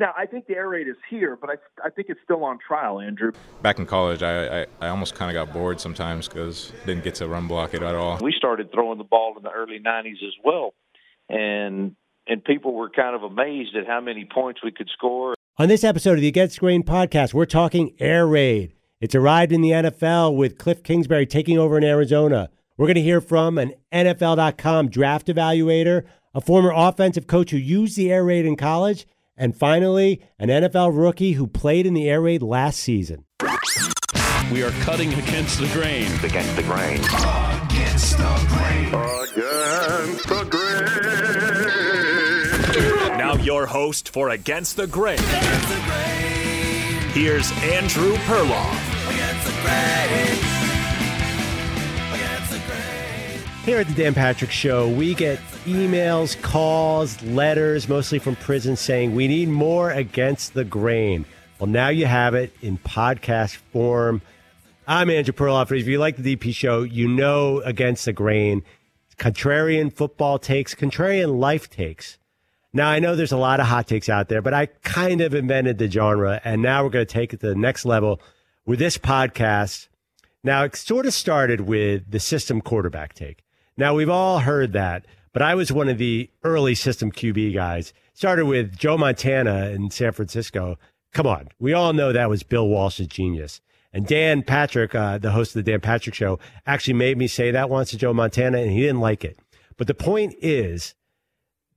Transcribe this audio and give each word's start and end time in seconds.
Now, 0.00 0.14
I 0.16 0.24
think 0.24 0.46
the 0.46 0.56
air 0.56 0.66
raid 0.66 0.88
is 0.88 0.96
here, 1.10 1.36
but 1.38 1.50
I, 1.50 1.54
I 1.84 1.90
think 1.90 2.08
it's 2.08 2.20
still 2.24 2.42
on 2.42 2.58
trial, 2.66 3.00
Andrew. 3.00 3.32
Back 3.60 3.78
in 3.78 3.84
college, 3.84 4.22
I, 4.22 4.62
I, 4.62 4.66
I 4.80 4.88
almost 4.88 5.14
kind 5.14 5.30
of 5.30 5.34
got 5.34 5.52
bored 5.52 5.78
sometimes 5.78 6.26
because 6.26 6.72
didn't 6.86 7.04
get 7.04 7.16
to 7.16 7.28
run 7.28 7.46
block 7.46 7.74
it 7.74 7.82
at 7.82 7.94
all. 7.94 8.18
We 8.22 8.32
started 8.32 8.72
throwing 8.72 8.96
the 8.96 9.04
ball 9.04 9.34
in 9.36 9.42
the 9.42 9.50
early 9.50 9.78
90s 9.78 10.26
as 10.26 10.32
well, 10.42 10.72
and 11.28 11.94
and 12.26 12.42
people 12.42 12.72
were 12.72 12.88
kind 12.88 13.14
of 13.14 13.24
amazed 13.24 13.76
at 13.76 13.86
how 13.86 14.00
many 14.00 14.24
points 14.24 14.60
we 14.64 14.72
could 14.72 14.88
score. 14.88 15.34
On 15.58 15.68
this 15.68 15.84
episode 15.84 16.14
of 16.14 16.22
the 16.22 16.28
Against 16.28 16.54
the 16.54 16.60
Grain 16.60 16.82
podcast, 16.82 17.34
we're 17.34 17.44
talking 17.44 17.94
air 18.00 18.26
raid. 18.26 18.72
It's 19.02 19.14
arrived 19.14 19.52
in 19.52 19.60
the 19.60 19.70
NFL 19.70 20.34
with 20.34 20.56
Cliff 20.56 20.82
Kingsbury 20.82 21.26
taking 21.26 21.58
over 21.58 21.76
in 21.76 21.84
Arizona. 21.84 22.48
We're 22.78 22.86
going 22.86 22.94
to 22.94 23.02
hear 23.02 23.20
from 23.20 23.58
an 23.58 23.74
NFL.com 23.92 24.88
draft 24.88 25.26
evaluator, 25.26 26.06
a 26.34 26.40
former 26.40 26.72
offensive 26.74 27.26
coach 27.26 27.50
who 27.50 27.58
used 27.58 27.98
the 27.98 28.10
air 28.10 28.24
raid 28.24 28.46
in 28.46 28.56
college, 28.56 29.06
and 29.40 29.56
finally, 29.56 30.20
an 30.38 30.50
NFL 30.50 30.90
rookie 30.92 31.32
who 31.32 31.46
played 31.46 31.86
in 31.86 31.94
the 31.94 32.10
air 32.10 32.20
raid 32.20 32.42
last 32.42 32.78
season. 32.78 33.24
We 34.52 34.62
are 34.62 34.70
cutting 34.82 35.14
against 35.14 35.58
the 35.58 35.66
grain. 35.68 36.12
Against 36.22 36.56
the 36.56 36.62
grain. 36.62 36.98
Against 37.64 38.18
the 38.18 38.46
grain. 38.48 38.92
Against 38.92 40.28
the 40.28 40.44
grain. 40.44 40.84
Now 43.16 43.36
your 43.36 43.64
host 43.64 44.10
for 44.10 44.28
Against 44.28 44.76
the 44.76 44.86
Grain. 44.86 45.18
Against 45.18 45.68
the 45.68 45.80
grain. 45.86 47.08
Here's 47.12 47.50
Andrew 47.62 48.16
Perloff. 48.26 49.08
Against 49.08 49.46
the 49.46 49.52
grain. 49.62 50.36
Against 52.12 52.50
the 52.52 52.58
grain. 52.66 53.40
Here 53.64 53.78
at 53.78 53.86
the 53.86 53.94
Dan 53.94 54.12
Patrick 54.12 54.50
Show, 54.50 54.90
we 54.90 55.14
get 55.14 55.38
emails, 55.64 56.40
calls, 56.42 57.20
letters, 57.22 57.88
mostly 57.88 58.18
from 58.18 58.36
prison, 58.36 58.76
saying 58.76 59.14
we 59.14 59.28
need 59.28 59.48
more 59.48 59.90
against 59.90 60.54
the 60.54 60.64
grain. 60.64 61.24
Well, 61.58 61.68
now 61.68 61.88
you 61.88 62.06
have 62.06 62.34
it 62.34 62.54
in 62.62 62.78
podcast 62.78 63.56
form. 63.56 64.22
I'm 64.86 65.10
Andrew 65.10 65.34
Perloff. 65.34 65.76
If 65.78 65.86
you 65.86 65.98
like 65.98 66.16
the 66.16 66.36
DP 66.36 66.54
show, 66.54 66.82
you 66.82 67.06
know 67.06 67.60
against 67.60 68.06
the 68.06 68.12
grain, 68.12 68.62
contrarian 69.18 69.92
football 69.92 70.38
takes, 70.38 70.74
contrarian 70.74 71.38
life 71.38 71.68
takes. 71.68 72.18
Now, 72.72 72.88
I 72.88 73.00
know 73.00 73.16
there's 73.16 73.32
a 73.32 73.36
lot 73.36 73.60
of 73.60 73.66
hot 73.66 73.88
takes 73.88 74.08
out 74.08 74.28
there, 74.28 74.40
but 74.40 74.54
I 74.54 74.66
kind 74.66 75.20
of 75.20 75.34
invented 75.34 75.78
the 75.78 75.90
genre, 75.90 76.40
and 76.44 76.62
now 76.62 76.84
we're 76.84 76.90
going 76.90 77.06
to 77.06 77.12
take 77.12 77.34
it 77.34 77.40
to 77.40 77.48
the 77.48 77.54
next 77.54 77.84
level 77.84 78.20
with 78.64 78.78
this 78.78 78.96
podcast. 78.96 79.88
Now, 80.42 80.64
it 80.64 80.76
sort 80.76 81.04
of 81.04 81.12
started 81.12 81.62
with 81.62 82.10
the 82.10 82.20
system 82.20 82.60
quarterback 82.60 83.12
take. 83.12 83.44
Now, 83.76 83.94
we've 83.94 84.08
all 84.08 84.38
heard 84.38 84.72
that, 84.72 85.04
but 85.32 85.42
I 85.42 85.54
was 85.54 85.72
one 85.72 85.88
of 85.88 85.98
the 85.98 86.30
early 86.42 86.74
system 86.74 87.12
QB 87.12 87.54
guys. 87.54 87.92
Started 88.14 88.46
with 88.46 88.76
Joe 88.76 88.98
Montana 88.98 89.70
in 89.70 89.90
San 89.90 90.12
Francisco. 90.12 90.78
Come 91.12 91.26
on, 91.26 91.48
we 91.58 91.72
all 91.72 91.92
know 91.92 92.12
that 92.12 92.28
was 92.28 92.42
Bill 92.42 92.68
Walsh's 92.68 93.06
genius. 93.06 93.60
And 93.92 94.06
Dan 94.06 94.42
Patrick, 94.42 94.94
uh, 94.94 95.18
the 95.18 95.32
host 95.32 95.56
of 95.56 95.64
the 95.64 95.70
Dan 95.70 95.80
Patrick 95.80 96.14
Show, 96.14 96.38
actually 96.66 96.94
made 96.94 97.18
me 97.18 97.26
say 97.26 97.50
that 97.50 97.68
once 97.68 97.90
to 97.90 97.96
Joe 97.96 98.12
Montana, 98.12 98.58
and 98.58 98.70
he 98.70 98.80
didn't 98.80 99.00
like 99.00 99.24
it. 99.24 99.38
But 99.76 99.86
the 99.86 99.94
point 99.94 100.34
is, 100.40 100.94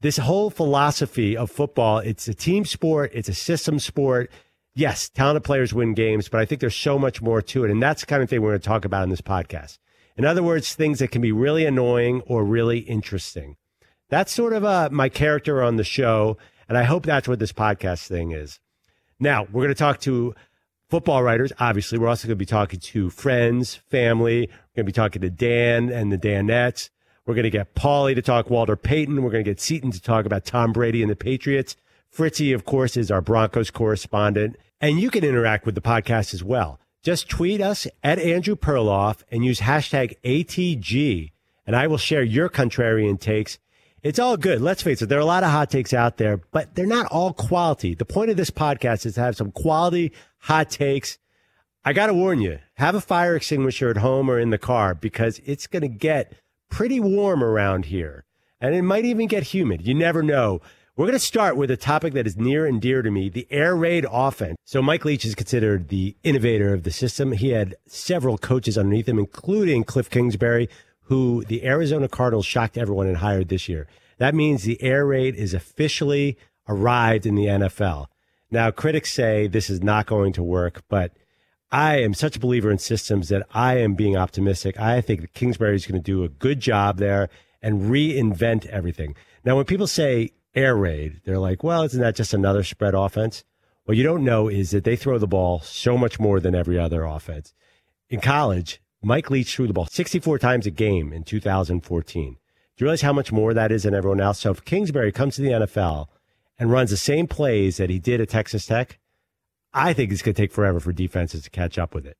this 0.01 0.17
whole 0.17 0.49
philosophy 0.49 1.35
of 1.35 1.49
football, 1.49 1.99
it's 1.99 2.27
a 2.27 2.33
team 2.33 2.65
sport, 2.65 3.11
it's 3.13 3.29
a 3.29 3.33
system 3.33 3.79
sport. 3.79 4.29
Yes, 4.75 5.07
talented 5.09 5.43
players 5.43 5.73
win 5.73 5.93
games, 5.93 6.27
but 6.27 6.41
I 6.41 6.45
think 6.45 6.59
there's 6.59 6.75
so 6.75 6.99
much 6.99 7.21
more 7.21 7.41
to 7.41 7.63
it. 7.63 7.71
And 7.71 7.81
that's 7.81 8.01
the 8.01 8.07
kind 8.07 8.21
of 8.21 8.29
thing 8.29 8.41
we're 8.41 8.49
going 8.49 8.61
to 8.61 8.67
talk 8.67 8.85
about 8.85 9.03
in 9.03 9.09
this 9.09 9.21
podcast. 9.21 9.77
In 10.15 10.25
other 10.25 10.43
words, 10.43 10.75
things 10.75 10.99
that 10.99 11.11
can 11.11 11.21
be 11.21 11.31
really 11.31 11.65
annoying 11.65 12.21
or 12.25 12.43
really 12.43 12.79
interesting. 12.79 13.57
That's 14.09 14.31
sort 14.31 14.53
of 14.53 14.63
uh, 14.63 14.89
my 14.91 15.09
character 15.09 15.63
on 15.63 15.77
the 15.77 15.83
show. 15.83 16.37
And 16.69 16.77
I 16.77 16.83
hope 16.83 17.05
that's 17.05 17.27
what 17.27 17.39
this 17.39 17.53
podcast 17.53 18.07
thing 18.07 18.31
is. 18.31 18.59
Now, 19.19 19.43
we're 19.43 19.63
going 19.63 19.69
to 19.69 19.75
talk 19.75 19.99
to 20.01 20.35
football 20.89 21.23
writers. 21.23 21.51
Obviously, 21.59 21.97
we're 21.97 22.07
also 22.07 22.27
going 22.27 22.37
to 22.37 22.39
be 22.39 22.45
talking 22.45 22.79
to 22.79 23.09
friends, 23.09 23.75
family. 23.89 24.41
We're 24.41 24.83
going 24.83 24.85
to 24.85 24.91
be 24.91 24.91
talking 24.91 25.21
to 25.21 25.29
Dan 25.29 25.89
and 25.89 26.11
the 26.11 26.17
Danettes. 26.17 26.89
We're 27.25 27.35
going 27.35 27.43
to 27.43 27.49
get 27.49 27.73
Paulie 27.73 28.15
to 28.15 28.21
talk 28.21 28.49
Walter 28.49 28.75
Payton. 28.75 29.23
We're 29.23 29.31
going 29.31 29.43
to 29.43 29.49
get 29.49 29.59
Seaton 29.59 29.91
to 29.91 30.01
talk 30.01 30.25
about 30.25 30.45
Tom 30.45 30.73
Brady 30.73 31.01
and 31.01 31.09
the 31.09 31.15
Patriots. 31.15 31.75
Fritzy, 32.09 32.53
of 32.53 32.65
course, 32.65 32.95
is 32.95 33.09
our 33.09 33.21
Broncos 33.21 33.71
correspondent. 33.71 34.57
And 34.81 34.99
you 34.99 35.09
can 35.09 35.23
interact 35.23 35.65
with 35.65 35.75
the 35.75 35.81
podcast 35.81 36.33
as 36.33 36.43
well. 36.43 36.79
Just 37.03 37.27
tweet 37.27 37.59
us 37.59 37.85
at 38.01 38.17
Andrew 38.17 38.55
Perloff 38.55 39.23
and 39.29 39.43
use 39.43 39.59
hashtag 39.59 40.15
ATG, 40.23 41.31
and 41.67 41.75
I 41.75 41.85
will 41.87 41.97
share 41.97 42.23
your 42.23 42.47
contrarian 42.47 43.19
takes. 43.19 43.59
It's 44.01 44.19
all 44.19 44.37
good. 44.37 44.61
Let's 44.61 44.81
face 44.81 45.01
it, 45.01 45.09
there 45.09 45.17
are 45.17 45.21
a 45.21 45.25
lot 45.25 45.43
of 45.43 45.51
hot 45.51 45.69
takes 45.69 45.93
out 45.93 46.15
there, 46.15 46.37
but 46.51 46.75
they're 46.75 46.85
not 46.85 47.07
all 47.07 47.33
quality. 47.33 47.93
The 47.93 48.05
point 48.05 48.31
of 48.31 48.37
this 48.37 48.51
podcast 48.51 49.05
is 49.05 49.15
to 49.15 49.21
have 49.21 49.35
some 49.35 49.51
quality 49.51 50.13
hot 50.39 50.69
takes. 50.69 51.17
I 51.83 51.91
got 51.91 52.07
to 52.07 52.13
warn 52.13 52.39
you, 52.39 52.59
have 52.75 52.95
a 52.95 53.01
fire 53.01 53.35
extinguisher 53.35 53.89
at 53.89 53.97
home 53.97 54.29
or 54.29 54.39
in 54.39 54.49
the 54.49 54.57
car 54.57 54.95
because 54.95 55.41
it's 55.45 55.67
going 55.67 55.81
to 55.81 55.89
get 55.89 56.33
pretty 56.69 57.01
warm 57.01 57.43
around 57.43 57.85
here. 57.85 58.23
And 58.61 58.73
it 58.73 58.81
might 58.81 59.03
even 59.03 59.27
get 59.27 59.43
humid. 59.43 59.85
You 59.85 59.93
never 59.93 60.23
know. 60.23 60.61
We're 60.95 61.07
going 61.07 61.13
to 61.13 61.19
start 61.19 61.57
with 61.57 61.71
a 61.71 61.75
topic 61.75 62.13
that 62.13 62.27
is 62.27 62.37
near 62.37 62.67
and 62.67 62.79
dear 62.79 63.01
to 63.01 63.09
me 63.09 63.27
the 63.27 63.47
air 63.49 63.75
raid 63.75 64.05
offense. 64.07 64.57
So, 64.63 64.79
Mike 64.79 65.03
Leach 65.03 65.25
is 65.25 65.33
considered 65.33 65.87
the 65.87 66.15
innovator 66.21 66.71
of 66.71 66.83
the 66.83 66.91
system. 66.91 67.31
He 67.31 67.49
had 67.49 67.75
several 67.87 68.37
coaches 68.37 68.77
underneath 68.77 69.09
him, 69.09 69.17
including 69.17 69.85
Cliff 69.85 70.07
Kingsbury, 70.07 70.69
who 71.05 71.43
the 71.45 71.65
Arizona 71.65 72.07
Cardinals 72.07 72.45
shocked 72.45 72.77
everyone 72.77 73.07
and 73.07 73.17
hired 73.17 73.49
this 73.49 73.67
year. 73.67 73.87
That 74.19 74.35
means 74.35 74.61
the 74.61 74.79
air 74.83 75.03
raid 75.03 75.33
is 75.33 75.55
officially 75.55 76.37
arrived 76.69 77.25
in 77.25 77.33
the 77.33 77.47
NFL. 77.47 78.05
Now, 78.51 78.69
critics 78.69 79.11
say 79.11 79.47
this 79.47 79.71
is 79.71 79.81
not 79.81 80.05
going 80.05 80.31
to 80.33 80.43
work, 80.43 80.83
but 80.89 81.13
I 81.71 82.01
am 82.01 82.13
such 82.13 82.35
a 82.35 82.39
believer 82.39 82.69
in 82.69 82.77
systems 82.77 83.29
that 83.29 83.47
I 83.51 83.79
am 83.79 83.95
being 83.95 84.15
optimistic. 84.15 84.79
I 84.79 85.01
think 85.01 85.21
that 85.21 85.33
Kingsbury 85.33 85.75
is 85.75 85.87
going 85.87 85.99
to 85.99 86.05
do 86.05 86.23
a 86.23 86.29
good 86.29 86.59
job 86.59 86.99
there 86.99 87.29
and 87.63 87.89
reinvent 87.89 88.67
everything. 88.67 89.15
Now, 89.43 89.55
when 89.55 89.65
people 89.65 89.87
say 89.87 90.33
air 90.55 90.75
raid, 90.75 91.21
they're 91.25 91.39
like, 91.39 91.63
well, 91.63 91.83
isn't 91.83 92.01
that 92.01 92.15
just 92.15 92.33
another 92.33 92.63
spread 92.63 92.93
offense? 92.93 93.43
What 93.85 93.97
you 93.97 94.03
don't 94.03 94.23
know 94.23 94.47
is 94.47 94.71
that 94.71 94.83
they 94.83 94.95
throw 94.95 95.17
the 95.17 95.27
ball 95.27 95.59
so 95.59 95.97
much 95.97 96.19
more 96.19 96.39
than 96.39 96.55
every 96.55 96.79
other 96.79 97.03
offense. 97.03 97.53
In 98.09 98.21
college, 98.21 98.81
Mike 99.01 99.29
Leach 99.29 99.53
threw 99.53 99.67
the 99.67 99.73
ball 99.73 99.87
64 99.87 100.39
times 100.39 100.65
a 100.65 100.71
game 100.71 101.11
in 101.11 101.23
2014. 101.23 102.33
Do 102.33 102.37
you 102.77 102.85
realize 102.85 103.01
how 103.01 103.13
much 103.13 103.31
more 103.31 103.53
that 103.53 103.71
is 103.71 103.83
than 103.83 103.93
everyone 103.93 104.21
else? 104.21 104.39
So 104.39 104.51
if 104.51 104.63
Kingsbury 104.63 105.11
comes 105.11 105.35
to 105.35 105.41
the 105.41 105.49
NFL 105.49 106.07
and 106.57 106.71
runs 106.71 106.89
the 106.89 106.97
same 106.97 107.27
plays 107.27 107.77
that 107.77 107.89
he 107.89 107.99
did 107.99 108.21
at 108.21 108.29
Texas 108.29 108.65
Tech, 108.65 108.99
I 109.73 109.93
think 109.93 110.11
it's 110.11 110.21
going 110.21 110.35
to 110.35 110.41
take 110.41 110.53
forever 110.53 110.79
for 110.79 110.93
defenses 110.93 111.43
to 111.43 111.49
catch 111.49 111.77
up 111.77 111.93
with 111.93 112.05
it. 112.05 112.17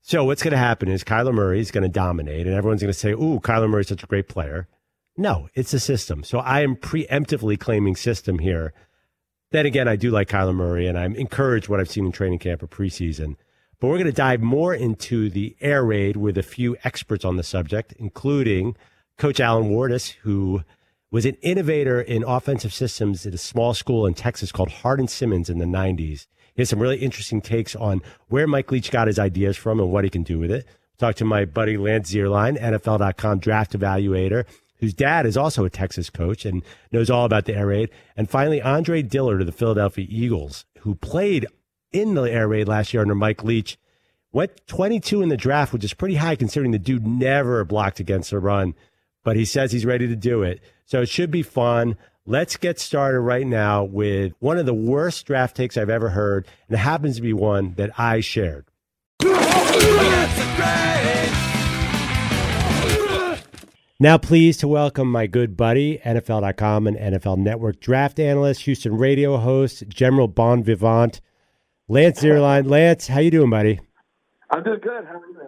So 0.00 0.24
what's 0.24 0.42
going 0.42 0.52
to 0.52 0.58
happen 0.58 0.88
is 0.88 1.04
Kyler 1.04 1.34
Murray 1.34 1.60
is 1.60 1.70
going 1.70 1.82
to 1.82 1.88
dominate, 1.88 2.46
and 2.46 2.56
everyone's 2.56 2.80
going 2.80 2.92
to 2.92 2.98
say, 2.98 3.12
"Ooh, 3.12 3.40
Kyler 3.40 3.68
Murray's 3.68 3.88
such 3.88 4.02
a 4.02 4.06
great 4.06 4.28
player." 4.28 4.66
No, 5.18 5.48
it's 5.54 5.74
a 5.74 5.80
system. 5.80 6.22
So 6.22 6.38
I 6.38 6.60
am 6.60 6.76
preemptively 6.76 7.58
claiming 7.58 7.96
system 7.96 8.38
here. 8.38 8.72
Then 9.50 9.66
again, 9.66 9.88
I 9.88 9.96
do 9.96 10.12
like 10.12 10.28
Kyler 10.28 10.54
Murray, 10.54 10.86
and 10.86 10.96
I'm 10.96 11.16
encouraged 11.16 11.68
what 11.68 11.80
I've 11.80 11.90
seen 11.90 12.06
in 12.06 12.12
training 12.12 12.38
camp 12.38 12.62
or 12.62 12.68
preseason. 12.68 13.34
But 13.80 13.88
we're 13.88 13.96
going 13.96 14.06
to 14.06 14.12
dive 14.12 14.40
more 14.40 14.72
into 14.72 15.28
the 15.28 15.56
air 15.60 15.84
raid 15.84 16.16
with 16.16 16.38
a 16.38 16.42
few 16.44 16.76
experts 16.84 17.24
on 17.24 17.36
the 17.36 17.42
subject, 17.42 17.94
including 17.98 18.76
Coach 19.16 19.40
Alan 19.40 19.70
Wardus, 19.70 20.10
who 20.22 20.62
was 21.10 21.26
an 21.26 21.36
innovator 21.42 22.00
in 22.00 22.22
offensive 22.22 22.72
systems 22.72 23.26
at 23.26 23.34
a 23.34 23.38
small 23.38 23.74
school 23.74 24.06
in 24.06 24.14
Texas 24.14 24.52
called 24.52 24.70
Hardin 24.70 25.08
Simmons 25.08 25.50
in 25.50 25.58
the 25.58 25.64
90s. 25.64 26.26
He 26.54 26.62
has 26.62 26.68
some 26.68 26.78
really 26.78 26.98
interesting 26.98 27.40
takes 27.40 27.74
on 27.74 28.02
where 28.28 28.46
Mike 28.46 28.70
Leach 28.70 28.92
got 28.92 29.08
his 29.08 29.18
ideas 29.18 29.56
from 29.56 29.80
and 29.80 29.90
what 29.90 30.04
he 30.04 30.10
can 30.10 30.22
do 30.22 30.38
with 30.38 30.52
it. 30.52 30.64
Talk 30.96 31.16
to 31.16 31.24
my 31.24 31.44
buddy 31.44 31.76
Lance 31.76 32.12
Zierlein, 32.12 32.60
NFL.com 32.60 33.38
draft 33.38 33.72
evaluator, 33.72 34.44
whose 34.78 34.94
dad 34.94 35.26
is 35.26 35.36
also 35.36 35.64
a 35.64 35.70
Texas 35.70 36.10
coach 36.10 36.44
and 36.44 36.62
knows 36.92 37.10
all 37.10 37.24
about 37.24 37.44
the 37.44 37.54
air 37.54 37.66
raid. 37.66 37.90
And 38.16 38.30
finally, 38.30 38.62
Andre 38.62 39.02
Dillard 39.02 39.40
of 39.40 39.46
the 39.46 39.52
Philadelphia 39.52 40.06
Eagles, 40.08 40.64
who 40.80 40.94
played 40.94 41.46
in 41.92 42.14
the 42.14 42.22
air 42.22 42.48
raid 42.48 42.68
last 42.68 42.92
year 42.92 43.02
under 43.02 43.14
Mike 43.14 43.44
Leach, 43.44 43.78
went 44.32 44.66
22 44.66 45.22
in 45.22 45.28
the 45.28 45.36
draft, 45.36 45.72
which 45.72 45.84
is 45.84 45.94
pretty 45.94 46.16
high 46.16 46.36
considering 46.36 46.70
the 46.72 46.78
dude 46.78 47.06
never 47.06 47.64
blocked 47.64 48.00
against 48.00 48.32
a 48.32 48.38
run, 48.38 48.74
but 49.24 49.36
he 49.36 49.44
says 49.44 49.72
he's 49.72 49.86
ready 49.86 50.06
to 50.06 50.16
do 50.16 50.42
it. 50.42 50.60
So 50.84 51.02
it 51.02 51.08
should 51.08 51.30
be 51.30 51.42
fun. 51.42 51.96
Let's 52.26 52.56
get 52.56 52.78
started 52.78 53.20
right 53.20 53.46
now 53.46 53.84
with 53.84 54.34
one 54.38 54.58
of 54.58 54.66
the 54.66 54.74
worst 54.74 55.24
draft 55.26 55.56
takes 55.56 55.76
I've 55.78 55.88
ever 55.88 56.10
heard, 56.10 56.46
and 56.68 56.74
it 56.76 56.80
happens 56.80 57.16
to 57.16 57.22
be 57.22 57.32
one 57.32 57.74
that 57.74 57.98
I 57.98 58.20
shared. 58.20 58.66
Now, 64.00 64.16
pleased 64.16 64.60
to 64.60 64.68
welcome 64.68 65.10
my 65.10 65.26
good 65.26 65.56
buddy, 65.56 65.98
NFL.com 66.04 66.86
and 66.86 66.96
NFL 66.96 67.38
Network 67.38 67.80
draft 67.80 68.20
analyst, 68.20 68.62
Houston 68.62 68.96
radio 68.96 69.38
host, 69.38 69.88
General 69.88 70.28
Bon 70.28 70.62
Vivant, 70.62 71.20
Lance 71.88 72.20
Zierlein. 72.20 72.70
Lance, 72.70 73.08
how 73.08 73.18
you 73.18 73.32
doing, 73.32 73.50
buddy? 73.50 73.80
I'm 74.50 74.62
doing 74.62 74.78
good. 74.80 75.04
How 75.04 75.18
are 75.18 75.26
you, 75.26 75.34
man? 75.34 75.46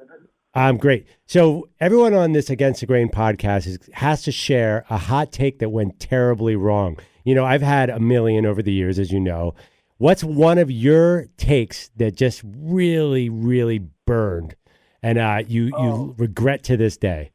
I'm 0.52 0.78
great. 0.78 1.06
So 1.26 1.68
everyone 1.78 2.12
on 2.12 2.32
this 2.32 2.50
Against 2.50 2.80
the 2.80 2.86
Grain 2.86 3.08
podcast 3.08 3.68
is, 3.68 3.78
has 3.92 4.22
to 4.24 4.32
share 4.32 4.84
a 4.90 4.98
hot 4.98 5.30
take 5.30 5.60
that 5.60 5.68
went 5.68 6.00
terribly 6.00 6.56
wrong. 6.56 6.98
You 7.22 7.36
know, 7.36 7.44
I've 7.44 7.62
had 7.62 7.88
a 7.88 8.00
million 8.00 8.44
over 8.46 8.62
the 8.62 8.72
years, 8.72 8.98
as 8.98 9.12
you 9.12 9.20
know. 9.20 9.54
What's 9.98 10.24
one 10.24 10.58
of 10.58 10.68
your 10.72 11.28
takes 11.36 11.90
that 11.98 12.16
just 12.16 12.42
really, 12.44 13.28
really 13.28 13.86
burned, 14.06 14.56
and 15.04 15.18
uh, 15.18 15.42
you 15.46 15.70
Oh. 15.72 15.84
you 15.84 16.14
regret 16.18 16.64
to 16.64 16.76
this 16.76 16.96
day? 16.96 17.30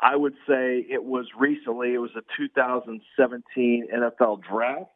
I 0.00 0.16
would 0.16 0.34
say 0.46 0.84
it 0.88 1.02
was 1.02 1.26
recently. 1.38 1.94
It 1.94 1.98
was 1.98 2.10
a 2.16 2.22
2017 2.36 3.88
NFL 3.94 4.42
draft. 4.48 4.90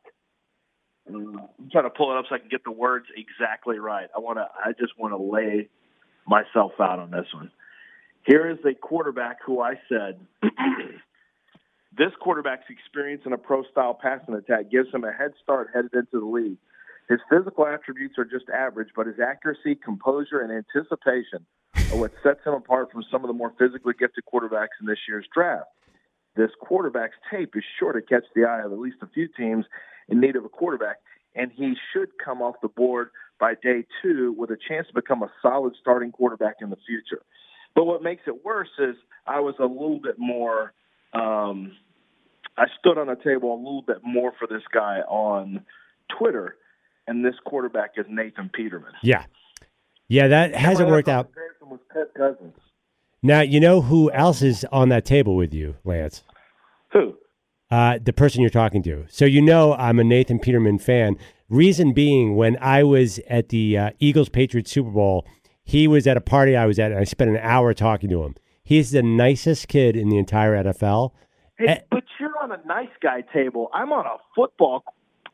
I'm 1.08 1.40
trying 1.72 1.84
to 1.84 1.90
pull 1.90 2.12
it 2.12 2.18
up 2.18 2.26
so 2.28 2.36
I 2.36 2.38
can 2.38 2.48
get 2.48 2.62
the 2.64 2.70
words 2.70 3.06
exactly 3.16 3.78
right. 3.78 4.08
I 4.14 4.20
want 4.20 4.38
to. 4.38 4.46
I 4.64 4.72
just 4.78 4.92
want 4.98 5.12
to 5.12 5.22
lay 5.22 5.68
myself 6.26 6.72
out 6.80 7.00
on 7.00 7.10
this 7.10 7.26
one. 7.34 7.50
Here 8.24 8.48
is 8.48 8.58
a 8.64 8.74
quarterback 8.74 9.38
who 9.44 9.60
I 9.60 9.74
said 9.88 10.20
this 11.96 12.12
quarterback's 12.20 12.70
experience 12.70 13.22
in 13.26 13.32
a 13.32 13.38
pro-style 13.38 13.98
passing 14.00 14.34
attack 14.34 14.70
gives 14.70 14.94
him 14.94 15.02
a 15.02 15.12
head 15.12 15.32
start 15.42 15.70
headed 15.74 15.92
into 15.92 16.20
the 16.20 16.26
league. 16.26 16.58
His 17.08 17.18
physical 17.28 17.66
attributes 17.66 18.16
are 18.18 18.24
just 18.24 18.48
average, 18.48 18.90
but 18.94 19.08
his 19.08 19.16
accuracy, 19.18 19.74
composure, 19.74 20.40
and 20.40 20.52
anticipation 20.52 21.44
what 21.98 22.12
sets 22.22 22.40
him 22.44 22.54
apart 22.54 22.90
from 22.90 23.04
some 23.10 23.22
of 23.24 23.28
the 23.28 23.34
more 23.34 23.52
physically 23.58 23.94
gifted 23.98 24.24
quarterbacks 24.32 24.80
in 24.80 24.86
this 24.86 24.98
year's 25.08 25.26
draft. 25.34 25.68
This 26.34 26.50
quarterback's 26.60 27.16
tape 27.30 27.52
is 27.54 27.64
sure 27.78 27.92
to 27.92 28.00
catch 28.00 28.24
the 28.34 28.44
eye 28.44 28.62
of 28.62 28.72
at 28.72 28.78
least 28.78 28.96
a 29.02 29.06
few 29.08 29.28
teams 29.28 29.66
in 30.08 30.20
need 30.20 30.36
of 30.36 30.44
a 30.44 30.48
quarterback, 30.48 30.96
and 31.34 31.52
he 31.52 31.74
should 31.92 32.08
come 32.22 32.40
off 32.40 32.56
the 32.62 32.68
board 32.68 33.10
by 33.38 33.54
day 33.62 33.84
two 34.00 34.34
with 34.38 34.50
a 34.50 34.56
chance 34.68 34.86
to 34.88 34.94
become 34.94 35.22
a 35.22 35.30
solid 35.42 35.74
starting 35.80 36.12
quarterback 36.12 36.56
in 36.60 36.70
the 36.70 36.78
future. 36.86 37.22
But 37.74 37.84
what 37.84 38.02
makes 38.02 38.22
it 38.26 38.44
worse 38.44 38.70
is 38.78 38.96
I 39.26 39.40
was 39.40 39.54
a 39.58 39.64
little 39.64 40.00
bit 40.02 40.16
more. 40.18 40.72
Um, 41.12 41.72
I 42.56 42.66
stood 42.78 42.98
on 42.98 43.06
the 43.06 43.16
table 43.16 43.54
a 43.54 43.56
little 43.56 43.82
bit 43.82 43.98
more 44.02 44.32
for 44.38 44.46
this 44.46 44.62
guy 44.72 45.00
on 45.08 45.64
Twitter, 46.18 46.56
and 47.06 47.24
this 47.24 47.34
quarterback 47.44 47.92
is 47.96 48.06
Nathan 48.08 48.50
Peterman. 48.52 48.92
Yeah, 49.02 49.24
yeah, 50.12 50.28
that 50.28 50.54
hasn't 50.54 50.88
worked 50.88 51.08
out. 51.08 51.30
was 51.62 51.80
Ted 51.92 52.06
Cousins. 52.16 52.54
Now 53.22 53.40
you 53.40 53.60
know 53.60 53.80
who 53.80 54.10
else 54.12 54.42
is 54.42 54.64
on 54.72 54.88
that 54.90 55.04
table 55.04 55.36
with 55.36 55.54
you, 55.54 55.76
Lance. 55.84 56.22
Who? 56.92 57.14
Uh, 57.70 57.98
the 58.02 58.12
person 58.12 58.40
you're 58.42 58.50
talking 58.50 58.82
to. 58.82 59.06
So 59.08 59.24
you 59.24 59.40
know 59.40 59.74
I'm 59.74 59.98
a 59.98 60.04
Nathan 60.04 60.38
Peterman 60.38 60.78
fan. 60.78 61.16
Reason 61.48 61.92
being, 61.92 62.36
when 62.36 62.56
I 62.60 62.82
was 62.82 63.18
at 63.28 63.48
the 63.50 63.78
uh, 63.78 63.90
Eagles 63.98 64.28
Patriots 64.28 64.70
Super 64.70 64.90
Bowl, 64.90 65.26
he 65.64 65.86
was 65.88 66.06
at 66.06 66.16
a 66.16 66.20
party 66.20 66.56
I 66.56 66.66
was 66.66 66.78
at, 66.78 66.90
and 66.90 67.00
I 67.00 67.04
spent 67.04 67.30
an 67.30 67.36
hour 67.38 67.72
talking 67.74 68.10
to 68.10 68.22
him. 68.24 68.34
He's 68.64 68.90
the 68.90 69.02
nicest 69.02 69.68
kid 69.68 69.96
in 69.96 70.08
the 70.08 70.18
entire 70.18 70.52
NFL. 70.64 71.12
Hey, 71.58 71.66
Eh. 71.68 71.78
but 71.90 72.04
you're 72.18 72.36
on 72.42 72.52
a 72.52 72.60
nice 72.66 72.88
guy 73.02 73.22
table. 73.32 73.70
I'm 73.72 73.92
on 73.92 74.04
a 74.06 74.16
football. 74.34 74.84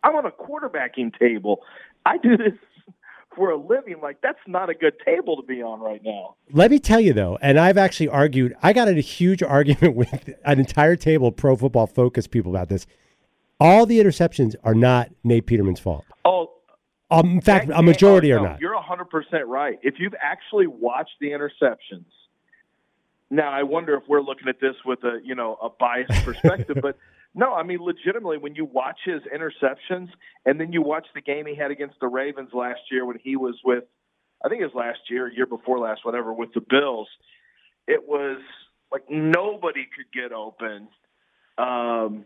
I'm 0.04 0.14
on 0.16 0.26
a 0.26 0.30
quarterbacking 0.30 1.18
table. 1.18 1.60
I 2.06 2.18
do 2.18 2.36
this 2.36 2.52
for 3.38 3.50
a 3.50 3.56
living. 3.56 4.00
Like 4.02 4.20
that's 4.20 4.38
not 4.46 4.68
a 4.68 4.74
good 4.74 4.94
table 5.04 5.36
to 5.36 5.42
be 5.42 5.62
on 5.62 5.80
right 5.80 6.02
now. 6.04 6.34
Let 6.52 6.70
me 6.70 6.78
tell 6.78 7.00
you 7.00 7.14
though, 7.14 7.38
and 7.40 7.58
I've 7.58 7.78
actually 7.78 8.08
argued. 8.08 8.54
I 8.62 8.74
got 8.74 8.88
in 8.88 8.98
a 8.98 9.02
huge 9.02 9.42
argument 9.56 9.96
with 9.96 10.28
an 10.44 10.58
entire 10.58 10.96
table 10.96 11.28
of 11.28 11.36
pro 11.36 11.56
football 11.56 11.86
focus 11.86 12.26
people 12.26 12.54
about 12.54 12.68
this. 12.68 12.86
All 13.60 13.86
the 13.86 13.98
interceptions 13.98 14.54
are 14.62 14.74
not 14.74 15.10
Nate 15.24 15.46
Peterman's 15.46 15.80
fault. 15.80 16.04
Oh, 16.24 16.50
Um, 17.10 17.30
in 17.30 17.40
fact, 17.40 17.70
a 17.72 17.82
majority 17.82 18.32
are 18.32 18.40
not. 18.40 18.60
You're 18.60 18.74
100 18.74 19.06
percent 19.06 19.46
right. 19.46 19.78
If 19.82 19.94
you've 19.98 20.14
actually 20.20 20.66
watched 20.66 21.16
the 21.20 21.28
interceptions, 21.28 22.04
now 23.30 23.50
I 23.50 23.62
wonder 23.62 23.94
if 23.94 24.02
we're 24.08 24.20
looking 24.20 24.48
at 24.48 24.60
this 24.60 24.74
with 24.84 25.02
a 25.04 25.20
you 25.24 25.34
know 25.34 25.56
a 25.62 25.70
biased 25.70 26.24
perspective, 26.24 26.78
but 26.82 26.96
no, 27.34 27.54
I 27.54 27.62
mean 27.62 27.78
legitimately 27.80 28.38
when 28.38 28.54
you 28.54 28.64
watch 28.64 28.98
his 29.04 29.20
interceptions 29.34 30.08
and 30.44 30.60
then 30.60 30.72
you 30.72 30.82
watch 30.82 31.06
the 31.14 31.20
game 31.20 31.46
he 31.46 31.54
had 31.54 31.70
against 31.70 31.96
the 32.00 32.08
Ravens 32.08 32.50
last 32.52 32.80
year 32.90 33.04
when 33.04 33.18
he 33.22 33.36
was 33.36 33.56
with, 33.64 33.84
I 34.44 34.48
think 34.48 34.62
it 34.62 34.66
was 34.66 34.74
last 34.74 35.00
year, 35.10 35.30
year 35.30 35.46
before 35.46 35.78
last, 35.78 36.04
whatever, 36.04 36.32
with 36.32 36.52
the 36.54 36.60
Bills, 36.60 37.08
it 37.86 38.06
was 38.06 38.40
like 38.90 39.02
nobody 39.08 39.86
could 39.94 40.12
get 40.12 40.32
open. 40.32 40.88
Um, 41.58 42.24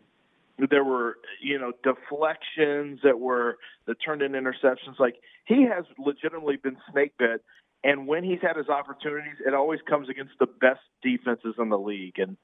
there 0.71 0.85
were 0.85 1.17
you 1.41 1.59
know 1.59 1.73
deflections 1.83 3.01
that 3.03 3.19
were 3.19 3.57
that 3.87 3.97
turned 4.05 4.23
into 4.23 4.39
interceptions. 4.39 4.99
Like 4.99 5.17
he 5.47 5.65
has 5.65 5.85
legitimately 5.99 6.57
been 6.57 6.77
snake 6.93 7.13
bit, 7.19 7.43
and 7.85 8.07
when 8.07 8.23
he's 8.25 8.41
had 8.43 8.57
his 8.57 8.69
opportunities, 8.69 9.37
it 9.47 9.55
always 9.55 9.81
comes 9.89 10.09
against 10.09 10.33
the 10.39 10.47
best 10.47 10.81
defenses 11.03 11.55
in 11.59 11.69
the 11.69 11.79
league. 11.79 12.19
And 12.19 12.37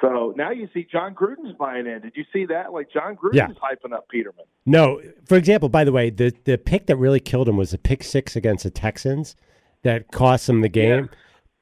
so 0.00 0.34
now 0.36 0.50
you 0.50 0.68
see 0.74 0.86
Jon 0.90 1.14
Gruden's 1.14 1.54
buying 1.58 1.86
in. 1.86 2.00
Did 2.02 2.12
you 2.16 2.24
see 2.32 2.46
that? 2.46 2.72
Like 2.72 2.90
Jon 2.92 3.16
Gruden's 3.16 3.36
Yeah. 3.36 3.48
hyping 3.48 3.92
up 3.92 4.08
Peterman. 4.08 4.44
No, 4.66 5.00
for 5.24 5.36
example, 5.36 5.68
by 5.68 5.84
the 5.84 5.92
way, 5.92 6.10
the 6.10 6.32
the 6.44 6.58
pick 6.58 6.86
that 6.86 6.96
really 6.96 7.20
killed 7.20 7.48
him 7.48 7.56
was 7.56 7.70
the 7.70 7.78
pick 7.78 8.02
six 8.02 8.36
against 8.36 8.64
the 8.64 8.70
Texans 8.70 9.36
that 9.82 10.10
cost 10.10 10.48
him 10.48 10.60
the 10.60 10.68
game. 10.68 11.08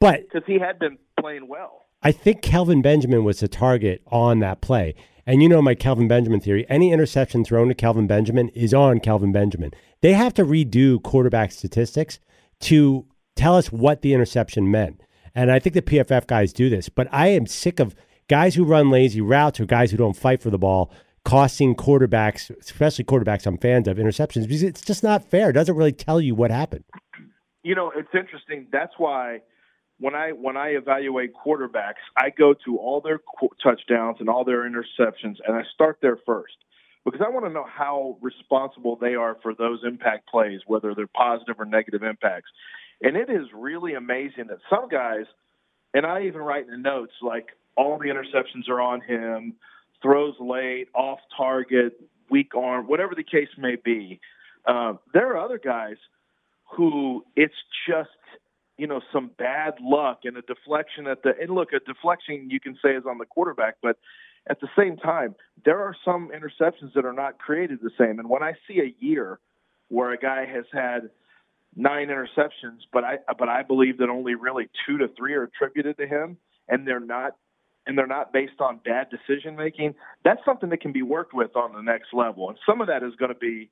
But 0.00 0.23
because 0.29 0.43
he 0.47 0.59
had 0.59 0.79
been 0.79 0.99
playing 1.21 1.49
well. 1.49 1.82
I 2.03 2.12
think 2.12 2.43
Kelvin 2.43 2.82
Benjamin 2.82 3.25
was 3.25 3.41
the 3.41 3.49
target 3.49 4.03
on 4.11 4.41
that 4.41 4.61
play. 4.61 4.94
And 5.27 5.43
you 5.43 5.49
know 5.49 5.62
my 5.62 5.75
Kelvin 5.75 6.06
Benjamin 6.06 6.41
theory. 6.41 6.67
Any 6.69 6.93
interception 6.93 7.44
thrown 7.44 7.69
to 7.69 7.75
Kelvin 7.75 8.06
Benjamin 8.06 8.49
is 8.50 8.75
on 8.75 9.00
Kelvin 9.00 9.32
Benjamin. 9.32 9.70
They 10.03 10.12
have 10.12 10.35
to 10.35 10.44
redo 10.44 11.03
quarterback 11.03 11.50
statistics 11.53 12.20
to 12.61 13.06
tell 13.37 13.56
us 13.56 13.73
what 13.73 14.03
the 14.03 14.12
interception 14.12 14.70
meant. 14.70 15.00
And 15.35 15.50
I 15.50 15.59
think 15.59 15.73
the 15.75 15.81
PFF 15.82 16.27
guys 16.27 16.53
do 16.53 16.69
this. 16.69 16.91
But 16.91 17.09
I 17.11 17.29
am 17.29 17.47
sick 17.47 17.81
of 17.81 17.94
guys 18.29 18.55
who 18.55 18.65
run 18.65 18.91
lazy 18.91 19.21
routes 19.21 19.61
or 19.61 19.67
guys 19.67 19.91
who 19.91 19.97
don't 19.97 20.17
fight 20.17 20.43
for 20.43 20.50
the 20.50 20.59
ball 20.59 20.93
costing 21.25 21.75
quarterbacks, 21.75 22.50
especially 22.61 23.05
quarterbacks 23.05 23.47
I'm 23.47 23.59
fans 23.59 23.88
of, 23.88 23.97
interceptions 23.97 24.43
because 24.43 24.62
it's 24.62 24.82
just 24.82 25.03
not 25.03 25.25
fair. 25.25 25.50
It 25.50 25.55
doesn't 25.55 25.75
really 25.75 25.93
tell 25.93 26.21
you 26.21 26.35
what 26.35 26.50
happened. 26.50 26.85
You 27.62 27.75
know, 27.75 27.91
it's 27.97 28.15
interesting. 28.15 28.67
That's 28.71 28.93
why 28.99 29.41
when 29.99 30.15
I 30.15 30.32
when 30.32 30.56
I 30.56 30.71
evaluate 30.71 31.32
quarterbacks, 31.35 32.03
I 32.17 32.31
go 32.31 32.55
to 32.67 32.79
all 32.79 33.00
their 33.00 33.19
qu- 33.19 33.49
touchdowns 33.62 34.19
and 34.21 34.29
all 34.29 34.44
their 34.44 34.69
interceptions, 34.69 35.37
and 35.47 35.56
I 35.56 35.62
start 35.73 35.99
there 36.03 36.19
first 36.27 36.55
because 37.05 37.20
I 37.25 37.31
want 37.31 37.47
to 37.47 37.53
know 37.53 37.67
how 37.67 38.19
responsible 38.20 38.97
they 38.97 39.15
are 39.15 39.37
for 39.43 39.55
those 39.55 39.81
impact 39.87 40.29
plays, 40.29 40.61
whether 40.67 40.94
they're 40.94 41.06
positive 41.06 41.56
or 41.59 41.65
negative 41.65 42.03
impacts. 42.03 42.50
And 43.03 43.17
it 43.17 43.29
is 43.29 43.47
really 43.55 43.94
amazing 43.94 44.47
that 44.49 44.59
some 44.70 44.88
guys, 44.88 45.25
and 45.93 46.06
I 46.06 46.23
even 46.23 46.41
write 46.41 46.65
in 46.65 46.70
the 46.70 46.77
notes 46.77 47.12
like 47.23 47.49
all 47.76 47.99
the 47.99 48.06
interceptions 48.06 48.69
are 48.69 48.81
on 48.81 49.00
him, 49.00 49.55
throws 50.03 50.35
late, 50.38 50.88
off 50.94 51.19
target, 51.37 51.94
weak 52.31 52.55
arm, 52.55 52.87
whatever 52.87 53.15
the 53.15 53.25
case 53.25 53.49
may 53.59 53.76
be. 53.76 54.21
Um, 54.67 54.99
there 55.12 55.29
are 55.32 55.38
other 55.38 55.59
guys 55.59 55.97
who 56.77 57.25
it's 57.37 57.55
just 57.89 58.08
you 58.77 58.87
know 58.87 59.01
some 59.13 59.31
bad 59.39 59.75
luck 59.81 60.20
and 60.25 60.37
a 60.37 60.43
deflection 60.43 61.06
at 61.06 61.22
the 61.22 61.32
and 61.41 61.51
look 61.51 61.72
a 61.72 61.81
deflection 61.81 62.49
you 62.51 62.60
can 62.60 62.77
say 62.82 62.91
is 62.91 63.05
on 63.08 63.19
the 63.19 63.27
quarterback 63.27 63.77
but 63.82 63.96
at 64.49 64.60
the 64.60 64.69
same 64.77 64.96
time 64.96 65.34
there 65.65 65.79
are 65.79 65.94
some 66.05 66.31
interceptions 66.31 66.93
that 66.94 67.05
are 67.05 67.13
not 67.13 67.39
created 67.39 67.79
the 67.82 67.91
same 67.99 68.19
and 68.19 68.29
when 68.29 68.43
i 68.43 68.53
see 68.67 68.81
a 68.81 68.94
year 69.05 69.39
where 69.89 70.13
a 70.13 70.19
guy 70.19 70.46
has 70.46 70.65
had 70.72 71.10
nine 71.77 72.08
interceptions 72.08 72.81
but 72.93 73.05
i 73.05 73.19
but 73.39 73.49
i 73.49 73.63
believe 73.63 73.99
that 73.99 74.08
only 74.08 74.34
really 74.34 74.69
two 74.87 74.99
to 74.99 75.08
three 75.17 75.34
are 75.34 75.44
attributed 75.44 75.96
to 75.96 76.06
him 76.06 76.37
and 76.69 76.87
they're 76.87 77.01
not 77.01 77.37
and 77.86 77.98
they're 77.98 78.06
not 78.06 78.32
based 78.32 78.60
on 78.60 78.81
bad 78.84 79.08
decision 79.10 79.56
making 79.56 79.94
that's 80.24 80.41
something 80.44 80.70
that 80.70 80.81
can 80.81 80.93
be 80.93 81.03
worked 81.03 81.34
with 81.34 81.55
on 81.56 81.72
the 81.72 81.82
next 81.82 82.08
level 82.12 82.48
and 82.48 82.58
some 82.67 82.81
of 82.81 82.86
that 82.86 83.03
is 83.03 83.14
going 83.17 83.32
to 83.32 83.38
be 83.38 83.70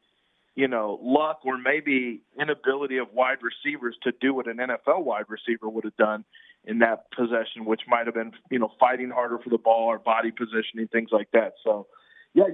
you 0.54 0.69
know, 0.69 0.99
luck 1.02 1.40
or 1.45 1.57
maybe 1.57 2.21
inability 2.38 2.99
of 2.99 3.09
wide 3.12 3.38
receivers 3.42 3.97
to 4.02 4.12
do 4.21 4.35
what 4.35 4.47
an 4.47 4.59
NFL 4.59 5.04
wide 5.04 5.25
receiver 5.28 5.69
would 5.69 5.85
have 5.85 5.97
done 5.97 6.25
in 6.64 6.78
that 6.81 7.11
possession, 7.11 7.64
which 7.64 7.83
might 7.88 8.07
have 8.07 8.14
been, 8.14 8.33
you 8.50 8.59
know, 8.59 8.71
fighting 8.78 9.11
harder 9.11 9.38
for 9.38 9.50
the 9.50 9.59
ball 9.59 9.87
or 9.87 9.99
body 9.99 10.31
positioning, 10.31 10.88
things 10.88 11.09
like 11.11 11.28
that. 11.33 11.54
So, 11.64 11.87
yeah, 12.35 12.45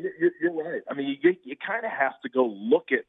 you're, 0.41 0.53
right. 0.53 0.83
I 0.91 0.95
mean, 0.95 1.19
you, 1.21 1.37
you 1.43 1.57
kind 1.57 1.85
of 1.85 1.91
have 1.91 2.21
to 2.23 2.29
go 2.29 2.47
look 2.47 2.89
at 2.93 3.05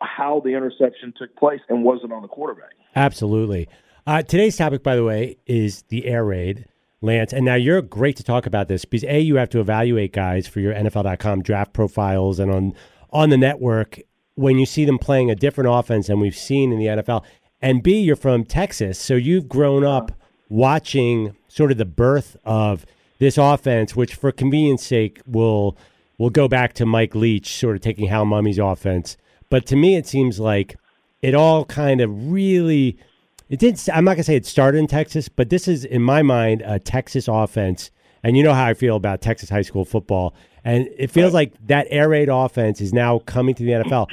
how 0.00 0.40
the 0.44 0.50
interception 0.50 1.12
took 1.16 1.36
place 1.36 1.60
and 1.68 1.84
was 1.84 2.00
it 2.02 2.10
on 2.10 2.22
the 2.22 2.28
quarterback. 2.28 2.72
Absolutely. 2.96 3.68
Uh, 4.06 4.22
today's 4.22 4.56
topic, 4.56 4.82
by 4.82 4.96
the 4.96 5.04
way, 5.04 5.36
is 5.46 5.82
the 5.88 6.06
air 6.06 6.24
raid, 6.24 6.66
Lance. 7.04 7.32
And 7.32 7.44
now 7.44 7.54
you're 7.54 7.82
great 7.82 8.16
to 8.16 8.24
talk 8.24 8.46
about 8.46 8.68
this 8.68 8.84
because 8.84 9.04
A, 9.04 9.20
you 9.20 9.36
have 9.36 9.50
to 9.50 9.60
evaluate 9.60 10.12
guys 10.12 10.46
for 10.46 10.60
your 10.60 10.74
NFL.com 10.74 11.42
draft 11.42 11.72
profiles 11.72 12.38
and 12.38 12.50
on 12.50 12.74
on 13.12 13.30
the 13.30 13.36
network 13.36 14.00
when 14.34 14.58
you 14.58 14.66
see 14.66 14.84
them 14.84 14.98
playing 14.98 15.30
a 15.30 15.36
different 15.36 15.70
offense 15.70 16.08
than 16.08 16.18
we've 16.18 16.36
seen 16.36 16.72
in 16.72 16.78
the 16.78 16.86
NFL. 16.86 17.24
And 17.62 17.82
B, 17.82 18.00
you're 18.00 18.16
from 18.16 18.44
Texas, 18.44 18.98
so 18.98 19.14
you've 19.14 19.48
grown 19.48 19.84
up 19.84 20.12
watching 20.48 21.36
sort 21.48 21.70
of 21.70 21.78
the 21.78 21.84
birth 21.84 22.36
of 22.44 22.84
this 23.18 23.38
offense, 23.38 23.94
which 23.94 24.14
for 24.14 24.32
convenience 24.32 24.84
sake 24.84 25.20
will 25.26 25.78
will 26.18 26.30
go 26.30 26.46
back 26.48 26.72
to 26.74 26.86
Mike 26.86 27.14
Leach, 27.14 27.56
sort 27.56 27.76
of 27.76 27.82
taking 27.82 28.08
Hal 28.08 28.24
Mumme's 28.24 28.58
offense. 28.58 29.16
But 29.50 29.66
to 29.66 29.76
me, 29.76 29.96
it 29.96 30.06
seems 30.06 30.38
like 30.38 30.76
it 31.22 31.34
all 31.34 31.64
kind 31.64 32.00
of 32.00 32.30
really 32.30 32.98
it 33.48 33.58
did. 33.58 33.80
I'm 33.92 34.04
not 34.04 34.14
gonna 34.14 34.24
say 34.24 34.36
it 34.36 34.46
started 34.46 34.78
in 34.78 34.86
Texas, 34.86 35.28
but 35.28 35.50
this 35.50 35.68
is 35.68 35.84
in 35.84 36.02
my 36.02 36.22
mind 36.22 36.62
a 36.64 36.78
Texas 36.78 37.28
offense, 37.28 37.90
and 38.22 38.36
you 38.36 38.42
know 38.42 38.54
how 38.54 38.64
I 38.64 38.74
feel 38.74 38.96
about 38.96 39.20
Texas 39.20 39.50
high 39.50 39.62
school 39.62 39.84
football. 39.84 40.34
And 40.64 40.88
it 40.96 41.10
feels 41.10 41.34
like 41.34 41.52
that 41.66 41.86
air 41.90 42.08
raid 42.08 42.30
offense 42.30 42.80
is 42.80 42.94
now 42.94 43.18
coming 43.18 43.54
to 43.56 43.62
the 43.62 43.72
NFL. 43.72 44.08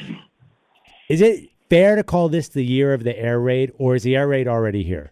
Is 1.07 1.21
it 1.21 1.50
fair 1.69 1.95
to 1.95 2.03
call 2.03 2.27
this 2.27 2.50
the 2.50 2.65
year 2.65 2.93
of 2.93 3.05
the 3.05 3.17
air 3.17 3.39
raid, 3.39 3.71
or 3.77 3.95
is 3.95 4.03
the 4.03 4.17
air 4.17 4.27
raid 4.27 4.47
already 4.50 4.83
here? 4.83 5.11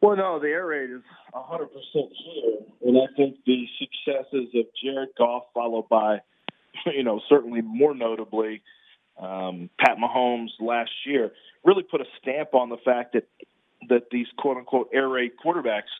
Well, 0.00 0.16
no, 0.16 0.40
the 0.40 0.48
air 0.48 0.66
raid 0.66 0.90
is 0.90 1.02
100% 1.32 1.68
here. 1.94 2.58
And 2.84 2.96
I 2.96 3.06
think 3.16 3.36
the 3.46 3.66
successes 3.78 4.48
of 4.54 4.64
Jared 4.82 5.10
Goff, 5.16 5.44
followed 5.54 5.88
by, 5.88 6.18
you 6.86 7.04
know, 7.04 7.20
certainly 7.28 7.60
more 7.60 7.94
notably, 7.94 8.62
um, 9.20 9.70
Pat 9.78 9.98
Mahomes 9.98 10.48
last 10.58 10.90
year, 11.06 11.30
really 11.64 11.82
put 11.82 12.00
a 12.00 12.06
stamp 12.20 12.54
on 12.54 12.68
the 12.68 12.78
fact 12.84 13.14
that 13.14 13.28
that 13.88 14.04
these 14.10 14.26
quote 14.38 14.56
unquote 14.56 14.88
air 14.92 15.08
raid 15.08 15.32
quarterbacks 15.44 15.90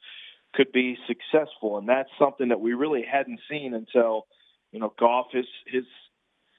could 0.55 0.73
be 0.73 0.97
successful, 1.07 1.79
and 1.79 1.89
that's 1.89 2.11
something 2.19 2.49
that 2.49 2.61
we 2.61 2.75
really 2.75 3.05
hadn't 3.11 3.41
seen 3.49 3.75
until 3.75 4.27
you 4.73 4.81
know 4.81 4.93
Goff 4.99 5.27
his 5.33 5.47
his 5.67 5.85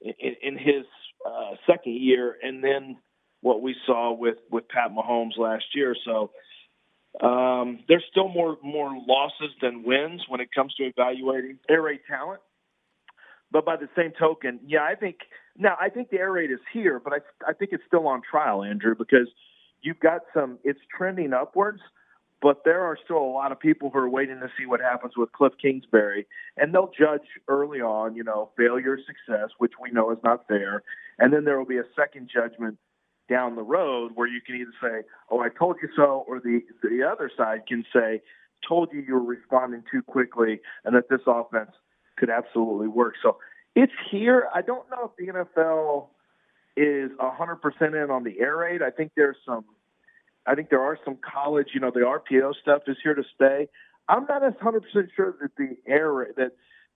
in, 0.00 0.34
in 0.42 0.58
his 0.58 0.84
uh, 1.26 1.54
second 1.66 1.94
year, 1.94 2.36
and 2.42 2.62
then 2.62 2.96
what 3.40 3.60
we 3.60 3.76
saw 3.86 4.12
with 4.12 4.38
with 4.50 4.68
Pat 4.68 4.90
Mahomes 4.90 5.36
last 5.36 5.64
year. 5.74 5.94
So 6.04 6.30
um, 7.20 7.80
there's 7.88 8.04
still 8.10 8.28
more 8.28 8.56
more 8.62 8.90
losses 9.06 9.50
than 9.60 9.82
wins 9.84 10.22
when 10.28 10.40
it 10.40 10.48
comes 10.54 10.74
to 10.76 10.84
evaluating 10.84 11.58
air 11.68 11.82
raid 11.82 12.00
talent. 12.08 12.40
But 13.50 13.66
by 13.66 13.76
the 13.76 13.88
same 13.96 14.12
token, 14.18 14.60
yeah, 14.66 14.82
I 14.82 14.94
think 14.94 15.16
now 15.56 15.76
I 15.80 15.88
think 15.88 16.10
the 16.10 16.18
air 16.18 16.32
raid 16.32 16.50
is 16.50 16.60
here, 16.72 17.00
but 17.00 17.12
I 17.12 17.50
I 17.50 17.52
think 17.52 17.72
it's 17.72 17.84
still 17.86 18.06
on 18.06 18.22
trial, 18.28 18.62
Andrew, 18.62 18.94
because 18.96 19.28
you've 19.82 20.00
got 20.00 20.22
some. 20.34 20.58
It's 20.64 20.80
trending 20.96 21.32
upwards, 21.32 21.80
but 22.40 22.62
there 22.64 22.82
are 22.82 22.96
still 23.04 23.18
a 23.18 23.32
lot 23.32 23.52
of 23.52 23.60
people 23.60 23.90
who 23.90 23.98
are 23.98 24.08
waiting 24.08 24.40
to 24.40 24.48
see 24.58 24.66
what 24.66 24.80
happens 24.80 25.12
with 25.16 25.30
Cliff 25.32 25.52
Kingsbury, 25.60 26.26
and 26.56 26.74
they'll 26.74 26.90
judge 26.98 27.22
early 27.48 27.80
on, 27.80 28.16
you 28.16 28.24
know, 28.24 28.50
failure, 28.56 28.98
success, 28.98 29.50
which 29.58 29.72
we 29.80 29.90
know 29.90 30.10
is 30.10 30.18
not 30.24 30.46
fair, 30.48 30.82
and 31.18 31.32
then 31.32 31.44
there 31.44 31.58
will 31.58 31.66
be 31.66 31.78
a 31.78 31.84
second 31.94 32.30
judgment 32.32 32.78
down 33.28 33.54
the 33.54 33.62
road 33.62 34.12
where 34.14 34.26
you 34.26 34.40
can 34.40 34.56
either 34.56 34.74
say, 34.82 35.06
"Oh, 35.30 35.40
I 35.40 35.48
told 35.48 35.76
you 35.82 35.88
so," 35.94 36.24
or 36.26 36.40
the 36.40 36.62
the 36.82 37.02
other 37.02 37.30
side 37.36 37.66
can 37.66 37.84
say, 37.92 38.22
"Told 38.66 38.92
you 38.92 39.00
you 39.00 39.14
were 39.14 39.22
responding 39.22 39.84
too 39.90 40.02
quickly, 40.02 40.60
and 40.84 40.94
that 40.96 41.08
this 41.08 41.22
offense 41.26 41.70
could 42.16 42.30
absolutely 42.30 42.88
work." 42.88 43.14
So 43.22 43.38
it's 43.74 43.92
here. 44.10 44.48
I 44.54 44.62
don't 44.62 44.88
know 44.90 45.10
if 45.10 45.16
the 45.16 45.32
NFL 45.32 46.08
is 46.76 47.10
100% 47.18 48.04
in 48.04 48.10
on 48.10 48.24
the 48.24 48.40
air 48.40 48.56
raid. 48.56 48.82
I 48.82 48.90
think 48.90 49.12
there's 49.16 49.36
some. 49.46 49.64
I 50.46 50.54
think 50.56 50.70
there 50.70 50.82
are 50.82 50.98
some 51.04 51.18
college. 51.22 51.68
You 51.74 51.80
know, 51.80 51.90
the 51.92 52.00
RPO 52.00 52.54
stuff 52.60 52.82
is 52.86 52.96
here 53.02 53.14
to 53.14 53.22
stay. 53.34 53.68
I'm 54.08 54.26
not 54.28 54.44
as 54.44 54.54
100% 54.54 54.82
sure 55.14 55.34
that 55.40 55.56
the 55.56 55.76
air 55.86 56.12
raid, 56.12 56.32
that 56.36 56.52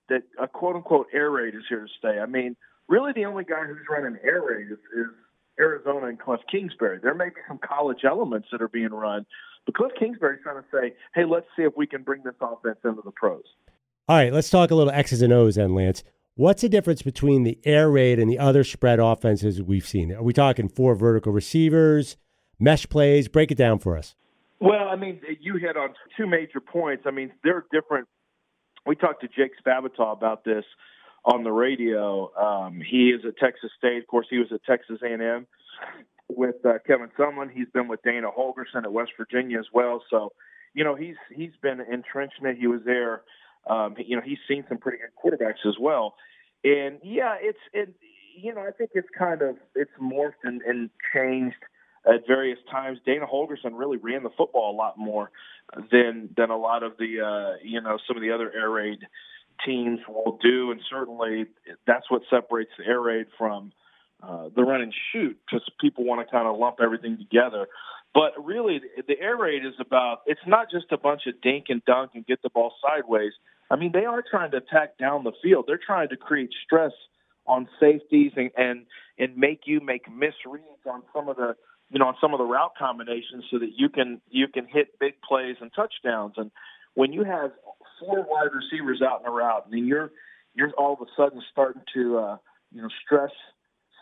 that 0.09 0.23
a 0.40 0.49
quote 0.49 0.76
unquote 0.76 1.06
air 1.12 1.30
raid 1.30 1.54
is 1.54 1.62
here 1.68 1.80
to 1.80 1.92
stay. 1.99 2.18
I 2.18 2.26
mean, 2.26 2.56
really, 2.88 3.12
the 3.12 3.25
only 3.25 3.45
guy 3.45 3.64
who's 3.66 3.78
running 3.88 4.18
air 4.23 4.42
raid 4.42 4.66
is, 4.66 4.78
is 4.97 5.06
Arizona 5.59 6.06
and 6.06 6.18
Cliff 6.18 6.40
Kingsbury. 6.50 6.99
There 7.02 7.14
may 7.14 7.28
be 7.28 7.40
some 7.49 7.59
college 7.59 8.04
elements 8.04 8.49
that 8.52 8.61
are 8.61 8.68
being 8.68 8.90
run, 8.90 9.25
but 9.64 9.75
Cliff 9.75 9.92
Kingsbury's 9.99 10.40
trying 10.42 10.62
to 10.62 10.68
say, 10.73 10.95
"Hey, 11.14 11.25
let's 11.25 11.47
see 11.56 11.62
if 11.62 11.76
we 11.76 11.87
can 11.87 12.02
bring 12.02 12.23
this 12.25 12.35
offense 12.40 12.78
into 12.85 13.02
the 13.02 13.12
pros." 13.12 13.45
All 14.09 14.16
right, 14.16 14.33
let's 14.33 14.50
talk 14.50 14.71
a 14.71 14.75
little 14.75 14.92
X's 14.92 15.23
and 15.23 15.33
O's 15.33 15.56
then, 15.56 15.75
Lance. 15.75 16.04
What's 16.38 16.61
the 16.61 16.69
difference 16.69 17.00
between 17.00 17.45
the 17.45 17.59
air 17.64 17.90
raid 17.90 18.19
and 18.19 18.31
the 18.31 18.38
other 18.38 18.62
spread 18.62 18.99
offenses 18.99 19.62
we've 19.62 19.87
seen? 19.87 20.12
Are 20.12 20.23
we 20.23 20.35
talking 20.35 20.69
four 20.69 20.95
vertical 20.95 21.33
receivers, 21.33 22.19
mesh 22.59 22.87
plays? 22.90 23.26
Break 23.26 23.50
it 23.50 23.55
down 23.57 23.78
for 23.78 23.97
us. 23.97 24.14
Well, 24.61 24.87
I 24.87 24.97
mean, 24.97 25.23
you 25.40 25.57
hit 25.57 25.78
on 25.78 25.95
two 26.14 26.26
major 26.26 26.61
points. 26.61 27.05
I 27.07 27.11
mean, 27.11 27.33
they're 27.43 27.64
different. 27.73 28.07
We 28.85 28.97
talked 28.97 29.23
to 29.23 29.28
Jake 29.28 29.52
Spavital 29.66 30.12
about 30.12 30.45
this 30.45 30.66
on 31.25 31.43
the 31.43 31.52
radio. 31.52 32.31
Um, 32.37 32.83
he 32.87 33.09
is 33.09 33.23
at 33.26 33.38
Texas 33.38 33.71
State. 33.78 34.02
Of 34.02 34.07
course, 34.07 34.26
he 34.28 34.37
was 34.37 34.49
at 34.52 34.62
Texas 34.64 34.99
A&M 35.02 35.47
with 36.28 36.57
uh, 36.66 36.75
Kevin 36.87 37.09
Sumlin. 37.19 37.50
He's 37.50 37.69
been 37.73 37.88
with 37.88 38.02
Dana 38.02 38.28
Holgorsen 38.28 38.85
at 38.85 38.93
West 38.93 39.12
Virginia 39.16 39.59
as 39.59 39.69
well. 39.73 40.02
So, 40.11 40.35
you 40.75 40.85
know, 40.85 40.97
he's 40.97 41.16
he's 41.35 41.52
been 41.62 41.81
entrenched 41.81 42.37
in 42.43 42.47
it. 42.47 42.59
He 42.59 42.66
was 42.66 42.83
there. 42.85 43.23
Um, 43.66 43.94
you 43.99 44.16
know, 44.16 44.23
he's 44.25 44.38
seen 44.49 44.64
some 44.68 44.78
pretty 44.78 44.99
good 44.99 45.11
quarterbacks 45.16 45.66
as 45.66 45.75
well. 45.80 46.14
And 46.64 46.99
yeah, 47.02 47.37
it's 47.40 47.58
it. 47.73 47.94
You 48.38 48.54
know, 48.54 48.61
I 48.61 48.70
think 48.70 48.90
it's 48.94 49.08
kind 49.16 49.42
of 49.42 49.56
it's 49.75 49.90
morphed 50.00 50.44
and, 50.44 50.61
and 50.62 50.90
changed 51.14 51.56
at 52.06 52.26
various 52.26 52.58
times. 52.70 52.99
Dana 53.04 53.26
Holgorsen 53.26 53.73
really 53.73 53.96
ran 53.96 54.23
the 54.23 54.30
football 54.37 54.70
a 54.70 54.76
lot 54.76 54.99
more 54.99 55.30
than 55.90 56.28
than 56.37 56.50
a 56.50 56.56
lot 56.56 56.82
of 56.82 56.92
the 56.99 57.20
uh, 57.20 57.56
you 57.62 57.80
know 57.80 57.99
some 58.06 58.16
of 58.16 58.23
the 58.23 58.32
other 58.32 58.52
air 58.54 58.70
raid 58.70 58.99
teams 59.64 60.00
will 60.08 60.38
do, 60.42 60.70
and 60.70 60.80
certainly 60.88 61.46
that's 61.87 62.11
what 62.11 62.23
separates 62.30 62.70
the 62.78 62.85
air 62.85 63.00
raid 63.00 63.26
from 63.38 63.73
uh, 64.23 64.49
the 64.54 64.62
run 64.62 64.80
and 64.80 64.94
shoot 65.12 65.37
because 65.46 65.66
people 65.80 66.04
want 66.04 66.26
to 66.26 66.30
kind 66.30 66.46
of 66.46 66.58
lump 66.58 66.76
everything 66.82 67.18
together. 67.18 67.66
But 68.14 68.32
really, 68.42 68.80
the 69.06 69.20
air 69.20 69.37
raid 69.37 69.64
is 69.64 69.75
about 69.78 70.23
it's 70.26 70.40
not 70.46 70.70
just 70.70 70.87
a 70.90 70.96
bunch 70.96 71.23
of 71.26 71.40
dink 71.42 71.66
and 71.68 71.85
dunk 71.85 72.12
and 72.14 72.26
get 72.26 72.42
the 72.42 72.50
ball 72.50 72.73
sideways. 72.82 73.32
I 73.70 73.76
mean, 73.76 73.92
they 73.92 74.04
are 74.04 74.23
trying 74.28 74.50
to 74.52 74.58
attack 74.58 74.99
down 74.99 75.25
the 75.25 75.32
field. 75.42 75.64
They're 75.66 75.80
trying 75.85 76.08
to 76.11 76.16
create 76.16 76.50
stress 76.64 76.92
on 77.46 77.68
safeties 77.80 78.32
and 78.37 78.50
and 78.56 78.87
and 79.18 79.37
make 79.37 79.62
you 79.66 79.80
make 79.80 80.06
misreads 80.08 80.87
on 80.87 81.02
some 81.14 81.28
of 81.28 81.37
the 81.37 81.54
you 81.90 81.99
know 81.99 82.06
on 82.06 82.14
some 82.20 82.35
of 82.35 82.38
the 82.38 82.44
route 82.44 82.73
combinations 82.78 83.44
so 83.50 83.58
that 83.58 83.70
you 83.76 83.88
can 83.88 84.20
you 84.28 84.49
can 84.49 84.66
hit 84.66 84.99
big 84.99 85.14
plays 85.26 85.56
and 85.61 85.70
touchdowns. 85.75 86.35
And 86.37 86.50
when 86.94 87.12
you 87.12 87.25
have 87.25 87.52
four 88.00 88.26
wide 88.28 88.50
receivers 88.52 89.02
out 89.02 89.20
in 89.20 89.26
a 89.26 89.30
route, 89.30 89.64
I 89.66 89.70
mean 89.70 89.87
you're 89.87 90.11
you're 90.54 90.70
all 90.78 90.94
of 90.94 91.00
a 91.00 91.11
sudden 91.16 91.42
starting 91.50 91.82
to 91.94 92.18
uh, 92.18 92.37
you 92.73 92.82
know 92.82 92.88
stress 93.04 93.30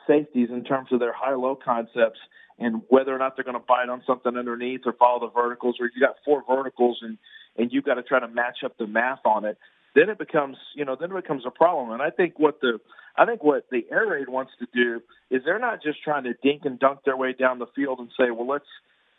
safeties 0.06 0.49
in 0.50 0.64
terms 0.64 0.88
of 0.92 1.00
their 1.00 1.12
high 1.12 1.35
low 1.35 1.56
concepts 1.56 2.18
and 2.59 2.83
whether 2.88 3.14
or 3.14 3.18
not 3.18 3.37
they're 3.37 3.44
going 3.44 3.59
to 3.59 3.64
bite 3.66 3.88
on 3.88 4.02
something 4.06 4.37
underneath 4.37 4.83
or 4.87 4.92
follow 4.92 5.21
the 5.26 5.33
verticals, 5.33 5.76
or 5.80 5.90
you 5.94 6.00
got 6.00 6.16
four 6.25 6.44
verticals 6.49 6.99
and 7.02 7.18
and 7.56 7.73
you've 7.73 7.84
got 7.84 7.94
to 7.94 8.02
try 8.02 8.20
to 8.20 8.28
match 8.28 8.58
up 8.64 8.76
the 8.78 8.87
math 8.87 9.25
on 9.25 9.44
it. 9.44 9.58
Then 9.94 10.08
it 10.08 10.18
becomes, 10.18 10.56
you 10.75 10.84
know, 10.84 10.96
then 10.99 11.12
it 11.12 11.23
becomes 11.23 11.44
a 11.46 11.50
problem. 11.50 11.92
And 11.92 12.02
I 12.02 12.11
think 12.11 12.38
what 12.38 12.61
the, 12.61 12.80
I 13.16 13.26
think 13.26 13.44
what 13.44 13.66
the 13.70 13.87
air 13.92 14.06
raid 14.08 14.28
wants 14.28 14.52
to 14.58 14.66
do 14.75 15.00
is 15.30 15.42
they're 15.44 15.61
not 15.61 15.82
just 15.82 16.02
trying 16.02 16.25
to 16.25 16.34
dink 16.42 16.62
and 16.64 16.78
dunk 16.78 17.00
their 17.04 17.16
way 17.16 17.32
down 17.32 17.61
the 17.61 17.66
field 17.76 18.00
and 18.00 18.08
say, 18.18 18.30
well, 18.30 18.49
let's, 18.49 18.66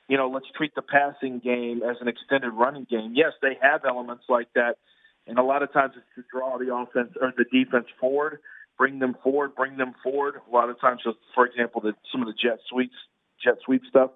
you 0.07 0.17
know, 0.17 0.29
let's 0.29 0.45
treat 0.55 0.75
the 0.75 0.81
passing 0.81 1.39
game 1.39 1.81
as 1.81 1.97
an 2.01 2.07
extended 2.07 2.51
running 2.51 2.85
game. 2.89 3.13
Yes, 3.15 3.31
they 3.41 3.57
have 3.61 3.85
elements 3.85 4.25
like 4.29 4.47
that, 4.53 4.77
and 5.25 5.39
a 5.39 5.43
lot 5.43 5.63
of 5.63 5.73
times 5.73 5.93
it's 5.95 6.05
to 6.15 6.23
draw 6.31 6.57
the 6.57 6.75
offense 6.75 7.13
or 7.19 7.33
the 7.35 7.45
defense 7.45 7.87
forward, 7.99 8.39
bring 8.77 8.99
them 8.99 9.15
forward, 9.23 9.55
bring 9.55 9.77
them 9.77 9.95
forward. 10.03 10.35
A 10.47 10.53
lot 10.53 10.69
of 10.69 10.79
times, 10.79 11.01
just 11.03 11.17
for 11.33 11.47
example, 11.47 11.81
the, 11.81 11.93
some 12.11 12.21
of 12.21 12.27
the 12.27 12.33
jet 12.33 12.59
sweeps, 12.69 12.93
jet 13.43 13.55
sweep 13.65 13.81
stuff. 13.89 14.11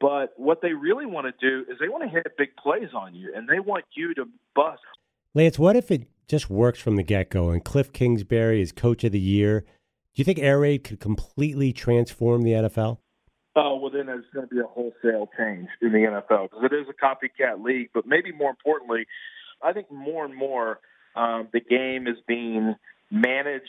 But 0.00 0.34
what 0.36 0.60
they 0.60 0.72
really 0.72 1.06
want 1.06 1.26
to 1.26 1.32
do 1.40 1.70
is 1.70 1.78
they 1.80 1.88
want 1.88 2.04
to 2.04 2.10
hit 2.10 2.26
big 2.36 2.54
plays 2.56 2.90
on 2.94 3.14
you, 3.14 3.32
and 3.34 3.48
they 3.48 3.60
want 3.60 3.84
you 3.94 4.14
to 4.14 4.26
bust. 4.54 4.82
Lance, 5.34 5.58
what 5.58 5.76
if 5.76 5.90
it 5.90 6.08
just 6.28 6.50
works 6.50 6.80
from 6.80 6.96
the 6.96 7.02
get 7.02 7.30
go 7.30 7.50
and 7.50 7.64
Cliff 7.64 7.92
Kingsbury 7.92 8.60
is 8.60 8.72
coach 8.72 9.04
of 9.04 9.12
the 9.12 9.20
year? 9.20 9.60
Do 9.60 10.20
you 10.20 10.24
think 10.24 10.38
air 10.38 10.60
raid 10.60 10.84
could 10.84 11.00
completely 11.00 11.72
transform 11.72 12.42
the 12.42 12.52
NFL? 12.52 12.98
Oh, 13.54 13.76
well, 13.76 13.90
then 13.90 14.06
there's 14.06 14.24
going 14.34 14.46
to 14.46 14.54
be 14.54 14.60
a 14.60 14.66
wholesale 14.66 15.30
change 15.38 15.68
in 15.80 15.92
the 15.92 15.98
NFL 15.98 16.50
because 16.50 16.64
it 16.64 16.74
is 16.74 16.86
a 16.90 17.04
copycat 17.04 17.64
league. 17.64 17.88
But 17.94 18.06
maybe 18.06 18.32
more 18.32 18.50
importantly, 18.50 19.06
I 19.62 19.72
think 19.72 19.90
more 19.90 20.26
and 20.26 20.34
more 20.34 20.80
um, 21.14 21.48
the 21.52 21.60
game 21.60 22.06
is 22.06 22.16
being 22.26 22.74
managed 23.10 23.64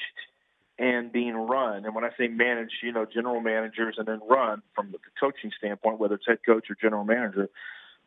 and 0.79 1.11
being 1.11 1.35
run. 1.35 1.85
And 1.85 1.95
when 1.95 2.03
I 2.03 2.09
say 2.17 2.27
managed, 2.27 2.75
you 2.83 2.91
know, 2.91 3.05
general 3.05 3.41
managers 3.41 3.95
and 3.97 4.07
then 4.07 4.19
run 4.29 4.61
from 4.75 4.91
the 4.91 4.99
coaching 5.19 5.51
standpoint, 5.57 5.99
whether 5.99 6.15
it's 6.15 6.25
head 6.27 6.39
coach 6.45 6.69
or 6.69 6.75
general 6.79 7.03
manager, 7.03 7.49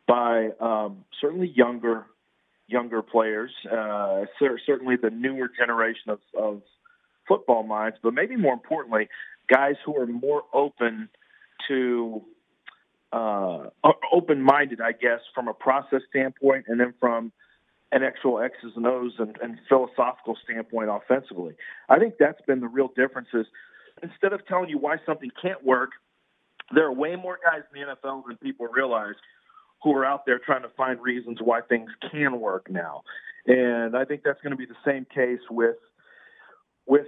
by 0.07 0.49
um, 0.59 1.05
certainly 1.19 1.51
younger 1.55 2.05
younger 2.67 3.01
players, 3.01 3.51
uh, 3.69 4.21
certainly 4.65 4.95
the 4.95 5.09
newer 5.09 5.49
generation 5.57 6.09
of, 6.09 6.19
of 6.39 6.61
football 7.27 7.63
minds, 7.63 7.97
but 8.01 8.13
maybe 8.13 8.37
more 8.37 8.53
importantly, 8.53 9.09
guys 9.49 9.75
who 9.85 9.97
are 9.97 10.07
more 10.07 10.43
open 10.53 11.09
to 11.67 12.21
uh, 13.11 13.65
open-minded, 14.13 14.79
I 14.79 14.93
guess, 14.93 15.19
from 15.35 15.49
a 15.49 15.53
process 15.53 16.01
standpoint, 16.09 16.65
and 16.69 16.79
then 16.79 16.93
from 16.99 17.33
an 17.91 18.03
actual 18.03 18.39
X's 18.39 18.71
and 18.75 18.87
O's 18.87 19.13
and, 19.19 19.37
and 19.41 19.59
philosophical 19.67 20.37
standpoint 20.43 20.89
offensively. 20.89 21.55
I 21.89 21.99
think 21.99 22.15
that's 22.19 22.41
been 22.47 22.59
the 22.59 22.67
real 22.67 22.89
difference. 22.95 23.27
Is 23.33 23.45
instead 24.01 24.33
of 24.33 24.45
telling 24.47 24.69
you 24.69 24.77
why 24.77 24.97
something 25.05 25.29
can't 25.41 25.63
work, 25.63 25.91
there 26.73 26.85
are 26.85 26.93
way 26.93 27.15
more 27.15 27.39
guys 27.43 27.63
in 27.73 27.81
the 27.81 27.95
NFL 27.95 28.23
than 28.27 28.37
people 28.37 28.67
realize 28.67 29.15
who 29.83 29.95
are 29.95 30.05
out 30.05 30.25
there 30.25 30.39
trying 30.39 30.61
to 30.61 30.69
find 30.69 31.01
reasons 31.01 31.39
why 31.43 31.61
things 31.61 31.89
can 32.11 32.39
work 32.39 32.69
now. 32.69 33.01
And 33.47 33.97
I 33.97 34.05
think 34.05 34.21
that's 34.23 34.39
going 34.41 34.51
to 34.51 34.57
be 34.57 34.65
the 34.65 34.75
same 34.85 35.05
case 35.13 35.41
with 35.49 35.77
with 36.85 37.07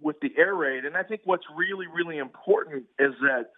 with 0.00 0.16
the 0.20 0.32
air 0.36 0.54
raid. 0.54 0.84
And 0.84 0.96
I 0.96 1.02
think 1.02 1.20
what's 1.24 1.44
really 1.54 1.86
really 1.86 2.18
important 2.18 2.84
is 2.98 3.12
that 3.22 3.50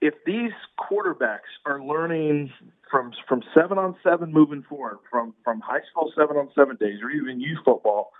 if 0.00 0.14
these 0.24 0.52
quarterbacks 0.78 1.50
are 1.66 1.82
learning 1.82 2.50
from 2.90 3.12
from 3.28 3.42
seven 3.54 3.78
on 3.78 3.96
seven 4.02 4.32
moving 4.32 4.62
forward, 4.68 4.98
from 5.10 5.34
from 5.44 5.60
high 5.60 5.80
school 5.90 6.12
seven 6.16 6.36
on 6.36 6.48
seven 6.54 6.76
days, 6.76 6.98
or 7.02 7.10
even 7.10 7.40
youth 7.40 7.58
football, 7.64 8.10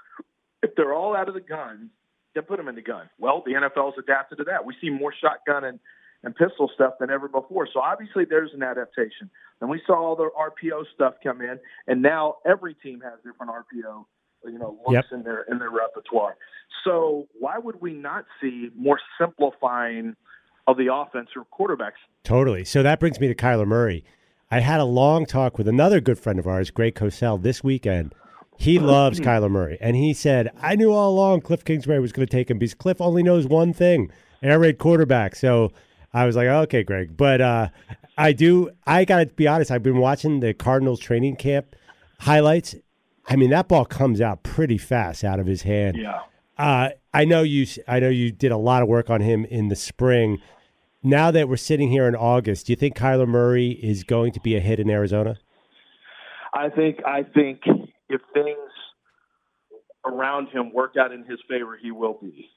if 0.63 0.71
they're 0.77 0.95
all 0.95 1.17
out 1.17 1.29
of 1.29 1.35
the 1.35 1.41
gun, 1.41 1.91
then 2.35 2.45
put 2.45 2.59
them 2.59 2.69
in 2.69 2.75
the 2.75 2.83
gun. 2.83 3.09
Well, 3.19 3.43
the 3.45 3.53
NFL's 3.53 3.97
adapted 3.99 4.39
to 4.39 4.45
that. 4.45 4.65
We 4.65 4.75
see 4.81 4.91
more 4.91 5.13
shotgun 5.21 5.65
and 5.65 5.81
and 6.23 6.37
pistol 6.37 6.71
stuff 6.75 6.95
than 7.01 7.09
ever 7.11 7.29
before. 7.29 7.67
So 7.73 7.81
obviously 7.81 8.27
there's 8.29 8.51
an 8.53 8.63
adaptation. 8.63 9.31
And 9.63 9.71
we 9.71 9.81
saw 9.87 9.95
all 9.95 10.17
the 10.17 10.29
RPO 10.39 10.85
stuff 10.95 11.15
come 11.23 11.41
in, 11.41 11.59
and 11.87 12.03
now 12.03 12.37
every 12.45 12.75
team 12.75 13.01
has 13.01 13.15
different 13.25 13.51
RPO, 13.51 14.05
you 14.45 14.59
know, 14.59 14.79
looks 14.87 15.09
Yep. 15.11 15.13
in 15.13 15.23
their 15.23 15.43
in 15.45 15.59
their 15.59 15.71
repertoire. 15.71 16.37
So 16.85 17.27
why 17.39 17.57
would 17.59 17.81
we 17.81 17.95
not 17.95 18.27
see 18.41 18.71
more 18.75 19.01
simplifying 19.19 20.15
of 20.67 20.77
the 20.77 20.93
offense 20.93 21.31
or 21.37 21.45
quarterbacks? 21.45 22.01
Totally. 22.25 22.65
So 22.65 22.83
that 22.83 23.01
brings 23.01 23.21
me 23.21 23.29
to 23.29 23.35
Kyler 23.35 23.67
Murray. 23.67 24.05
I 24.51 24.61
had 24.61 24.81
a 24.81 24.85
long 24.85 25.27
talk 25.27 25.59
with 25.59 25.69
another 25.69 26.01
good 26.01 26.19
friend 26.19 26.39
of 26.39 26.47
ours, 26.47 26.71
Greg 26.71 26.95
Cosell, 26.95 27.41
this 27.41 27.63
weekend. 27.63 28.15
He 28.59 28.79
loves 28.79 29.21
Kyler 29.21 29.51
Murray. 29.51 29.79
And 29.81 29.97
he 29.97 30.13
said, 30.13 30.51
I 30.61 30.77
knew 30.77 30.93
all 30.93 31.11
along 31.11 31.43
Cliff 31.43 31.65
Kingsbury 31.65 31.99
was 31.99 32.13
going 32.13 32.27
to 32.27 32.31
take 32.31 32.51
him 32.51 32.59
because 32.59 32.75
Cliff 32.75 33.01
only 33.01 33.23
knows 33.23 33.47
one 33.47 33.73
thing 33.73 34.11
air 34.43 34.59
raid 34.59 34.79
quarterback. 34.79 35.35
So 35.35 35.73
I 36.13 36.27
was 36.27 36.37
like, 36.37 36.49
okay, 36.49 36.83
Greg. 36.83 37.17
But 37.17 37.41
uh, 37.41 37.69
I 38.19 38.33
do, 38.33 38.71
I 38.87 39.05
got 39.05 39.19
to 39.21 39.27
be 39.27 39.47
honest, 39.47 39.71
I've 39.71 39.83
been 39.83 39.99
watching 39.99 40.41
the 40.41 40.53
Cardinals 40.53 41.01
training 41.01 41.37
camp 41.37 41.75
highlights. 42.21 42.75
I 43.29 43.37
mean, 43.37 43.51
that 43.51 43.69
ball 43.69 43.85
comes 43.85 44.21
out 44.21 44.43
pretty 44.43 44.77
fast 44.77 45.25
out 45.25 45.41
of 45.41 45.47
his 45.47 45.63
hand. 45.63 45.97
Yeah. 45.97 46.21
Uh, 46.61 46.91
I 47.15 47.25
know 47.25 47.43
you. 47.43 47.67
I 47.89 48.01
know 48.01 48.11
you 48.11 48.31
did 48.31 48.53
a 48.53 48.59
lot 48.59 48.83
of 48.83 48.89
work 48.89 49.09
on 49.09 49.23
him 49.23 49.47
in 49.47 49.69
the 49.69 49.77
spring. 49.77 50.43
Now 51.03 51.31
that 51.31 51.49
we're 51.49 51.57
sitting 51.57 51.91
here 51.91 52.07
in 52.07 52.15
August, 52.15 52.67
do 52.67 52.73
you 52.73 52.77
think 52.77 52.95
Kyler 52.95 53.27
Murray 53.27 53.71
is 53.71 54.05
going 54.05 54.33
to 54.33 54.41
be 54.41 54.57
a 54.57 54.61
hit 54.61 54.79
in 54.79 54.91
Arizona? 54.91 55.39
I 56.53 56.69
think 56.69 56.99
I 57.07 57.23
think 57.23 57.63
if 58.11 58.21
things 58.35 58.59
around 60.05 60.49
him 60.49 60.75
work 60.75 60.97
out 61.01 61.13
in 61.13 61.25
his 61.25 61.39
favor, 61.49 61.79
he 61.81 61.93
will 61.93 62.19
be. 62.21 62.51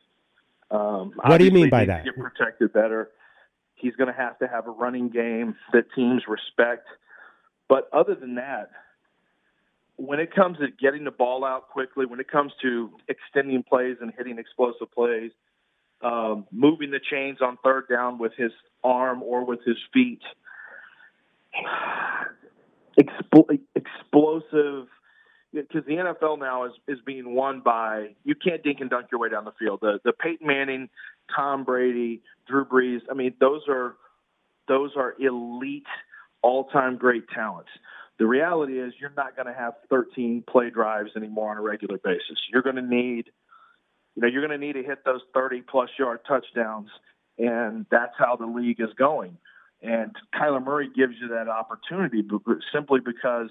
Um, 0.69 1.13
What 1.23 1.37
do 1.37 1.45
you 1.45 1.51
mean 1.51 1.69
by 1.69 1.85
that? 1.85 2.03
Get 2.03 2.17
protected 2.17 2.73
better. 2.73 3.09
He's 3.75 3.95
going 3.95 4.13
to 4.13 4.19
have 4.19 4.37
to 4.39 4.49
have 4.49 4.67
a 4.67 4.71
running 4.71 5.09
game 5.09 5.55
that 5.71 5.85
teams 5.95 6.23
respect. 6.27 6.87
But 7.69 7.87
other 7.93 8.15
than 8.15 8.35
that, 8.35 8.69
when 9.97 10.19
it 10.19 10.33
comes 10.33 10.57
to 10.57 10.67
getting 10.79 11.03
the 11.03 11.11
ball 11.11 11.45
out 11.45 11.69
quickly, 11.69 12.05
when 12.05 12.19
it 12.19 12.29
comes 12.29 12.51
to 12.61 12.91
extending 13.07 13.63
plays 13.63 13.97
and 14.01 14.11
hitting 14.17 14.39
explosive 14.39 14.91
plays, 14.91 15.31
um, 16.01 16.45
moving 16.51 16.91
the 16.91 16.99
chains 16.99 17.39
on 17.41 17.57
third 17.63 17.85
down 17.89 18.17
with 18.17 18.33
his 18.35 18.51
arm 18.83 19.23
or 19.23 19.45
with 19.45 19.59
his 19.65 19.77
feet, 19.93 20.21
expl- 22.99 23.59
explosive. 23.75 24.87
Because 25.53 25.85
the 25.85 25.93
NFL 25.93 26.39
now 26.39 26.65
is, 26.65 26.71
is 26.87 26.97
being 27.05 27.35
won 27.35 27.61
by 27.63 28.15
you 28.23 28.33
can't 28.33 28.63
dink 28.63 28.79
and 28.81 28.89
dunk 28.89 29.07
your 29.11 29.21
way 29.21 29.29
down 29.29 29.45
the 29.45 29.53
field. 29.59 29.79
The 29.81 29.99
the 30.03 30.11
Peyton 30.11 30.47
Manning, 30.47 30.89
Tom 31.35 31.63
Brady, 31.63 32.23
Drew 32.47 32.65
Brees. 32.65 33.01
I 33.09 33.13
mean, 33.13 33.35
those 33.39 33.61
are 33.69 33.95
those 34.67 34.91
are 34.97 35.13
elite, 35.19 35.85
all 36.41 36.65
time 36.65 36.97
great 36.97 37.29
talents. 37.29 37.69
The 38.19 38.27
reality 38.27 38.79
is 38.79 38.93
you're 38.99 39.13
not 39.15 39.35
going 39.35 39.47
to 39.47 39.53
have 39.53 39.73
13 39.89 40.43
play 40.47 40.69
drives 40.69 41.11
anymore 41.15 41.51
on 41.51 41.57
a 41.57 41.61
regular 41.61 41.97
basis. 41.97 42.37
You're 42.51 42.61
going 42.61 42.75
to 42.75 42.81
need, 42.81 43.25
you 44.15 44.21
know, 44.21 44.27
you're 44.27 44.45
going 44.45 44.59
to 44.59 44.65
need 44.65 44.73
to 44.73 44.83
hit 44.83 45.03
those 45.03 45.21
30 45.33 45.61
plus 45.61 45.89
yard 45.97 46.19
touchdowns, 46.27 46.89
and 47.37 47.85
that's 47.89 48.13
how 48.17 48.35
the 48.35 48.45
league 48.45 48.79
is 48.79 48.93
going. 48.97 49.37
And 49.81 50.15
Kyler 50.33 50.63
Murray 50.63 50.89
gives 50.95 51.15
you 51.21 51.29
that 51.29 51.49
opportunity 51.49 52.23
simply 52.71 52.99
because 53.01 53.49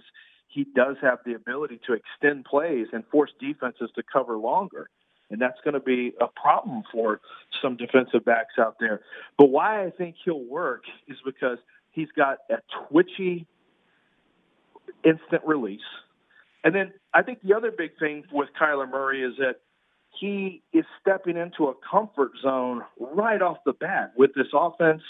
he 0.48 0.64
does 0.64 0.96
have 1.02 1.18
the 1.26 1.34
ability 1.34 1.80
to 1.86 1.94
extend 1.94 2.44
plays 2.44 2.86
and 2.92 3.04
force 3.10 3.30
defenses 3.40 3.90
to 3.96 4.02
cover 4.10 4.36
longer. 4.36 4.88
And 5.30 5.40
that's 5.40 5.58
going 5.64 5.74
to 5.74 5.80
be 5.80 6.12
a 6.20 6.26
problem 6.26 6.82
for 6.92 7.20
some 7.62 7.76
defensive 7.76 8.24
backs 8.24 8.54
out 8.58 8.76
there. 8.78 9.00
But 9.38 9.46
why 9.46 9.84
I 9.84 9.90
think 9.90 10.16
he'll 10.24 10.44
work 10.44 10.84
is 11.08 11.16
because 11.24 11.58
he's 11.90 12.10
got 12.14 12.38
a 12.50 12.56
twitchy 12.88 13.46
instant 15.04 15.42
release. 15.44 15.80
And 16.64 16.74
then 16.74 16.92
I 17.12 17.22
think 17.22 17.40
the 17.42 17.54
other 17.54 17.70
big 17.70 17.98
thing 17.98 18.24
with 18.32 18.48
Kyler 18.60 18.88
Murray 18.88 19.22
is 19.22 19.34
that 19.38 19.56
he 20.18 20.62
is 20.72 20.84
stepping 21.00 21.36
into 21.36 21.66
a 21.66 21.74
comfort 21.90 22.32
zone 22.42 22.82
right 22.98 23.40
off 23.42 23.58
the 23.64 23.72
bat 23.72 24.12
with 24.16 24.34
this 24.34 24.46
offense 24.54 25.02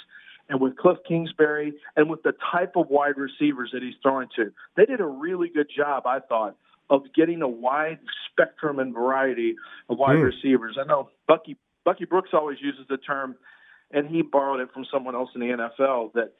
and 0.49 0.61
with 0.61 0.77
Cliff 0.77 0.99
Kingsbury 1.07 1.75
and 1.97 2.09
with 2.09 2.23
the 2.23 2.33
type 2.53 2.77
of 2.77 2.89
wide 2.89 3.17
receivers 3.17 3.71
that 3.73 3.83
he's 3.83 3.95
throwing 4.03 4.29
to. 4.37 4.53
They 4.77 4.87
did 4.87 5.01
a 5.01 5.07
really 5.07 5.49
good 5.49 5.69
job, 5.75 6.07
I 6.07 6.21
thought, 6.21 6.57
of 6.91 7.03
getting 7.15 7.43
a 7.43 7.49
wide 7.49 7.99
spectrum 8.31 8.79
and 8.79 8.95
variety 8.95 9.57
of 9.89 9.99
wide 9.99 10.19
Hmm. 10.19 10.25
receivers. 10.25 10.79
I 10.81 10.85
know 10.85 11.11
Bucky 11.27 11.57
Bucky 11.85 12.05
Brooks 12.05 12.31
always 12.33 12.61
uses 12.63 12.87
the 12.87 12.97
term, 12.97 13.35
and 13.91 14.09
he 14.09 14.23
borrowed 14.23 14.61
it 14.61 14.71
from 14.73 14.85
someone 14.85 15.17
else 15.17 15.31
in 15.35 15.41
the 15.41 15.51
NFL 15.51 16.13
that 16.15 16.33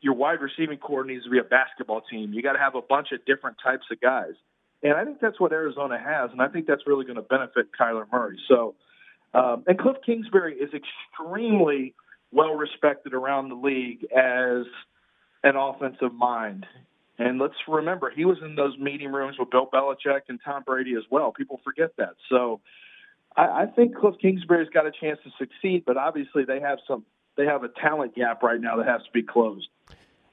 your 0.00 0.14
wide 0.14 0.40
receiving 0.40 0.78
core 0.78 1.04
needs 1.04 1.24
to 1.24 1.30
be 1.30 1.38
a 1.38 1.44
basketball 1.44 2.02
team. 2.02 2.32
You 2.32 2.42
got 2.42 2.52
to 2.52 2.58
have 2.58 2.74
a 2.74 2.82
bunch 2.82 3.08
of 3.12 3.24
different 3.24 3.56
types 3.62 3.84
of 3.90 4.00
guys. 4.00 4.34
And 4.82 4.94
I 4.94 5.04
think 5.04 5.20
that's 5.20 5.40
what 5.40 5.52
Arizona 5.52 5.98
has, 5.98 6.30
and 6.32 6.42
I 6.42 6.48
think 6.48 6.66
that's 6.66 6.82
really 6.86 7.04
going 7.04 7.16
to 7.16 7.22
benefit 7.22 7.68
Kyler 7.78 8.04
Murray. 8.12 8.38
So, 8.46 8.74
um, 9.32 9.64
and 9.66 9.78
Cliff 9.78 9.96
Kingsbury 10.04 10.54
is 10.54 10.70
extremely 10.72 11.94
well 12.30 12.54
respected 12.54 13.14
around 13.14 13.48
the 13.48 13.54
league 13.54 14.04
as 14.16 14.66
an 15.42 15.56
offensive 15.56 16.12
mind. 16.12 16.66
And 17.18 17.38
let's 17.38 17.54
remember, 17.66 18.12
he 18.14 18.26
was 18.26 18.36
in 18.44 18.54
those 18.54 18.76
meeting 18.78 19.10
rooms 19.10 19.36
with 19.38 19.50
Bill 19.50 19.68
Belichick 19.72 20.22
and 20.28 20.38
Tom 20.44 20.62
Brady 20.66 20.94
as 20.94 21.04
well. 21.10 21.32
People 21.32 21.60
forget 21.64 21.90
that. 21.96 22.16
So, 22.28 22.60
I, 23.36 23.62
I 23.62 23.66
think 23.66 23.96
Cliff 23.96 24.16
Kingsbury's 24.20 24.68
got 24.68 24.86
a 24.86 24.92
chance 24.92 25.18
to 25.24 25.30
succeed, 25.38 25.84
but 25.86 25.96
obviously 25.96 26.44
they 26.44 26.60
have 26.60 26.78
some 26.86 27.04
they 27.36 27.44
have 27.44 27.64
a 27.64 27.68
talent 27.68 28.14
gap 28.14 28.42
right 28.42 28.60
now 28.60 28.76
that 28.76 28.86
has 28.86 29.02
to 29.02 29.10
be 29.12 29.22
closed. 29.22 29.68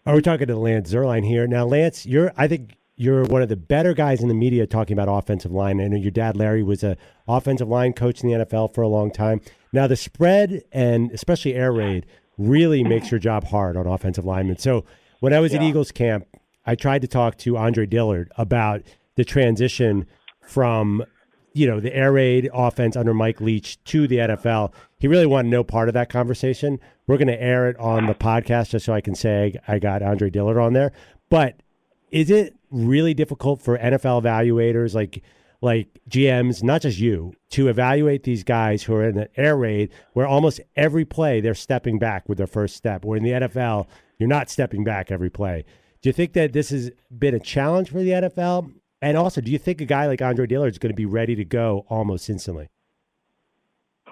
Are 0.05 0.15
we 0.15 0.21
talking 0.21 0.47
to 0.47 0.57
Lance 0.57 0.91
Zierlein 0.91 1.25
here? 1.25 1.47
Now, 1.47 1.65
Lance, 1.65 2.05
you're 2.05 2.33
I 2.35 2.47
think 2.49 2.75
you're 2.97 3.23
one 3.23 3.41
of 3.41 3.47
the 3.47 3.55
better 3.55 3.93
guys 3.93 4.21
in 4.21 4.27
the 4.27 4.33
media 4.33 4.67
talking 4.67 4.97
about 4.97 5.07
offensive 5.07 5.51
line. 5.51 5.79
I 5.79 5.87
know 5.87 5.95
your 5.95 6.11
dad 6.11 6.35
Larry 6.35 6.61
was 6.61 6.83
a 6.83 6.97
offensive 7.25 7.69
line 7.69 7.93
coach 7.93 8.21
in 8.21 8.29
the 8.29 8.45
NFL 8.45 8.73
for 8.73 8.81
a 8.81 8.89
long 8.89 9.11
time. 9.11 9.39
Now, 9.71 9.87
the 9.87 9.95
spread 9.95 10.63
and 10.73 11.09
especially 11.11 11.53
air 11.53 11.71
raid 11.71 12.05
really 12.37 12.83
makes 12.83 13.11
your 13.11 13.19
job 13.19 13.45
hard 13.45 13.77
on 13.77 13.87
offensive 13.87 14.25
linemen. 14.25 14.57
So, 14.57 14.83
when 15.21 15.31
I 15.31 15.39
was 15.39 15.53
at 15.53 15.61
Eagles 15.61 15.93
camp, 15.93 16.27
I 16.65 16.75
tried 16.75 17.01
to 17.03 17.07
talk 17.07 17.37
to 17.39 17.55
Andre 17.55 17.85
Dillard 17.85 18.29
about 18.37 18.81
the 19.15 19.23
transition 19.23 20.05
from 20.41 21.05
you 21.53 21.65
know 21.65 21.79
the 21.79 21.95
air 21.95 22.11
raid 22.11 22.49
offense 22.53 22.97
under 22.97 23.13
Mike 23.13 23.39
Leach 23.39 23.81
to 23.85 24.05
the 24.07 24.17
NFL. 24.17 24.73
He 25.03 25.09
really 25.09 25.25
wanted 25.25 25.49
no 25.49 25.65
part 25.65 25.89
of 25.89 25.93
that 25.95 26.07
conversation. 26.07 26.79
We're 27.07 27.17
going 27.17 27.27
to 27.27 27.41
air 27.41 27.67
it 27.67 27.77
on 27.77 28.05
the 28.05 28.15
podcast 28.15 28.69
just 28.69 28.85
so 28.85 28.93
I 28.93 29.01
can 29.01 29.15
say 29.15 29.53
I 29.67 29.77
got 29.77 30.01
Andre 30.01 30.29
Dillard 30.29 30.57
on 30.57 30.71
there. 30.71 30.93
But 31.29 31.61
is 32.09 32.31
it 32.31 32.55
really 32.71 33.13
difficult 33.13 33.61
for 33.61 33.77
NFL 33.77 34.23
evaluators 34.23 34.95
like 34.95 35.21
like 35.61 35.99
GMs, 36.09 36.63
not 36.63 36.83
just 36.83 36.99
you, 36.99 37.33
to 37.49 37.67
evaluate 37.67 38.23
these 38.23 38.45
guys 38.45 38.81
who 38.81 38.95
are 38.95 39.03
in 39.03 39.17
an 39.17 39.27
air 39.35 39.57
raid 39.57 39.89
where 40.13 40.25
almost 40.25 40.61
every 40.77 41.03
play 41.03 41.41
they're 41.41 41.53
stepping 41.53 41.99
back 41.99 42.29
with 42.29 42.37
their 42.37 42.47
first 42.47 42.77
step, 42.77 43.03
where 43.03 43.17
in 43.17 43.23
the 43.25 43.31
NFL 43.31 43.87
you're 44.19 44.29
not 44.29 44.49
stepping 44.49 44.85
back 44.85 45.11
every 45.11 45.29
play. 45.29 45.65
Do 46.01 46.07
you 46.07 46.13
think 46.13 46.31
that 46.31 46.53
this 46.53 46.69
has 46.69 46.91
been 47.11 47.35
a 47.35 47.41
challenge 47.41 47.89
for 47.89 48.01
the 48.01 48.11
NFL? 48.11 48.71
And 49.01 49.17
also, 49.17 49.41
do 49.41 49.51
you 49.51 49.57
think 49.57 49.81
a 49.81 49.85
guy 49.85 50.07
like 50.07 50.21
Andre 50.21 50.47
Dillard 50.47 50.71
is 50.71 50.77
going 50.77 50.93
to 50.93 50.95
be 50.95 51.05
ready 51.05 51.35
to 51.35 51.43
go 51.43 51.85
almost 51.89 52.29
instantly? 52.29 52.69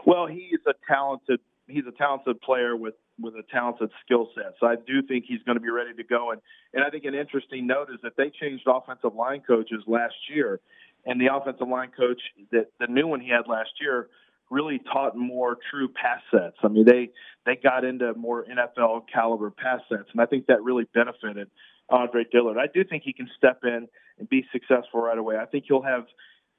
Well, 0.05 0.27
he's 0.27 0.59
a 0.67 0.73
talented 0.87 1.39
he's 1.67 1.85
a 1.87 1.91
talented 1.91 2.41
player 2.41 2.75
with 2.75 2.95
with 3.19 3.35
a 3.35 3.43
talented 3.51 3.89
skill 4.03 4.29
set. 4.35 4.55
So 4.59 4.67
I 4.67 4.75
do 4.75 5.01
think 5.01 5.25
he's 5.27 5.41
going 5.43 5.55
to 5.55 5.61
be 5.61 5.69
ready 5.69 5.93
to 5.93 6.03
go. 6.03 6.31
And 6.31 6.41
and 6.73 6.83
I 6.83 6.89
think 6.89 7.05
an 7.05 7.15
interesting 7.15 7.67
note 7.67 7.89
is 7.93 7.99
that 8.03 8.13
they 8.17 8.29
changed 8.29 8.63
offensive 8.67 9.15
line 9.15 9.41
coaches 9.45 9.83
last 9.87 10.15
year, 10.33 10.59
and 11.05 11.19
the 11.19 11.33
offensive 11.33 11.67
line 11.67 11.91
coach 11.95 12.21
that 12.51 12.67
the 12.79 12.87
new 12.87 13.07
one 13.07 13.21
he 13.21 13.29
had 13.29 13.47
last 13.47 13.71
year 13.79 14.09
really 14.49 14.79
taught 14.91 15.15
more 15.15 15.57
true 15.71 15.87
pass 15.87 16.21
sets. 16.29 16.57
I 16.61 16.67
mean, 16.67 16.85
they 16.85 17.09
they 17.45 17.55
got 17.55 17.85
into 17.85 18.13
more 18.13 18.45
NFL 18.45 19.05
caliber 19.11 19.51
pass 19.51 19.81
sets, 19.89 20.09
and 20.11 20.21
I 20.21 20.25
think 20.25 20.47
that 20.47 20.61
really 20.63 20.85
benefited 20.93 21.49
Andre 21.89 22.25
Dillard. 22.31 22.57
I 22.57 22.67
do 22.71 22.83
think 22.83 23.03
he 23.03 23.13
can 23.13 23.29
step 23.37 23.61
in 23.63 23.87
and 24.19 24.29
be 24.29 24.45
successful 24.51 25.01
right 25.01 25.17
away. 25.17 25.37
I 25.37 25.45
think 25.45 25.65
he'll 25.67 25.81
have. 25.81 26.05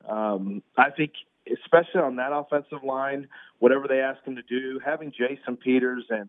Um, 0.08 0.64
I 0.76 0.90
think 0.90 1.12
especially 1.50 2.00
on 2.00 2.16
that 2.16 2.32
offensive 2.32 2.84
line, 2.84 3.28
whatever 3.58 3.86
they 3.88 4.00
ask 4.00 4.22
him 4.24 4.36
to 4.36 4.42
do, 4.42 4.80
having 4.84 5.10
Jason 5.12 5.56
Peters 5.56 6.04
and 6.10 6.28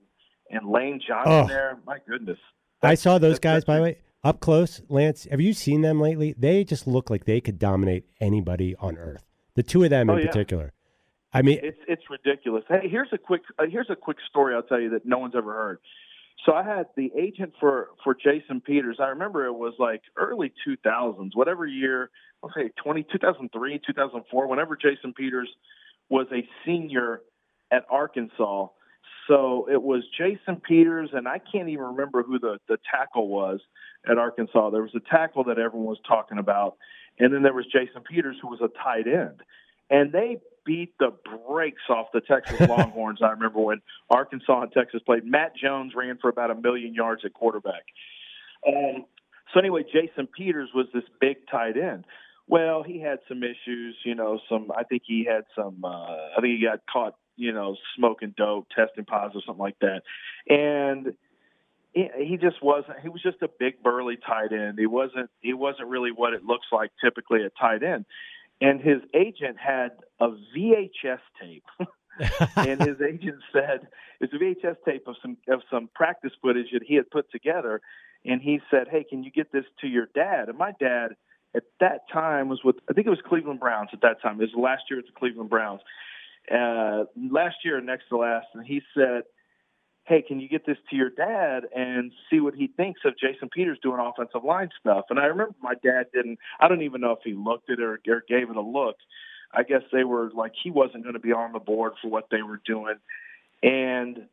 and 0.49 0.69
Lane 0.69 0.99
Johnson 1.05 1.33
Oh. 1.33 1.47
there, 1.47 1.77
my 1.85 1.97
goodness. 2.07 2.37
I 2.81 2.95
saw 2.95 3.17
those 3.17 3.39
guys, 3.39 3.63
by 3.63 3.77
the 3.77 3.83
way, 3.83 3.97
up 4.23 4.39
close. 4.41 4.81
Lance, 4.89 5.25
have 5.31 5.39
you 5.41 5.53
seen 5.53 5.81
them 5.81 5.99
lately? 6.01 6.35
They 6.37 6.63
just 6.65 6.85
look 6.85 7.09
like 7.09 7.23
they 7.25 7.39
could 7.41 7.57
dominate 7.57 8.05
anybody 8.19 8.75
on 8.77 8.97
earth. 8.97 9.23
The 9.55 9.63
two 9.63 9.83
of 9.83 9.89
them 9.89 10.09
Oh, 10.09 10.13
in 10.15 10.19
yeah. 10.19 10.27
particular. 10.27 10.73
I 11.33 11.41
mean, 11.41 11.59
It's 11.63 11.79
it's 11.87 12.03
ridiculous. 12.09 12.63
Hey, 12.67 12.87
here's 12.89 13.07
a 13.13 13.17
quick 13.17 13.41
uh, 13.57 13.63
here's 13.69 13.89
a 13.89 13.95
quick 13.95 14.17
story 14.29 14.53
I'll 14.53 14.61
tell 14.63 14.79
you 14.79 14.89
that 14.91 15.05
no 15.05 15.17
one's 15.17 15.33
ever 15.35 15.51
heard. 15.53 15.79
So 16.45 16.53
I 16.53 16.63
had 16.63 16.87
the 16.97 17.11
agent 17.17 17.53
for 17.59 17.89
for 18.03 18.15
Jason 18.15 18.61
Peters. 18.61 18.97
I 18.99 19.07
remember 19.07 19.45
it 19.45 19.53
was 19.53 19.73
like 19.79 20.01
early 20.17 20.51
2000s, 20.67 21.31
whatever 21.35 21.65
year, 21.65 22.09
I'll 22.43 22.51
say 22.55 22.69
20 22.83 23.03
2003, 23.03 23.79
2004, 23.85 24.47
whenever 24.47 24.75
Jason 24.75 25.13
Peters 25.13 25.49
was 26.09 26.27
a 26.33 26.47
senior 26.65 27.21
at 27.71 27.85
Arkansas. 27.89 28.67
So 29.27 29.69
it 29.71 29.81
was 29.81 30.03
Jason 30.17 30.61
Peters, 30.67 31.11
and 31.13 31.27
I 31.27 31.39
can't 31.39 31.69
even 31.69 31.85
remember 31.85 32.23
who 32.23 32.39
the 32.39 32.57
the 32.67 32.77
tackle 32.91 33.29
was 33.29 33.61
at 34.09 34.17
Arkansas. 34.17 34.69
There 34.71 34.81
was 34.81 34.95
a 34.95 35.09
tackle 35.09 35.45
that 35.45 35.57
everyone 35.57 35.87
was 35.87 36.01
talking 36.05 36.39
about, 36.39 36.75
and 37.19 37.33
then 37.33 37.43
there 37.43 37.53
was 37.53 37.65
Jason 37.65 38.01
Peters, 38.01 38.35
who 38.41 38.49
was 38.49 38.59
a 38.61 38.69
tight 38.83 39.07
end, 39.07 39.39
and 39.89 40.11
they 40.11 40.37
beat 40.65 40.93
the 40.99 41.11
brakes 41.49 41.81
off 41.89 42.07
the 42.13 42.21
Texas 42.21 42.59
Longhorns. 42.67 43.19
I 43.21 43.31
remember 43.31 43.59
when 43.59 43.81
Arkansas 44.09 44.61
and 44.61 44.71
Texas 44.71 45.01
played. 45.05 45.25
Matt 45.25 45.55
Jones 45.55 45.93
ran 45.95 46.17
for 46.21 46.29
about 46.29 46.51
a 46.51 46.55
million 46.55 46.93
yards 46.93 47.23
at 47.25 47.33
quarterback. 47.33 47.83
Um, 48.67 49.05
so 49.53 49.59
anyway, 49.59 49.83
Jason 49.83 50.27
Peters 50.27 50.69
was 50.73 50.87
this 50.93 51.03
big 51.19 51.37
tight 51.49 51.77
end. 51.77 52.05
Well, 52.47 52.83
he 52.83 52.99
had 52.99 53.19
some 53.27 53.41
issues, 53.43 53.95
you 54.03 54.15
know. 54.15 54.39
Some 54.49 54.71
I 54.75 54.83
think 54.83 55.03
he 55.05 55.25
had 55.25 55.43
some. 55.55 55.83
Uh, 55.83 55.87
I 56.37 56.41
think 56.41 56.59
he 56.59 56.65
got 56.65 56.79
caught, 56.91 57.15
you 57.37 57.53
know, 57.53 57.77
smoking 57.95 58.33
dope, 58.35 58.67
testing 58.75 59.05
positive, 59.05 59.43
something 59.45 59.61
like 59.61 59.79
that, 59.79 60.01
and 60.49 61.13
he 61.93 62.37
just 62.41 62.61
wasn't. 62.61 62.99
He 63.01 63.09
was 63.09 63.21
just 63.21 63.41
a 63.41 63.49
big 63.59 63.83
burly 63.83 64.17
tight 64.17 64.51
end. 64.51 64.79
He 64.79 64.87
wasn't. 64.87 65.29
He 65.41 65.53
wasn't 65.53 65.89
really 65.89 66.11
what 66.11 66.33
it 66.33 66.43
looks 66.43 66.67
like 66.71 66.91
typically 67.03 67.43
at 67.43 67.51
tight 67.59 67.83
end. 67.83 68.05
And 68.63 68.79
his 68.79 69.01
agent 69.13 69.57
had 69.59 69.89
a 70.21 70.29
VHS 70.57 71.19
tape, 71.41 71.65
and 72.55 72.81
his 72.81 72.95
agent 73.01 73.41
said 73.51 73.87
it's 74.21 74.31
a 74.31 74.37
VHS 74.37 74.77
tape 74.85 75.05
of 75.05 75.15
some 75.21 75.35
of 75.49 75.59
some 75.69 75.89
practice 75.93 76.31
footage 76.41 76.67
that 76.71 76.83
he 76.87 76.95
had 76.95 77.11
put 77.11 77.29
together, 77.29 77.81
and 78.23 78.41
he 78.41 78.61
said, 78.71 78.87
"Hey, 78.89 79.03
can 79.03 79.21
you 79.21 79.31
get 79.31 79.51
this 79.51 79.65
to 79.81 79.87
your 79.87 80.07
dad?" 80.15 80.47
And 80.47 80.57
my 80.57 80.71
dad 80.79 81.09
at 81.53 81.63
that 81.81 82.07
time 82.11 82.47
was 82.47 82.61
with 82.63 82.77
I 82.89 82.93
think 82.93 83.05
it 83.05 83.09
was 83.09 83.19
Cleveland 83.27 83.59
Browns 83.59 83.89
at 83.91 83.99
that 83.99 84.21
time. 84.21 84.39
It 84.39 84.49
was 84.55 84.55
last 84.55 84.83
year 84.89 84.99
at 84.99 85.07
the 85.07 85.19
Cleveland 85.19 85.49
Browns. 85.49 85.81
Uh, 86.49 87.03
last 87.31 87.57
year, 87.65 87.81
next 87.81 88.07
to 88.09 88.17
last, 88.17 88.47
and 88.53 88.65
he 88.65 88.81
said, 88.95 89.23
"Hey, 90.05 90.21
can 90.21 90.39
you 90.39 90.49
get 90.49 90.65
this 90.65 90.77
to 90.89 90.95
your 90.95 91.09
dad 91.09 91.63
and 91.75 92.11
see 92.29 92.39
what 92.39 92.55
he 92.55 92.67
thinks 92.67 93.01
of 93.05 93.17
Jason 93.17 93.49
Peters 93.49 93.79
doing 93.81 93.99
offensive 93.99 94.43
line 94.43 94.69
stuff?" 94.79 95.05
And 95.09 95.19
I 95.19 95.25
remember 95.25 95.55
my 95.61 95.75
dad 95.83 96.07
didn't. 96.13 96.39
I 96.59 96.67
don't 96.67 96.81
even 96.81 97.01
know 97.01 97.11
if 97.11 97.19
he 97.23 97.33
looked 97.33 97.69
at 97.69 97.79
it 97.79 97.83
or, 97.83 97.99
or 98.07 98.23
gave 98.27 98.49
it 98.49 98.55
a 98.55 98.61
look. 98.61 98.97
I 99.53 99.63
guess 99.63 99.81
they 99.91 100.03
were 100.03 100.31
like 100.33 100.53
he 100.61 100.71
wasn't 100.71 101.03
going 101.03 101.13
to 101.13 101.19
be 101.19 101.31
on 101.31 101.53
the 101.53 101.59
board 101.59 101.93
for 102.01 102.09
what 102.09 102.27
they 102.31 102.41
were 102.41 102.59
doing, 102.65 102.95
and 103.61 104.27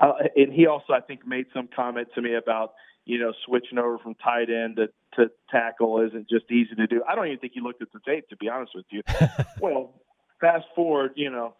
uh, 0.00 0.14
and 0.34 0.52
he 0.52 0.66
also 0.66 0.92
I 0.92 1.00
think 1.00 1.26
made 1.26 1.46
some 1.54 1.68
comment 1.74 2.08
to 2.14 2.22
me 2.22 2.34
about 2.34 2.74
you 3.04 3.18
know 3.18 3.32
switching 3.46 3.78
over 3.78 3.98
from 3.98 4.14
tight 4.16 4.50
end 4.50 4.76
to, 4.76 4.88
to 5.16 5.30
tackle 5.50 6.00
isn't 6.00 6.28
just 6.28 6.50
easy 6.50 6.74
to 6.74 6.86
do. 6.86 7.02
I 7.08 7.14
don't 7.14 7.26
even 7.26 7.38
think 7.38 7.52
he 7.54 7.60
looked 7.60 7.82
at 7.82 7.92
the 7.92 8.00
tape 8.04 8.28
to 8.30 8.36
be 8.36 8.48
honest 8.48 8.72
with 8.74 8.86
you. 8.90 9.02
well, 9.60 9.94
fast 10.40 10.66
forward, 10.74 11.12
you 11.14 11.30
know, 11.30 11.54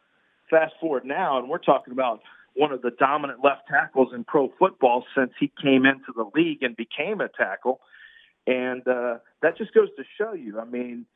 fast 0.51 0.75
forward 0.81 1.05
now, 1.05 1.39
and 1.39 1.49
we're 1.49 1.59
talking 1.59 1.93
about 1.93 2.21
one 2.55 2.73
of 2.73 2.83
the 2.83 2.91
dominant 2.99 3.41
left 3.43 3.63
tackles 3.69 4.13
in 4.15 4.25
pro 4.25 4.51
football 4.59 5.05
since 5.17 5.33
he 5.41 5.51
came 5.63 5.85
into 5.87 6.13
the 6.15 6.31
league 6.35 6.63
and 6.63 6.77
became 6.77 7.21
a 7.21 7.29
tackle. 7.29 7.81
And 8.47 8.87
uh, 8.87 9.19
that 9.43 9.57
just 9.57 9.73
goes 9.75 9.89
to 9.97 10.05
show 10.19 10.35
you. 10.35 10.61
I 10.61 10.65
mean, 10.65 11.07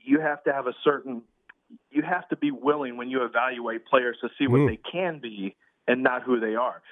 you 0.00 0.20
have 0.20 0.42
to 0.44 0.52
have 0.52 0.66
a 0.66 0.74
certain, 0.82 1.22
you 1.90 2.02
have 2.02 2.28
to 2.28 2.36
be 2.36 2.50
willing 2.50 2.96
when 2.96 3.08
you 3.08 3.24
evaluate 3.24 3.86
players 3.86 4.16
to 4.22 4.28
see 4.38 4.46
what 4.46 4.60
Mm. 4.60 4.68
they 4.68 4.78
can 4.90 5.20
be 5.20 5.56
and 5.86 6.02
not 6.02 6.22
who 6.22 6.40
they 6.40 6.54
are. 6.54 6.82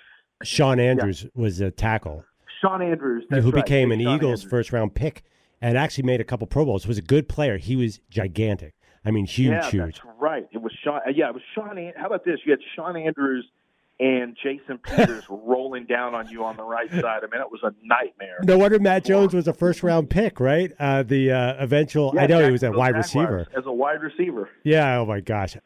Shawn 0.42 0.80
Andrews 0.80 1.26
was 1.34 1.60
a 1.60 1.70
tackle 1.70 2.24
Shawn 2.60 2.80
Andrews, 2.82 3.24
that's 3.28 3.44
who 3.44 3.50
right, 3.50 3.64
became 3.64 3.90
an 3.92 4.00
Shawn 4.00 4.14
Eagles 4.16 4.40
Andrews. 4.42 4.50
first 4.50 4.72
round 4.72 4.94
pick 4.94 5.22
and 5.60 5.76
actually 5.76 6.04
made 6.04 6.20
a 6.20 6.24
couple 6.24 6.46
Pro 6.46 6.64
Bowls. 6.64 6.86
Was 6.86 6.98
a 6.98 7.02
good 7.02 7.28
player. 7.28 7.58
He 7.58 7.74
was 7.76 8.00
gigantic. 8.08 8.74
I 9.04 9.10
mean, 9.10 9.26
huge, 9.26 9.50
yeah, 9.50 9.68
huge. 9.70 10.00
that's 10.00 10.16
right. 10.20 10.46
It 10.52 10.58
was 10.62 10.72
Shawn. 10.84 11.00
Yeah, 11.14 11.28
it 11.28 11.34
was 11.34 11.42
Shawn. 11.54 11.92
How 11.96 12.06
about 12.06 12.24
this? 12.24 12.38
You 12.44 12.52
had 12.52 12.60
Shawn 12.76 12.96
Andrews 12.96 13.44
and 14.02 14.36
Jason 14.42 14.78
Peters 14.78 15.24
rolling 15.30 15.86
down 15.86 16.14
on 16.14 16.28
you 16.28 16.44
on 16.44 16.56
the 16.56 16.64
right 16.64 16.90
side. 16.90 17.20
I 17.22 17.26
mean, 17.30 17.40
it 17.40 17.50
was 17.50 17.60
a 17.62 17.72
nightmare. 17.84 18.38
No 18.42 18.58
wonder 18.58 18.78
Matt 18.80 19.04
Jones 19.04 19.32
was 19.32 19.46
a 19.46 19.52
first 19.52 19.82
round 19.82 20.10
pick, 20.10 20.40
right? 20.40 20.72
Uh, 20.78 21.04
the 21.04 21.30
uh, 21.30 21.54
eventual. 21.62 22.10
I 22.18 22.22
Yeah, 22.22 22.26
know 22.26 22.44
he 22.46 22.50
was 22.50 22.62
a 22.64 22.72
wide 22.72 22.96
receiver. 22.96 23.46
as 23.56 23.64
a 23.66 23.72
wide 23.72 24.02
receiver. 24.02 24.48
Yeah. 24.64 24.98
Oh 24.98 25.06
my 25.06 25.20
gosh. 25.20 25.56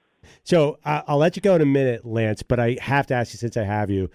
So 0.44 0.78
uh, 0.84 1.02
I'll 1.08 1.18
let 1.18 1.36
you 1.36 1.42
go 1.42 1.54
in 1.54 1.62
a 1.62 1.66
minute, 1.66 2.04
Lance. 2.04 2.42
But 2.42 2.60
I 2.60 2.76
have 2.82 3.06
to 3.08 3.14
ask 3.14 3.32
you 3.32 3.38
since 3.38 3.56
I 3.56 3.64
have 3.64 3.90
you. 3.90 4.10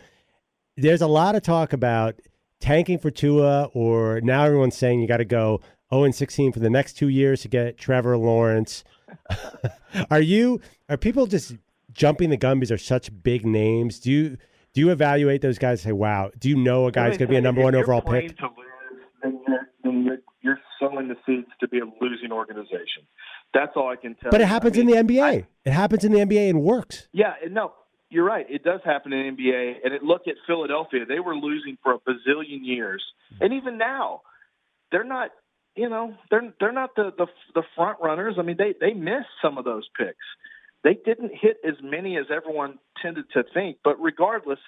There's 0.78 1.02
a 1.02 1.08
lot 1.08 1.36
of 1.36 1.42
talk 1.42 1.74
about 1.74 2.16
tanking 2.60 3.00
for 3.00 3.10
Tua, 3.12 3.66
or 3.74 4.22
now 4.22 4.44
everyone's 4.44 4.78
saying 4.78 5.00
you 5.02 5.08
got 5.08 5.18
to 5.18 5.26
go 5.26 5.62
0 5.92 6.04
and 6.04 6.16
16 6.16 6.52
for 6.54 6.60
the 6.60 6.70
next 6.70 6.94
two 6.94 7.08
years 7.10 7.42
to 7.42 7.48
get 7.48 7.78
Trevor 7.78 8.18
Lawrence. 8.18 8.84
are 10.12 10.22
you? 10.22 10.62
Are 10.90 10.98
people 10.98 11.26
just 11.26 11.56
jumping 11.94 12.30
the 12.30 12.38
gun 12.38 12.60
because 12.60 12.70
they're 12.70 12.78
such 12.78 13.10
big 13.24 13.46
names? 13.46 14.00
Do 14.00 14.12
you? 14.12 14.38
Do 14.74 14.80
you 14.80 14.90
evaluate 14.92 15.42
those 15.42 15.58
guys 15.58 15.80
and 15.80 15.90
say, 15.90 15.92
"Wow"? 15.92 16.32
Do 16.38 16.50
you 16.50 16.56
know 16.56 16.88
a 16.88 16.92
guy's 16.92 17.18
going 17.18 17.28
to 17.28 17.34
be 17.34 17.36
a 17.36 17.42
number 17.42 17.62
one 17.62 17.76
overall 17.76 18.02
pick? 18.02 18.38
To 18.38 18.46
lose, 18.46 18.56
then 19.22 19.42
you're, 19.48 19.70
then 19.84 20.04
you're, 20.06 20.18
you're 20.42 20.60
sowing 20.80 21.10
the 21.10 21.18
seeds 21.26 21.50
to 21.60 21.68
be 21.68 21.80
a 21.80 21.86
losing 22.00 22.32
organization. 22.32 23.04
That's 23.54 23.74
all 23.76 23.90
I 23.90 23.98
can 23.98 24.16
tell. 24.16 24.32
But 24.32 24.40
you. 24.40 24.46
it 24.46 24.48
happens 24.48 24.78
I 24.78 24.84
mean, 24.84 24.96
in 24.96 25.08
the 25.08 25.14
NBA. 25.14 25.24
I- 25.24 25.48
it 25.66 25.72
happens 25.74 26.06
in 26.06 26.12
the 26.14 26.20
NBA 26.20 26.50
and 26.50 26.62
works. 26.64 27.08
Yeah, 27.12 27.34
no, 27.50 27.74
you're 28.10 28.26
right. 28.26 28.46
It 28.50 28.64
does 28.64 28.80
happen 28.84 29.14
in 29.14 29.36
NBA. 29.36 29.76
And 29.84 29.94
it, 29.94 30.04
look 30.04 30.24
at 30.28 30.36
Philadelphia; 30.48 31.06
they 31.06 31.20
were 31.20 31.36
losing 31.36 31.78
for 31.84 31.94
a 31.94 32.00
bazillion 32.00 32.60
years, 32.62 33.04
and 33.40 33.54
even 33.54 33.78
now, 33.78 34.22
they're 34.92 35.04
not. 35.04 35.32
You 35.76 35.90
know, 35.90 36.16
they're 36.30 36.54
they're 36.60 36.72
not 36.72 36.96
the 36.96 37.12
the, 37.18 37.28
the 37.56 37.64
front 37.76 38.00
runners. 38.02 38.36
I 38.38 38.42
mean, 38.42 38.58
they 38.58 38.74
they 38.80 38.94
missed 38.94 39.30
some 39.42 39.58
of 39.58 39.66
those 39.66 39.88
picks. 39.98 40.16
They 40.84 40.94
didn't 40.94 41.32
hit 41.40 41.58
as 41.68 41.76
many 41.84 42.18
as 42.18 42.26
everyone 42.36 42.80
tended 43.02 43.26
to 43.34 43.44
think. 43.54 43.78
But 43.84 44.02
regardless, 44.02 44.60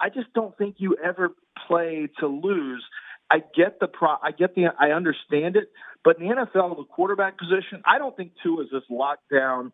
I 0.00 0.08
just 0.08 0.32
don't 0.34 0.56
think 0.56 0.76
you 0.78 0.96
ever 1.02 1.30
play 1.66 2.08
to 2.20 2.26
lose. 2.26 2.84
I 3.30 3.38
get 3.56 3.80
the 3.80 3.88
pro. 3.88 4.10
I 4.22 4.30
get 4.30 4.54
the. 4.54 4.66
I 4.78 4.90
understand 4.90 5.56
it. 5.56 5.70
But 6.04 6.20
in 6.20 6.28
the 6.28 6.34
NFL, 6.34 6.76
the 6.76 6.84
quarterback 6.84 7.38
position, 7.38 7.82
I 7.84 7.98
don't 7.98 8.16
think 8.16 8.32
Tua 8.42 8.62
is 8.62 8.68
this 8.70 8.84
locked 8.88 9.28
down 9.32 9.72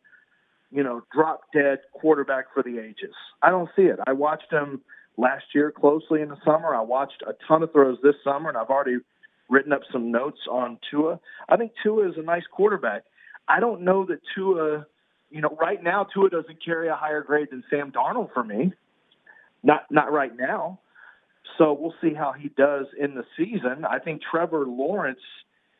you 0.72 0.82
know, 0.82 1.02
drop 1.14 1.42
dead 1.52 1.80
quarterback 1.92 2.46
for 2.52 2.62
the 2.62 2.78
ages. 2.78 3.14
I 3.42 3.50
don't 3.50 3.68
see 3.76 3.82
it. 3.82 3.98
I 4.06 4.12
watched 4.12 4.50
him 4.50 4.80
last 5.18 5.44
year 5.54 5.70
closely 5.70 6.22
in 6.22 6.28
the 6.28 6.38
summer. 6.44 6.74
I 6.74 6.80
watched 6.80 7.22
a 7.28 7.34
ton 7.46 7.62
of 7.62 7.72
throws 7.72 7.98
this 8.02 8.14
summer, 8.24 8.48
and 8.48 8.56
I've 8.56 8.70
already 8.70 8.96
written 9.50 9.72
up 9.72 9.82
some 9.92 10.10
notes 10.10 10.40
on 10.50 10.78
Tua. 10.90 11.20
I 11.48 11.56
think 11.58 11.72
Tua 11.82 12.08
is 12.08 12.14
a 12.16 12.22
nice 12.22 12.44
quarterback. 12.50 13.04
I 13.48 13.60
don't 13.60 13.82
know 13.82 14.06
that 14.06 14.20
Tua, 14.34 14.86
you 15.32 15.40
know, 15.40 15.56
right 15.60 15.82
now 15.82 16.06
Tua 16.12 16.30
doesn't 16.30 16.64
carry 16.64 16.88
a 16.88 16.94
higher 16.94 17.22
grade 17.22 17.48
than 17.50 17.64
Sam 17.70 17.90
Darnold 17.90 18.32
for 18.32 18.44
me. 18.44 18.72
Not 19.62 19.86
not 19.90 20.12
right 20.12 20.32
now. 20.36 20.80
So 21.58 21.72
we'll 21.72 21.94
see 22.00 22.14
how 22.14 22.32
he 22.32 22.48
does 22.50 22.86
in 22.98 23.14
the 23.14 23.24
season. 23.36 23.84
I 23.88 23.98
think 23.98 24.22
Trevor 24.22 24.66
Lawrence 24.66 25.20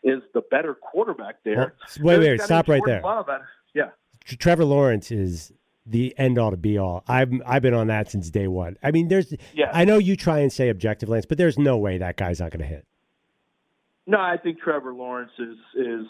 is 0.03 0.23
the 0.35 0.43
better 0.51 0.75
quarterback 0.75 1.37
there. 1.45 1.75
Well, 2.01 2.19
wait, 2.19 2.25
There's 2.25 2.41
wait, 2.41 2.47
stop 2.47 2.69
right 2.69 2.83
there. 2.85 3.03
Yeah. 3.75 3.91
Trevor 4.25 4.65
Lawrence 4.65 5.11
is 5.11 5.53
the 5.87 6.15
end 6.19 6.39
all 6.39 6.51
to 6.51 6.57
be 6.57 6.79
all. 6.79 7.05
I've 7.09 7.33
I've 7.47 7.63
been 7.63 7.75
on 7.75 7.89
that 7.89 8.11
since 8.11 8.31
day 8.31 8.47
one. 8.47 8.77
I 8.83 8.91
mean, 8.91 9.09
there's. 9.09 9.35
Yeah. 9.55 9.71
I 9.73 9.85
know 9.85 9.99
you 9.99 10.17
try 10.17 10.41
and 10.41 10.53
say 10.53 10.69
objective, 10.69 11.09
Lance, 11.09 11.27
but 11.27 11.39
there's 11.39 11.59
no 11.59 11.77
way 11.77 11.99
that 11.99 12.17
guy's 12.17 12.41
not 12.41 12.51
going 12.51 12.61
to 12.61 12.67
hit. 12.67 12.87
No, 14.07 14.19
I 14.19 14.37
think 14.37 14.61
Trevor 14.61 14.95
Lawrence 14.95 15.33
is 15.39 15.57
is 15.77 16.07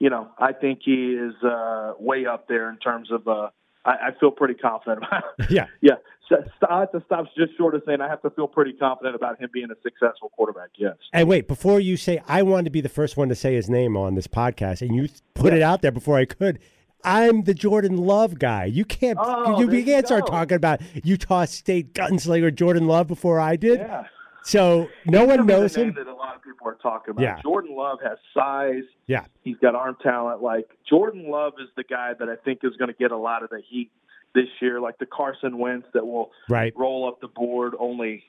you 0.00 0.10
know, 0.10 0.28
I 0.38 0.52
think 0.52 0.80
he 0.84 1.12
is 1.12 1.34
uh 1.44 1.92
way 2.00 2.26
up 2.26 2.48
there 2.48 2.68
in 2.70 2.78
terms 2.78 3.12
of 3.12 3.28
uh 3.28 3.50
I, 3.84 3.90
I 3.90 4.10
feel 4.18 4.32
pretty 4.32 4.54
confident 4.54 5.04
about 5.04 5.22
Yeah. 5.50 5.66
Yeah. 5.80 5.94
So, 6.28 6.36
I 6.68 6.80
have 6.80 6.92
to 6.92 7.02
stop 7.06 7.26
just 7.36 7.56
short 7.56 7.74
of 7.74 7.82
saying 7.84 8.00
I 8.00 8.08
have 8.08 8.22
to 8.22 8.30
feel 8.30 8.46
pretty 8.46 8.72
confident 8.72 9.16
about 9.16 9.40
him 9.40 9.50
being 9.52 9.68
a 9.72 9.74
successful 9.82 10.30
quarterback, 10.36 10.68
yes. 10.76 10.94
And 11.12 11.28
wait, 11.28 11.48
before 11.48 11.80
you 11.80 11.96
say, 11.96 12.22
I 12.28 12.42
wanted 12.42 12.66
to 12.66 12.70
be 12.70 12.80
the 12.80 12.88
first 12.88 13.16
one 13.16 13.28
to 13.30 13.34
say 13.34 13.54
his 13.56 13.68
name 13.68 13.96
on 13.96 14.14
this 14.14 14.28
podcast, 14.28 14.80
and 14.80 14.94
you 14.94 15.08
put 15.34 15.52
it 15.52 15.60
out 15.60 15.82
there 15.82 15.90
before 15.90 16.18
I 16.18 16.26
could. 16.26 16.60
I'm 17.02 17.42
the 17.42 17.54
Jordan 17.54 17.96
Love 17.96 18.38
guy. 18.38 18.66
You 18.66 18.84
can't. 18.84 19.18
Oh, 19.20 19.58
you, 19.58 19.70
you 19.72 19.84
can't 19.84 20.06
start 20.06 20.28
talking 20.28 20.54
about 20.54 20.80
Utah 21.02 21.46
State 21.46 21.94
gunslinger 21.94 22.54
Jordan 22.54 22.86
Love 22.86 23.08
before 23.08 23.40
I 23.40 23.56
did. 23.56 23.80
Yeah. 23.80 24.04
So 24.42 24.88
no 25.06 25.24
one 25.24 25.46
knows 25.46 25.76
him. 25.76 25.94
that 25.94 26.06
a 26.06 26.14
lot 26.14 26.34
of 26.36 26.42
people 26.42 26.66
are 26.68 26.74
talking 26.82 27.12
about. 27.12 27.22
Yeah. 27.22 27.40
Jordan 27.42 27.76
Love 27.76 27.98
has 28.02 28.18
size. 28.34 28.84
Yeah. 29.06 29.24
He's 29.42 29.56
got 29.58 29.74
arm 29.74 29.96
talent. 30.02 30.42
Like 30.42 30.68
Jordan 30.88 31.30
Love 31.30 31.54
is 31.60 31.68
the 31.76 31.84
guy 31.84 32.12
that 32.18 32.28
I 32.28 32.36
think 32.36 32.60
is 32.62 32.74
going 32.76 32.88
to 32.88 32.96
get 32.96 33.10
a 33.12 33.16
lot 33.16 33.42
of 33.42 33.50
the 33.50 33.60
heat 33.68 33.90
this 34.34 34.48
year, 34.60 34.80
like 34.80 34.98
the 34.98 35.06
Carson 35.06 35.58
Wentz 35.58 35.86
that 35.92 36.06
will 36.06 36.30
Right. 36.48 36.72
roll 36.76 37.08
up 37.08 37.20
the 37.20 37.28
board 37.28 37.74
only, 37.78 38.24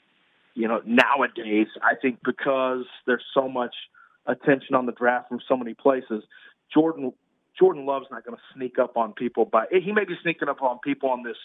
you 0.55 0.67
know, 0.67 0.81
nowadays. 0.85 1.67
I 1.83 1.95
think 2.01 2.19
because 2.25 2.85
there's 3.05 3.23
so 3.33 3.47
much 3.47 3.75
attention 4.25 4.75
on 4.75 4.85
the 4.85 4.91
draft 4.91 5.29
from 5.29 5.39
so 5.47 5.55
many 5.55 5.73
places, 5.73 6.23
Jordan 6.73 7.13
Jordan 7.59 7.85
Love's 7.85 8.07
not 8.09 8.25
going 8.25 8.35
to 8.35 8.41
sneak 8.55 8.79
up 8.79 8.95
on 8.97 9.13
people 9.13 9.45
But 9.45 9.67
he 9.71 9.91
may 9.91 10.05
be 10.05 10.15
sneaking 10.23 10.47
up 10.49 10.61
on 10.61 10.79
people 10.83 11.09
on 11.09 11.21
this 11.21 11.35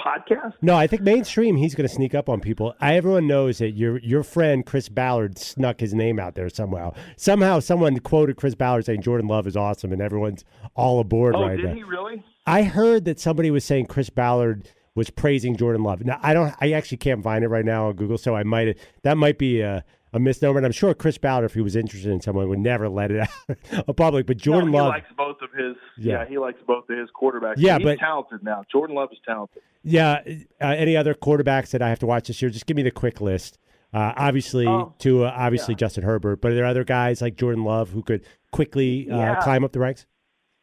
podcast. 0.00 0.54
No, 0.62 0.76
I 0.76 0.86
think 0.86 1.02
mainstream 1.02 1.56
he's 1.56 1.74
going 1.74 1.86
to 1.88 1.94
sneak 1.94 2.14
up 2.14 2.28
on 2.28 2.40
people. 2.40 2.74
I, 2.80 2.96
everyone 2.96 3.26
knows 3.26 3.58
that 3.58 3.72
your 3.72 3.98
your 4.00 4.22
friend 4.22 4.64
Chris 4.64 4.88
Ballard 4.88 5.38
snuck 5.38 5.80
his 5.80 5.92
name 5.94 6.18
out 6.18 6.34
there 6.34 6.48
somehow. 6.48 6.92
Somehow, 7.16 7.60
someone 7.60 7.98
quoted 8.00 8.36
Chris 8.36 8.54
Ballard 8.54 8.86
saying 8.86 9.02
Jordan 9.02 9.28
Love 9.28 9.46
is 9.46 9.56
awesome, 9.56 9.92
and 9.92 10.00
everyone's 10.00 10.44
all 10.74 11.00
aboard 11.00 11.34
Oh, 11.36 11.42
right 11.42 11.56
did 11.56 11.66
now. 11.66 11.74
he 11.74 11.82
really? 11.82 12.24
I 12.46 12.62
heard 12.62 13.04
that 13.04 13.20
somebody 13.20 13.50
was 13.50 13.64
saying 13.64 13.86
Chris 13.86 14.10
Ballard 14.10 14.68
was 14.94 15.10
praising 15.10 15.56
Jordan 15.56 15.82
Love. 15.82 16.04
Now 16.04 16.18
I 16.22 16.32
don't. 16.34 16.52
I 16.60 16.72
actually 16.72 16.98
can't 16.98 17.22
find 17.22 17.44
it 17.44 17.48
right 17.48 17.64
now 17.64 17.88
on 17.88 17.96
Google, 17.96 18.18
so 18.18 18.34
I 18.34 18.42
might. 18.42 18.78
That 19.02 19.16
might 19.16 19.38
be 19.38 19.60
a, 19.60 19.84
a 20.12 20.18
misnomer. 20.18 20.58
And 20.58 20.66
I'm 20.66 20.72
sure 20.72 20.92
Chris 20.94 21.18
Ballard, 21.18 21.44
if 21.44 21.54
he 21.54 21.60
was 21.60 21.76
interested 21.76 22.10
in 22.10 22.20
someone, 22.20 22.48
would 22.48 22.58
never 22.58 22.88
let 22.88 23.10
it 23.10 23.20
out 23.20 23.84
of 23.88 23.96
public. 23.96 24.26
But 24.26 24.36
Jordan 24.38 24.70
no, 24.70 24.78
he 24.78 24.82
Love, 24.82 24.88
likes 24.90 25.08
both 25.16 25.36
of 25.42 25.50
his. 25.52 25.76
Yeah. 25.98 26.22
Yeah. 26.22 26.28
he 26.28 26.38
likes 26.38 26.60
both 26.66 26.88
of 26.88 26.98
his 26.98 27.08
quarterbacks. 27.10 27.54
Yeah, 27.58 27.78
he's 27.78 27.84
but- 27.84 27.98
talented 27.98 28.42
now. 28.42 28.64
Jordan 28.70 28.96
Love 28.96 29.10
is 29.12 29.18
talented. 29.26 29.62
yeah. 29.82 30.20
Uh, 30.60 30.66
any 30.66 30.96
other 30.96 31.14
quarterbacks 31.14 31.70
that 31.70 31.82
I 31.82 31.88
have 31.88 31.98
to 32.00 32.06
watch 32.06 32.28
this 32.28 32.40
year? 32.42 32.50
Just 32.50 32.66
give 32.66 32.76
me 32.76 32.82
the 32.82 32.90
quick 32.90 33.20
list. 33.20 33.58
Uh, 33.92 34.12
obviously, 34.16 34.66
Oh, 34.68 34.94
to 34.98 35.24
uh, 35.24 35.32
obviously 35.36 35.74
Justin 35.74 36.04
Herbert, 36.04 36.40
but 36.40 36.52
are 36.52 36.54
there 36.54 36.64
other 36.64 36.84
guys 36.84 37.20
like 37.20 37.34
Jordan 37.36 37.64
Love 37.64 37.90
who 37.90 38.02
could 38.04 38.24
quickly 38.52 39.10
uh, 39.10 39.16
Yeah. 39.16 39.40
climb 39.42 39.64
up 39.64 39.72
the 39.72 39.80
ranks? 39.80 40.06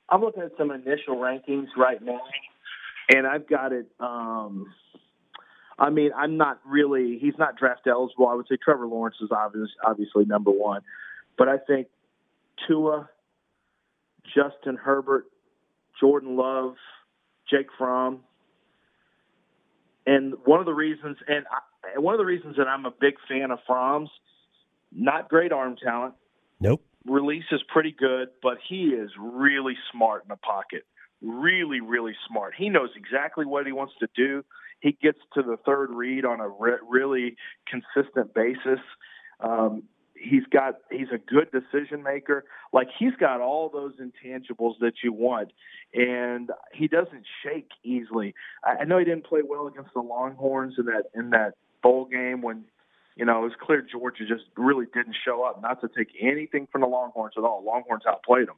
I'm 0.10 0.22
looking 0.22 0.44
at 0.44 0.52
some 0.58 0.72
initial 0.72 1.18
rankings 1.18 1.68
right 1.76 2.02
now, 2.02 2.22
and 3.14 3.28
I've 3.28 3.46
got 3.46 3.74
it. 3.74 3.88
Um, 4.00 4.68
I 5.80 5.90
mean, 5.90 6.12
I'm 6.16 6.38
not 6.38 6.60
really. 6.66 7.20
He's 7.20 7.38
not 7.38 7.58
draft 7.58 7.88
eligible. 7.88 8.28
I 8.28 8.34
would 8.34 8.48
say 8.48 8.58
Trevor 8.62 8.88
Lawrence 8.88 9.18
is 9.22 9.30
obvious, 9.32 9.70
obviously 9.86 10.26
number 10.26 10.52
one, 10.52 10.82
but 11.38 11.48
I 11.48 11.58
think 11.58 11.88
Tua, 12.68 13.10
Justin 14.26 14.76
Herbert, 14.76 15.26
Jordan 16.00 16.36
Love, 16.36 16.76
Jake 17.50 17.68
Fromm, 17.78 18.22
and 20.08 20.36
one 20.46 20.60
of 20.60 20.66
the 20.66 20.74
reasons, 20.74 21.18
and 21.28 21.46
I, 21.52 21.60
and 21.94 22.04
one 22.04 22.14
of 22.14 22.18
the 22.18 22.26
reasons 22.26 22.56
that 22.58 22.68
I'm 22.68 22.86
a 22.86 22.92
big 22.92 23.16
fan 23.28 23.52
of 23.52 23.60
Fromm's, 23.68 24.10
not 24.92 25.30
great 25.30 25.52
arm 25.52 25.76
talent 25.84 26.16
Nope. 26.60 26.82
release 27.06 27.44
is 27.52 27.62
pretty 27.68 27.96
good, 27.98 28.30
but 28.42 28.58
he 28.68 28.86
is 28.86 29.12
really 29.20 29.76
smart 29.92 30.24
in 30.24 30.30
the 30.30 30.38
pocket. 30.38 30.86
Really, 31.22 31.82
really 31.82 32.16
smart. 32.28 32.54
He 32.58 32.70
knows 32.70 32.90
exactly 32.96 33.46
what 33.46 33.66
he 33.66 33.72
wants 33.72 33.94
to 34.00 34.08
do. 34.16 34.46
He 34.80 34.98
gets 35.02 35.20
to 35.34 35.42
the 35.42 35.58
third 35.66 35.90
read 35.92 36.26
on 36.26 36.40
a 36.40 36.48
re- 36.48 36.80
really 36.88 37.36
consistent 37.68 38.34
basis. 38.34 38.80
Um, 39.40 39.84
he's 40.16 40.46
got 40.52 40.76
he's 40.92 41.08
a 41.14 41.18
good 41.18 41.50
decision 41.52 42.04
maker. 42.04 42.46
Like 42.74 42.88
he's 42.98 43.14
got 43.20 43.42
all 43.42 43.70
those 43.70 43.94
intangibles 43.96 44.80
that 44.82 44.94
you 45.04 45.14
want, 45.14 45.52
and 45.94 46.50
he 46.74 46.88
doesn't 46.88 47.26
shake 47.44 47.70
easily. 47.84 48.36
I, 48.64 48.82
I 48.82 48.84
know 48.86 48.98
he 48.98 49.06
didn't 49.06 49.26
play 49.26 49.42
well 49.48 49.68
against 49.68 49.94
the 49.94 50.02
Longhorns 50.02 50.76
in 50.78 50.86
that 50.86 51.06
in 51.16 51.32
that 51.32 51.54
bowl 51.82 52.06
game 52.06 52.42
when 52.42 52.66
you 53.18 53.26
know, 53.26 53.40
it 53.40 53.44
was 53.44 53.54
clear 53.60 53.82
Georgia 53.82 54.26
just 54.28 54.44
really 54.56 54.86
didn't 54.94 55.16
show 55.26 55.44
up. 55.44 55.60
Not 55.62 55.82
to 55.82 55.88
take 55.88 56.10
anything 56.22 56.68
from 56.72 56.82
the 56.82 56.88
Longhorns 56.88 57.34
at 57.36 57.44
all. 57.44 57.64
Longhorns 57.66 58.04
outplayed 58.08 58.48
them. 58.48 58.58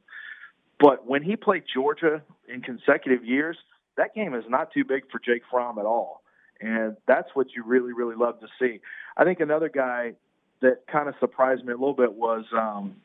But 0.78 1.06
when 1.06 1.22
he 1.22 1.36
played 1.36 1.64
Georgia 1.72 2.22
in 2.46 2.60
consecutive 2.60 3.24
years, 3.24 3.56
that 3.96 4.14
game 4.14 4.34
is 4.34 4.44
not 4.48 4.72
too 4.72 4.84
big 4.84 5.02
for 5.10 5.18
Jake 5.18 5.42
Fromm 5.50 5.78
at 5.78 5.86
all. 5.86 6.22
And 6.60 6.96
that's 7.06 7.28
what 7.34 7.48
you 7.56 7.64
really, 7.64 7.92
really 7.92 8.16
love 8.16 8.38
to 8.40 8.46
see. 8.58 8.80
I 9.16 9.24
think 9.24 9.40
another 9.40 9.68
guy 9.68 10.12
that 10.60 10.86
kind 10.90 11.08
of 11.08 11.14
surprised 11.18 11.64
me 11.64 11.72
a 11.72 11.76
little 11.76 11.94
bit 11.94 12.12
was 12.12 12.44
um, 12.56 12.96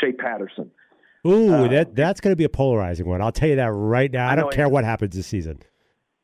Shea 0.00 0.12
Patterson. 0.12 0.70
Ooh, 1.26 1.52
Uh, 1.52 1.68
that 1.68 1.94
that's 1.94 2.20
going 2.20 2.32
to 2.32 2.36
be 2.36 2.44
a 2.44 2.48
polarizing 2.48 3.06
one. 3.06 3.20
I'll 3.20 3.32
tell 3.32 3.48
you 3.48 3.56
that 3.56 3.70
right 3.70 4.10
now. 4.10 4.28
I, 4.28 4.32
I 4.32 4.36
don't 4.36 4.52
care 4.52 4.68
what 4.68 4.84
happens 4.84 5.14
this 5.14 5.26
season. 5.26 5.60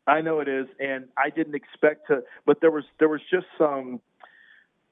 I 0.07 0.23
know 0.23 0.41
it 0.41 0.49
is, 0.49 0.67
and 0.81 1.07
I 1.17 1.31
didn't 1.31 1.55
expect 1.55 2.07
to, 2.09 2.23
but 2.47 2.61
there 2.61 2.71
was 2.71 2.85
there 2.99 3.09
was 3.09 3.21
just 3.31 3.47
some 3.59 4.01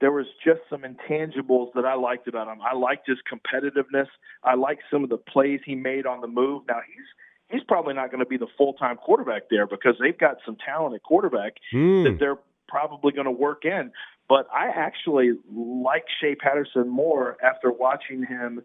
there 0.01 0.13
was 0.13 0.27
just 0.45 0.61
some 0.69 0.83
intangibles 0.83 1.73
that 1.75 1.85
I 1.87 1.95
liked 1.95 2.29
about 2.29 2.49
him. 2.49 2.59
I 2.63 2.75
liked 2.77 3.09
his 3.09 3.19
competitiveness. 3.33 4.09
I 4.45 4.55
liked 4.55 4.83
some 4.91 5.03
of 5.03 5.11
the 5.11 5.17
plays 5.17 5.61
he 5.65 5.75
made 5.75 6.07
on 6.07 6.21
the 6.21 6.27
move. 6.27 6.65
Now 6.69 6.81
he's 6.87 7.07
he's 7.51 7.63
probably 7.65 7.95
not 7.95 8.11
going 8.11 8.21
to 8.21 8.27
be 8.27 8.37
the 8.37 8.47
full 8.59 8.73
time 8.75 8.97
quarterback 8.97 9.45
there 9.51 9.67
because 9.67 9.95
they've 10.01 10.19
got 10.19 10.37
some 10.45 10.57
talented 10.65 11.03
quarterback 11.03 11.55
Hmm. 11.71 12.05
that 12.05 12.17
they're 12.19 12.39
probably 12.69 13.13
going 13.13 13.27
to 13.27 13.31
work 13.31 13.65
in. 13.65 13.93
But 14.29 14.49
I 14.53 14.67
actually 14.69 15.33
like 15.55 16.05
Shea 16.21 16.35
Patterson 16.35 16.89
more 16.89 17.37
after 17.43 17.71
watching 17.71 18.25
him 18.25 18.63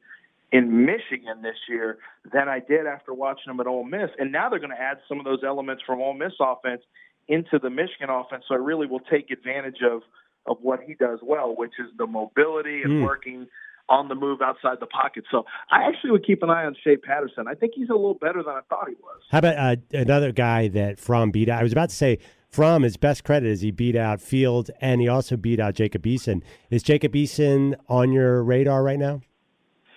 in 0.52 0.86
Michigan 0.86 1.44
this 1.44 1.56
year 1.70 2.00
than 2.34 2.50
I 2.50 2.60
did 2.60 2.88
after 2.88 3.14
watching 3.14 3.52
him 3.54 3.60
at 3.60 3.68
Ole 3.68 3.84
Miss. 3.84 4.10
And 4.20 4.32
now 4.32 4.50
they're 4.50 4.60
going 4.60 4.72
to 4.76 4.82
add 4.82 4.98
some 5.08 5.20
of 5.20 5.26
those 5.26 5.44
elements 5.46 5.84
from 5.86 6.02
Ole 6.02 6.14
Miss 6.16 6.34
offense 6.42 6.82
into 7.28 7.60
the 7.60 7.70
Michigan 7.70 8.10
offense. 8.10 8.44
So 8.48 8.56
it 8.56 8.62
really 8.62 8.88
will 8.88 9.00
take 9.02 9.30
advantage 9.32 9.82
of 9.84 10.02
of 10.48 10.58
what 10.64 10.82
he 10.82 10.96
does 10.96 11.20
well, 11.22 11.56
which 11.56 11.74
is 11.78 11.86
the 12.00 12.08
mobility 12.08 12.82
and 12.82 12.94
Mm. 12.94 13.04
working 13.04 13.48
on 13.92 14.08
the 14.08 14.16
move 14.16 14.42
outside 14.42 14.78
the 14.80 14.88
pocket. 14.88 15.26
So 15.30 15.46
I 15.70 15.84
actually 15.84 16.12
would 16.12 16.26
keep 16.26 16.42
an 16.42 16.50
eye 16.50 16.66
on 16.66 16.76
Shea 16.82 16.96
Patterson. 16.96 17.46
I 17.48 17.54
think 17.54 17.74
he's 17.76 17.90
a 17.90 17.94
little 17.94 18.14
better 18.14 18.42
than 18.42 18.54
I 18.54 18.62
thought 18.70 18.88
he 18.88 18.96
was. 18.96 19.22
How 19.30 19.40
about 19.40 19.58
uh, 19.58 19.76
another 19.92 20.32
guy 20.32 20.70
that 20.70 20.98
Fromm 20.98 21.30
beat 21.30 21.50
out? 21.50 21.60
I 21.60 21.64
was 21.64 21.74
about 21.74 21.90
to 21.90 21.96
say 21.96 22.18
Fromm, 22.50 22.84
his 22.84 22.96
best 22.96 23.26
credit 23.26 23.50
is 23.50 23.60
he 23.60 23.72
beat 23.72 23.98
out 23.98 24.22
Field 24.22 24.72
and 24.80 25.02
he 25.02 25.10
also 25.10 25.36
beat 25.36 25.60
out 25.60 25.76
Jacob 25.76 26.04
Eason. 26.04 26.42
Is 26.70 26.84
Jacob 26.84 27.14
Eason 27.14 27.76
on 27.90 28.14
your 28.14 28.42
radar 28.44 28.82
right 28.82 29.00
now? 29.00 29.22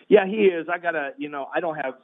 Yeah, 0.08 0.26
he 0.26 0.46
is. 0.46 0.66
I 0.72 0.78
gotta, 0.78 1.12
you 1.16 1.28
know, 1.28 1.46
I 1.54 1.60
don't 1.60 1.76
have, 1.76 1.94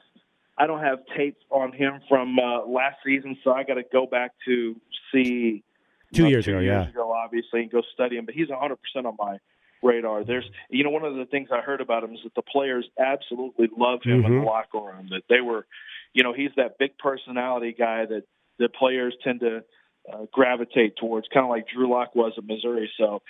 I 0.56 0.68
don't 0.68 0.80
have 0.80 1.00
tape 1.16 1.38
on 1.50 1.72
him 1.72 2.00
from 2.08 2.38
uh, 2.38 2.66
last 2.66 2.98
season, 3.04 3.36
so 3.42 3.50
I 3.50 3.64
got 3.64 3.74
to 3.74 3.82
go 3.92 4.06
back 4.06 4.32
to 4.46 4.76
see 5.12 5.64
Two 6.12 6.22
know, 6.24 6.28
years 6.28 6.44
two 6.44 6.52
ago, 6.52 6.60
years 6.60 6.86
yeah. 6.86 6.90
ago, 6.90 7.12
obviously, 7.12 7.60
and 7.60 7.70
go 7.70 7.82
study 7.94 8.16
him. 8.16 8.26
But 8.26 8.34
he's 8.34 8.48
100 8.48 8.76
percent 8.76 9.06
on 9.06 9.16
my 9.18 9.38
radar. 9.82 10.24
There's, 10.24 10.44
you 10.68 10.84
know, 10.84 10.90
one 10.90 11.04
of 11.04 11.14
the 11.16 11.24
things 11.26 11.48
I 11.52 11.60
heard 11.60 11.80
about 11.80 12.04
him 12.04 12.14
is 12.14 12.20
that 12.24 12.34
the 12.34 12.42
players 12.42 12.86
absolutely 12.98 13.68
love 13.76 14.02
him 14.02 14.24
in 14.24 14.32
Mhm. 14.32 14.40
the 14.40 14.46
locker 14.46 14.78
room. 14.78 15.08
That 15.10 15.22
they 15.28 15.40
were, 15.40 15.66
you 16.14 16.22
know, 16.22 16.32
he's 16.32 16.54
that 16.56 16.78
big 16.78 16.96
personality 16.98 17.72
guy 17.72 18.04
that 18.06 18.24
the 18.58 18.68
players 18.68 19.16
tend 19.22 19.40
to 19.40 19.64
uh, 20.10 20.24
gravitate 20.32 20.96
towards, 20.96 21.28
kind 21.28 21.44
of 21.44 21.50
like 21.50 21.68
Drew 21.68 21.88
Lock 21.88 22.14
was 22.14 22.32
at 22.36 22.44
Missouri. 22.44 22.90
So 22.96 23.22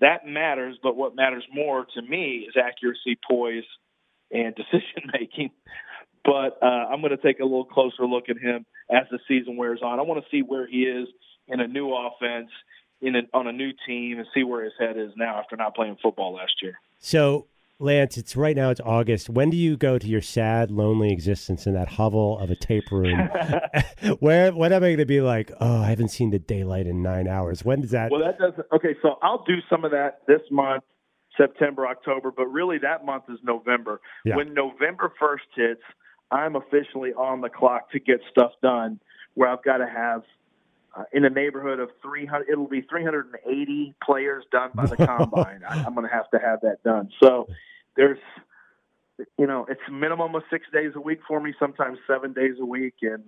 that 0.00 0.26
matters. 0.26 0.78
But 0.82 0.96
what 0.96 1.16
matters 1.16 1.44
more 1.52 1.86
to 1.94 2.02
me 2.02 2.46
is 2.48 2.54
accuracy, 2.56 3.18
poise, 3.26 3.64
and 4.30 4.54
decision 4.72 5.10
making. 5.18 5.50
But 6.24 6.58
uh, 6.62 6.66
I'm 6.66 7.00
going 7.00 7.16
to 7.16 7.22
take 7.22 7.40
a 7.40 7.44
little 7.44 7.64
closer 7.64 8.06
look 8.06 8.28
at 8.28 8.38
him 8.38 8.64
as 8.90 9.04
the 9.10 9.18
season 9.28 9.56
wears 9.56 9.80
on. 9.82 9.98
I 9.98 10.02
want 10.02 10.22
to 10.22 10.30
see 10.30 10.42
where 10.42 10.66
he 10.66 10.84
is 10.84 11.08
in 11.48 11.60
a 11.60 11.66
new 11.66 11.92
offense, 11.94 12.50
in 13.04 13.16
a, 13.16 13.20
on 13.32 13.46
a 13.46 13.52
new 13.52 13.72
team, 13.86 14.18
and 14.18 14.26
see 14.34 14.42
where 14.42 14.64
his 14.64 14.72
head 14.78 14.96
is 14.96 15.10
now 15.16 15.38
after 15.38 15.56
not 15.56 15.74
playing 15.74 15.96
football 16.02 16.34
last 16.34 16.54
year. 16.62 16.78
So, 16.98 17.46
Lance, 17.78 18.16
it's 18.16 18.36
right 18.36 18.56
now. 18.56 18.70
It's 18.70 18.80
August. 18.80 19.28
When 19.28 19.50
do 19.50 19.56
you 19.56 19.76
go 19.76 19.98
to 19.98 20.06
your 20.06 20.22
sad, 20.22 20.70
lonely 20.70 21.12
existence 21.12 21.66
in 21.66 21.74
that 21.74 21.88
hovel 21.88 22.38
of 22.38 22.50
a 22.50 22.56
tape 22.56 22.90
room? 22.90 23.28
Where? 24.20 24.52
When 24.52 24.72
am 24.72 24.82
I 24.82 24.88
going 24.88 24.98
to 24.98 25.06
be 25.06 25.20
like, 25.20 25.52
oh, 25.60 25.82
I 25.82 25.86
haven't 25.86 26.08
seen 26.08 26.30
the 26.30 26.38
daylight 26.38 26.86
in 26.86 27.02
nine 27.02 27.28
hours? 27.28 27.64
When 27.64 27.82
does 27.82 27.90
that? 27.90 28.10
Well, 28.10 28.22
that 28.22 28.38
doesn't. 28.38 28.66
Okay, 28.72 28.96
so 29.02 29.18
I'll 29.22 29.44
do 29.44 29.56
some 29.68 29.84
of 29.84 29.90
that 29.90 30.22
this 30.26 30.40
month, 30.50 30.84
September, 31.36 31.86
October, 31.86 32.30
but 32.30 32.46
really 32.46 32.78
that 32.78 33.04
month 33.04 33.24
is 33.28 33.38
November. 33.42 34.00
Yeah. 34.24 34.36
When 34.36 34.54
November 34.54 35.12
first 35.18 35.44
hits, 35.54 35.82
I'm 36.30 36.56
officially 36.56 37.12
on 37.12 37.40
the 37.40 37.50
clock 37.50 37.90
to 37.92 38.00
get 38.00 38.20
stuff 38.30 38.52
done. 38.62 39.00
Where 39.34 39.48
I've 39.48 39.64
got 39.64 39.78
to 39.78 39.86
have 39.86 40.22
uh, 40.96 41.04
in 41.12 41.22
the 41.22 41.30
neighborhood 41.30 41.80
of 41.80 41.90
300. 42.02 42.48
It'll 42.48 42.68
be 42.68 42.82
380 42.82 43.94
players 44.02 44.44
done 44.50 44.70
by 44.74 44.86
the 44.86 44.96
combine. 44.96 45.62
I, 45.68 45.84
I'm 45.84 45.94
going 45.94 46.06
to 46.06 46.12
have 46.12 46.30
to 46.30 46.38
have 46.38 46.60
that 46.62 46.82
done. 46.82 47.10
So 47.22 47.48
there's, 47.96 48.18
you 49.38 49.46
know, 49.46 49.66
it's 49.68 49.80
minimum 49.90 50.34
of 50.34 50.42
six 50.50 50.66
days 50.72 50.92
a 50.94 51.00
week 51.00 51.20
for 51.26 51.40
me. 51.40 51.54
Sometimes 51.58 51.98
seven 52.06 52.32
days 52.32 52.54
a 52.60 52.64
week, 52.64 52.94
and 53.02 53.24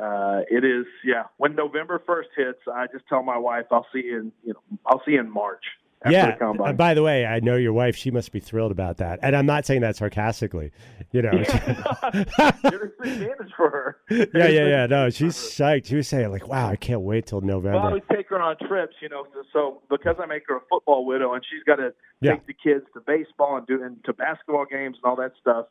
uh, 0.00 0.42
it 0.50 0.64
is 0.64 0.86
yeah. 1.04 1.24
When 1.36 1.54
November 1.54 2.02
first 2.06 2.30
hits, 2.36 2.60
I 2.72 2.86
just 2.92 3.06
tell 3.08 3.22
my 3.22 3.38
wife 3.38 3.66
I'll 3.70 3.86
see 3.92 4.02
you 4.04 4.18
in 4.18 4.32
you 4.44 4.52
know 4.52 4.78
I'll 4.84 5.02
see 5.04 5.12
you 5.12 5.20
in 5.20 5.30
March 5.30 5.64
yeah. 6.08 6.36
the 6.36 6.62
uh, 6.62 6.72
by 6.72 6.94
the 6.94 7.02
way, 7.02 7.24
I 7.26 7.40
know 7.40 7.56
your 7.56 7.72
wife. 7.72 7.96
She 7.96 8.10
must 8.10 8.32
be 8.32 8.40
thrilled 8.40 8.70
about 8.72 8.98
that, 8.98 9.18
and 9.22 9.34
I'm 9.36 9.46
not 9.46 9.66
saying 9.66 9.80
that 9.80 9.96
sarcastically. 9.96 10.72
You 11.12 11.22
know. 11.22 11.30
Advantage 12.02 13.52
for 13.56 13.70
her. 13.70 13.96
yeah, 14.10 14.48
yeah, 14.48 14.66
yeah. 14.66 14.86
No, 14.86 15.10
she's 15.10 15.34
psyched. 15.36 15.86
She 15.86 15.96
was 15.96 16.08
saying 16.08 16.30
like, 16.30 16.48
"Wow, 16.48 16.68
I 16.68 16.76
can't 16.76 17.00
wait 17.02 17.26
till 17.26 17.40
November." 17.40 17.78
Well, 17.78 17.86
I 17.86 17.90
November." 17.90 18.06
always 18.08 18.18
take 18.18 18.28
her 18.30 18.40
on 18.40 18.56
trips, 18.68 18.96
you 19.00 19.08
know. 19.08 19.26
So, 19.32 19.42
so 19.52 19.82
because 19.90 20.16
I 20.20 20.26
make 20.26 20.44
her 20.48 20.56
a 20.56 20.60
football 20.70 21.04
widow, 21.06 21.34
and 21.34 21.42
she's 21.50 21.62
got 21.64 21.76
to 21.76 21.92
Yeah. 22.20 22.32
take 22.32 22.46
the 22.46 22.54
kids 22.54 22.84
to 22.94 23.00
baseball 23.00 23.56
and 23.56 23.66
do 23.66 23.82
and 23.82 24.02
to 24.04 24.12
basketball 24.12 24.64
games 24.66 24.96
and 25.02 25.08
all 25.10 25.16
that 25.16 25.32
stuff. 25.40 25.66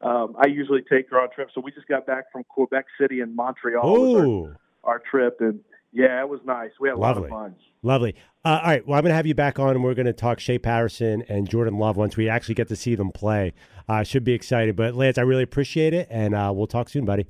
Um, 0.00 0.36
I 0.38 0.46
usually 0.48 0.82
take 0.82 1.08
her 1.10 1.20
on 1.20 1.30
trips. 1.30 1.52
So 1.54 1.60
we 1.60 1.70
just 1.72 1.86
got 1.88 2.06
back 2.06 2.30
from 2.32 2.44
Quebec 2.44 2.86
City 3.00 3.20
and 3.20 3.34
Montreal 3.34 4.12
with 4.12 4.58
our, 4.84 4.92
our 4.94 4.98
trip, 4.98 5.36
and 5.40 5.60
yeah, 5.94 6.20
it 6.20 6.28
was 6.28 6.40
nice. 6.44 6.72
We 6.80 6.88
had 6.88 6.96
a 6.96 7.00
Lovely. 7.00 7.30
lot 7.30 7.46
of 7.46 7.52
fun. 7.52 7.56
Lovely. 7.84 8.16
Uh, 8.44 8.48
all 8.48 8.62
right. 8.64 8.86
Well, 8.86 8.98
I'm 8.98 9.04
going 9.04 9.12
to 9.12 9.16
have 9.16 9.28
you 9.28 9.34
back 9.34 9.60
on, 9.60 9.70
and 9.70 9.84
we're 9.84 9.94
going 9.94 10.06
to 10.06 10.12
talk 10.12 10.40
Shea 10.40 10.58
Patterson 10.58 11.22
and 11.28 11.48
Jordan 11.48 11.78
Love 11.78 11.96
once 11.96 12.16
we 12.16 12.28
actually 12.28 12.56
get 12.56 12.66
to 12.68 12.76
see 12.76 12.96
them 12.96 13.12
play. 13.12 13.52
Uh, 13.88 13.92
I 13.92 14.00
uh, 14.00 14.04
should 14.04 14.24
be 14.24 14.32
excited. 14.32 14.74
But 14.74 14.96
Lance, 14.96 15.18
I 15.18 15.22
really 15.22 15.44
appreciate 15.44 15.94
it, 15.94 16.08
and 16.10 16.34
uh, 16.34 16.52
we'll 16.52 16.66
talk 16.66 16.88
soon, 16.88 17.04
buddy. 17.04 17.26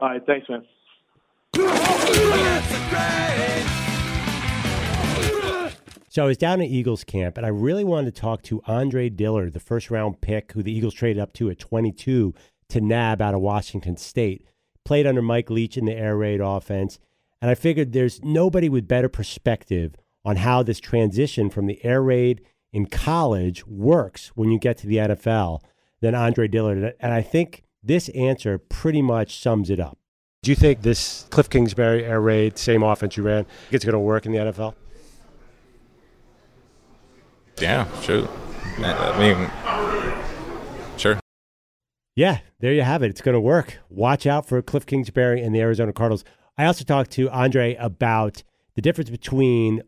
All 0.00 0.10
right. 0.10 0.22
Thanks, 0.26 0.46
man. 0.50 0.64
So 6.10 6.22
I 6.22 6.26
was 6.26 6.36
down 6.36 6.60
at 6.60 6.68
Eagles 6.68 7.04
camp, 7.04 7.38
and 7.38 7.46
I 7.46 7.48
really 7.48 7.84
wanted 7.84 8.14
to 8.14 8.20
talk 8.20 8.42
to 8.42 8.60
Andre 8.66 9.08
Dillard, 9.08 9.54
the 9.54 9.60
first 9.60 9.90
round 9.90 10.20
pick 10.20 10.52
who 10.52 10.62
the 10.62 10.72
Eagles 10.72 10.94
traded 10.94 11.20
up 11.22 11.32
to 11.34 11.48
at 11.48 11.58
22 11.58 12.34
to 12.68 12.80
nab 12.82 13.22
out 13.22 13.34
of 13.34 13.40
Washington 13.40 13.96
State. 13.96 14.46
Played 14.84 15.06
under 15.06 15.22
Mike 15.22 15.48
Leach 15.48 15.78
in 15.78 15.86
the 15.86 15.94
air 15.94 16.16
raid 16.18 16.40
offense. 16.42 16.98
And 17.44 17.50
I 17.50 17.54
figured 17.54 17.92
there's 17.92 18.24
nobody 18.24 18.70
with 18.70 18.88
better 18.88 19.10
perspective 19.10 19.96
on 20.24 20.36
how 20.36 20.62
this 20.62 20.80
transition 20.80 21.50
from 21.50 21.66
the 21.66 21.78
air 21.84 22.00
raid 22.00 22.40
in 22.72 22.86
college 22.86 23.66
works 23.66 24.28
when 24.28 24.50
you 24.50 24.58
get 24.58 24.78
to 24.78 24.86
the 24.86 24.96
NFL 24.96 25.60
than 26.00 26.14
Andre 26.14 26.48
Dillard. 26.48 26.94
And 26.98 27.12
I 27.12 27.20
think 27.20 27.62
this 27.82 28.08
answer 28.08 28.56
pretty 28.56 29.02
much 29.02 29.42
sums 29.42 29.68
it 29.68 29.78
up. 29.78 29.98
Do 30.42 30.52
you 30.52 30.54
think 30.54 30.80
this 30.80 31.26
Cliff 31.28 31.50
Kingsbury 31.50 32.06
air 32.06 32.18
raid, 32.18 32.56
same 32.56 32.82
offense 32.82 33.14
you 33.18 33.22
ran, 33.24 33.44
it's 33.70 33.84
going 33.84 33.92
to 33.92 33.98
work 33.98 34.24
in 34.24 34.32
the 34.32 34.38
NFL? 34.38 34.74
Yeah, 37.60 37.86
sure. 38.00 38.26
I 38.78 39.18
mean, 39.18 40.96
sure. 40.96 41.20
Yeah, 42.16 42.38
there 42.60 42.72
you 42.72 42.80
have 42.80 43.02
it. 43.02 43.10
It's 43.10 43.20
going 43.20 43.34
to 43.34 43.40
work. 43.40 43.80
Watch 43.90 44.26
out 44.26 44.48
for 44.48 44.62
Cliff 44.62 44.86
Kingsbury 44.86 45.42
and 45.42 45.54
the 45.54 45.60
Arizona 45.60 45.92
Cardinals. 45.92 46.24
I 46.56 46.66
also 46.66 46.84
talked 46.84 47.10
to 47.12 47.28
Andre 47.30 47.74
about 47.76 48.42
the 48.74 48.82
difference 48.82 49.10
between 49.10 49.82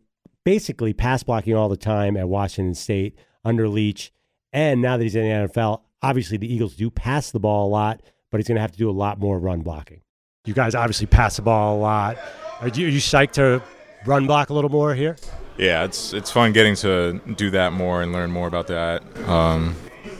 basically 0.44 0.92
pass 0.92 1.22
blocking 1.22 1.54
all 1.54 1.68
the 1.68 1.76
time 1.76 2.16
at 2.16 2.28
Washington 2.28 2.74
State 2.74 3.16
under 3.44 3.68
Leach, 3.68 4.12
and 4.52 4.82
now 4.82 4.96
that 4.96 5.02
he's 5.02 5.14
in 5.14 5.22
the 5.22 5.48
NFL, 5.48 5.82
obviously 6.02 6.36
the 6.36 6.52
Eagles 6.52 6.74
do 6.74 6.90
pass 6.90 7.30
the 7.30 7.40
ball 7.40 7.68
a 7.68 7.70
lot, 7.70 8.00
but 8.30 8.38
he's 8.38 8.48
going 8.48 8.56
to 8.56 8.60
have 8.60 8.72
to 8.72 8.78
do 8.78 8.90
a 8.90 8.92
lot 8.92 9.18
more 9.18 9.38
run 9.38 9.60
blocking. 9.60 10.00
You 10.44 10.54
guys 10.54 10.74
obviously 10.74 11.06
pass 11.06 11.36
the 11.36 11.42
ball 11.42 11.76
a 11.76 11.80
lot. 11.80 12.18
Are 12.60 12.68
you, 12.68 12.86
are 12.86 12.90
you 12.90 13.00
psyched 13.00 13.32
to 13.32 13.62
run 14.06 14.26
block 14.26 14.50
a 14.50 14.54
little 14.54 14.70
more 14.70 14.94
here? 14.94 15.16
Yeah, 15.58 15.84
it's 15.84 16.12
it's 16.12 16.30
fun 16.30 16.52
getting 16.52 16.74
to 16.76 17.20
do 17.36 17.50
that 17.50 17.72
more 17.72 18.02
and 18.02 18.12
learn 18.12 18.30
more 18.30 18.46
about 18.46 18.66
that 18.66 19.02
um, 19.28 19.74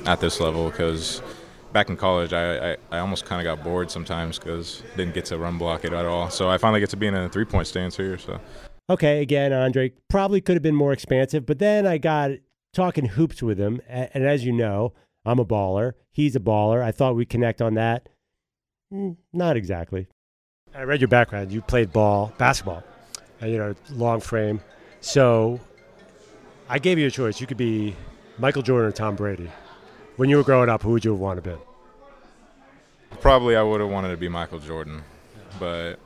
at 0.07 0.21
this 0.21 0.41
level 0.41 0.71
because 0.71 1.21
back 1.73 1.89
in 1.91 1.97
college, 1.97 2.33
I, 2.33 2.73
I, 2.73 2.77
I 2.91 2.99
almost 2.99 3.25
kind 3.25 3.41
of 3.41 3.45
got 3.57 3.65
bored 3.65 3.91
sometimes 3.91 4.39
because 4.39 4.83
didn't 4.97 5.15
get 5.15 5.25
to 5.27 5.39
run 5.39 5.59
block 5.59 5.85
it 5.85 5.93
at 5.93 6.05
all. 6.07 6.31
So 6.31 6.49
I 6.49 6.59
finally 6.59 6.81
get 6.81 6.91
to 6.91 6.97
be 6.97 7.07
in 7.07 7.15
a 7.15 7.29
three 7.29 7.45
point 7.45 7.67
stance 7.67 7.97
here. 7.97 8.19
So 8.19 8.41
Okay, 8.89 9.21
again, 9.21 9.53
Andre 9.53 9.93
probably 10.09 10.41
could 10.41 10.55
have 10.55 10.63
been 10.63 10.75
more 10.77 10.93
expansive, 10.93 11.45
but 11.45 11.59
then 11.59 11.87
I 11.87 11.99
got 11.99 12.31
talking 12.73 13.07
hoops 13.07 13.43
with 13.43 13.59
him, 13.59 13.81
a- 13.89 14.15
and 14.17 14.25
as 14.25 14.45
you 14.45 14.53
know, 14.53 14.93
I'm 15.25 15.39
a 15.41 15.45
baller. 15.45 15.95
He's 16.13 16.37
a 16.37 16.41
baller. 16.41 16.83
I 16.83 16.93
thought 16.93 17.17
we'd 17.17 17.29
connect 17.29 17.61
on 17.61 17.75
that. 17.75 18.09
Mm, 18.93 19.17
Not 19.33 19.57
exactly. 19.57 20.07
I 20.75 20.83
read 20.83 21.01
your 21.01 21.09
background. 21.09 21.51
You 21.51 21.63
played 21.63 21.93
ball, 21.93 22.33
basketball, 22.39 22.85
uh, 23.43 23.47
you 23.47 23.59
know, 23.59 23.75
long 23.91 24.21
frame. 24.21 24.61
So 25.01 25.59
I 26.69 26.79
gave 26.79 26.99
you 26.99 27.07
a 27.07 27.11
choice. 27.11 27.41
You 27.41 27.47
could 27.49 27.57
be 27.57 27.97
Michael 28.39 28.63
Jordan 28.63 28.89
or 28.89 28.93
Tom 28.93 29.17
Brady. 29.17 29.51
When 30.17 30.31
you 30.31 30.39
were 30.39 30.45
growing 30.45 30.69
up, 30.71 30.83
who 30.83 30.91
would 30.91 31.05
you 31.05 31.13
have 31.13 31.21
wanted 31.21 31.45
to 31.45 31.51
be? 31.51 31.57
probably 33.21 33.57
I 33.57 33.63
would 33.63 33.81
have 33.81 33.91
wanted 33.91 34.11
to 34.11 34.17
be 34.17 34.29
Michael 34.29 34.59
Jordan, 34.61 35.03
but 35.59 35.99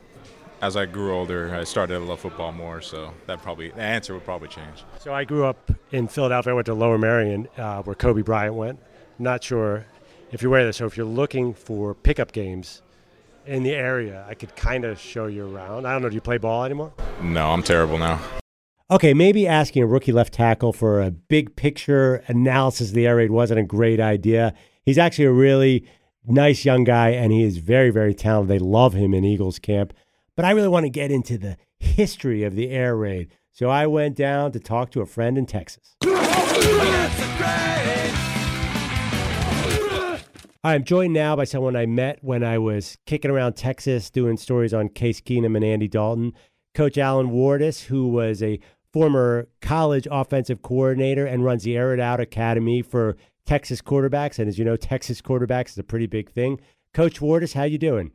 as 0.62 0.77
I 0.77 0.87
grew 0.87 1.14
older, 1.14 1.55
I 1.55 1.64
started 1.64 1.94
to 1.94 2.01
love 2.01 2.20
football 2.20 2.51
more. 2.51 2.81
So 2.81 3.12
that 3.27 3.42
probably 3.42 3.68
the 3.70 3.83
answer 3.83 4.14
would 4.14 4.25
probably 4.25 4.49
change. 4.49 4.85
So 4.99 5.12
I 5.12 5.25
grew 5.25 5.44
up 5.44 5.70
in 5.92 6.09
Philadelphia. 6.09 6.53
I 6.53 6.55
went 6.55 6.66
to 6.66 6.75
Lower 6.75 6.99
Merion, 6.99 7.49
uh, 7.57 7.83
where 7.83 7.94
Kobe 7.94 8.23
Bryant 8.23 8.55
went. 8.55 8.81
Not 9.18 9.44
sure 9.44 9.85
if 10.33 10.42
you're 10.42 10.51
aware 10.51 10.61
of 10.62 10.68
this. 10.68 10.79
So 10.79 10.87
if 10.87 10.96
you're 10.96 11.07
looking 11.07 11.53
for 11.55 11.94
pickup 11.94 12.33
games 12.33 12.83
in 13.46 13.62
the 13.62 13.75
area, 13.75 14.25
I 14.29 14.35
could 14.35 14.57
kind 14.57 14.85
of 14.85 14.99
show 14.99 15.27
you 15.27 15.55
around. 15.55 15.87
I 15.87 15.92
don't 15.92 16.03
know. 16.03 16.09
Do 16.09 16.14
you 16.14 16.20
play 16.20 16.38
ball 16.38 16.64
anymore? 16.64 16.92
No, 17.23 17.51
I'm 17.51 17.62
terrible 17.62 17.99
now. 17.99 18.18
Okay, 18.92 19.14
maybe 19.14 19.46
asking 19.46 19.85
a 19.85 19.87
rookie 19.87 20.11
left 20.11 20.35
tackle 20.35 20.72
for 20.72 21.00
a 21.00 21.12
big 21.12 21.55
picture 21.55 22.24
analysis 22.26 22.88
of 22.88 22.94
the 22.94 23.07
air 23.07 23.14
raid 23.14 23.31
wasn't 23.31 23.61
a 23.61 23.62
great 23.62 24.00
idea. 24.00 24.53
He's 24.85 24.98
actually 24.98 25.26
a 25.26 25.33
really 25.33 25.87
nice 26.26 26.64
young 26.64 26.83
guy, 26.83 27.11
and 27.11 27.31
he 27.31 27.44
is 27.44 27.59
very, 27.59 27.90
very 27.90 28.14
talented. 28.14 28.50
They 28.50 28.59
love 28.59 28.94
him 28.94 29.14
in 29.14 29.24
Eagles 29.24 29.61
camp. 29.61 29.94
But 30.35 30.44
I 30.44 30.50
really 30.50 30.66
want 30.66 30.87
to 30.87 30.90
get 30.90 31.12
into 31.12 31.38
the 31.38 31.57
history 31.79 32.42
of 32.42 32.57
the 32.57 32.70
air 32.70 32.96
raid. 32.96 33.29
So 33.53 33.70
I 33.70 33.87
went 33.87 34.16
down 34.16 34.50
to 34.53 34.59
talk 34.59 34.90
to 34.90 35.03
a 35.03 35.07
friend 35.07 35.38
in 35.38 35.46
Texas. 35.46 35.94
I'm 40.64 40.83
joined 40.83 41.12
now 41.12 41.37
by 41.37 41.44
someone 41.44 41.76
I 41.76 41.87
met 41.87 42.18
when 42.22 42.42
I 42.42 42.59
was 42.59 42.98
kicking 43.07 43.31
around 43.31 43.53
Texas 43.53 44.11
doing 44.11 44.37
stories 44.37 44.74
on 44.74 44.88
Case 44.88 45.20
Keenum 45.20 45.55
and 45.55 45.64
Andy 45.64 45.87
Dalton. 45.87 46.33
Coach 46.74 46.98
Alan 46.98 47.31
Wardis, 47.31 47.87
who 47.87 48.09
was 48.09 48.42
a 48.42 48.61
former 48.92 49.48
college 49.61 50.07
offensive 50.11 50.62
coordinator 50.62 51.24
and 51.26 51.44
runs 51.44 51.62
the 51.64 51.76
Air 51.76 51.94
It 51.94 52.00
Out 52.00 52.20
Academy 52.20 52.83
for 52.83 53.16
Texas 53.46 53.81
quarterbacks. 53.83 54.38
And 54.38 54.48
as 54.48 54.59
you 54.59 54.64
know, 54.64 54.76
Texas 54.76 55.20
quarterbacks 55.22 55.70
is 55.70 55.79
a 55.79 55.83
pretty 55.85 56.07
big 56.07 56.31
thing. 56.31 56.61
Coach 56.92 57.20
Wardis, 57.20 57.55
how 57.55 57.62
you 57.64 57.79
doing? 57.79 58.12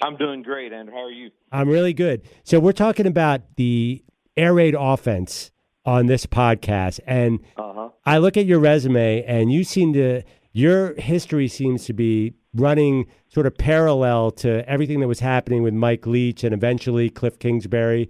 I'm 0.00 0.16
doing 0.16 0.42
great, 0.42 0.72
and 0.72 0.88
How 0.88 1.04
are 1.04 1.10
you? 1.10 1.30
I'm 1.50 1.68
really 1.68 1.92
good. 1.92 2.22
So 2.44 2.60
we're 2.60 2.72
talking 2.72 3.06
about 3.06 3.40
the 3.56 4.04
air 4.36 4.54
raid 4.54 4.76
offense 4.78 5.50
on 5.84 6.06
this 6.06 6.24
podcast, 6.26 7.00
and 7.06 7.40
Uh-huh. 7.56 7.88
I 8.06 8.18
look 8.18 8.36
at 8.36 8.46
your 8.46 8.60
resume, 8.60 9.24
and 9.24 9.50
you 9.52 9.64
seem 9.64 9.92
to 9.94 10.22
your 10.52 10.94
history 11.00 11.48
seems 11.48 11.84
to 11.86 11.92
be 11.92 12.34
running 12.54 13.06
sort 13.28 13.46
of 13.46 13.56
parallel 13.58 14.30
to 14.32 14.68
everything 14.68 15.00
that 15.00 15.08
was 15.08 15.20
happening 15.20 15.62
with 15.62 15.74
Mike 15.74 16.06
Leach 16.06 16.42
and 16.44 16.54
eventually 16.54 17.10
Cliff 17.10 17.38
Kingsbury. 17.38 18.08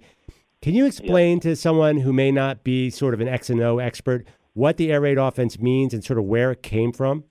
Can 0.61 0.73
you 0.73 0.85
explain 0.85 1.39
to 1.41 1.55
someone 1.55 1.97
who 1.97 2.11
may 2.11 2.31
not 2.31 2.65
be 2.65 2.89
sort 2.89 3.13
of 3.13 3.21
an 3.21 3.29
X 3.29 3.49
and 3.49 3.61
O 3.61 3.79
expert 3.79 4.27
what 4.53 4.75
the 4.75 4.91
air 4.91 4.99
raid 4.99 5.17
offense 5.17 5.57
means 5.57 5.93
and 5.93 6.03
sort 6.03 6.19
of 6.19 6.25
where 6.25 6.51
it 6.51 6.61
came 6.61 6.91
from? 6.91 7.23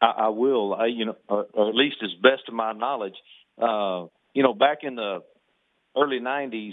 I, 0.00 0.06
I 0.06 0.28
will. 0.28 0.74
I, 0.74 0.86
you 0.86 1.04
know, 1.04 1.16
or, 1.28 1.46
or 1.52 1.68
at 1.68 1.74
least 1.74 1.96
as 2.02 2.10
best 2.22 2.48
of 2.48 2.54
my 2.54 2.72
knowledge, 2.72 3.16
uh, 3.60 4.06
you 4.32 4.42
know, 4.42 4.54
back 4.54 4.78
in 4.82 4.94
the 4.94 5.22
early 5.94 6.20
'90s, 6.20 6.72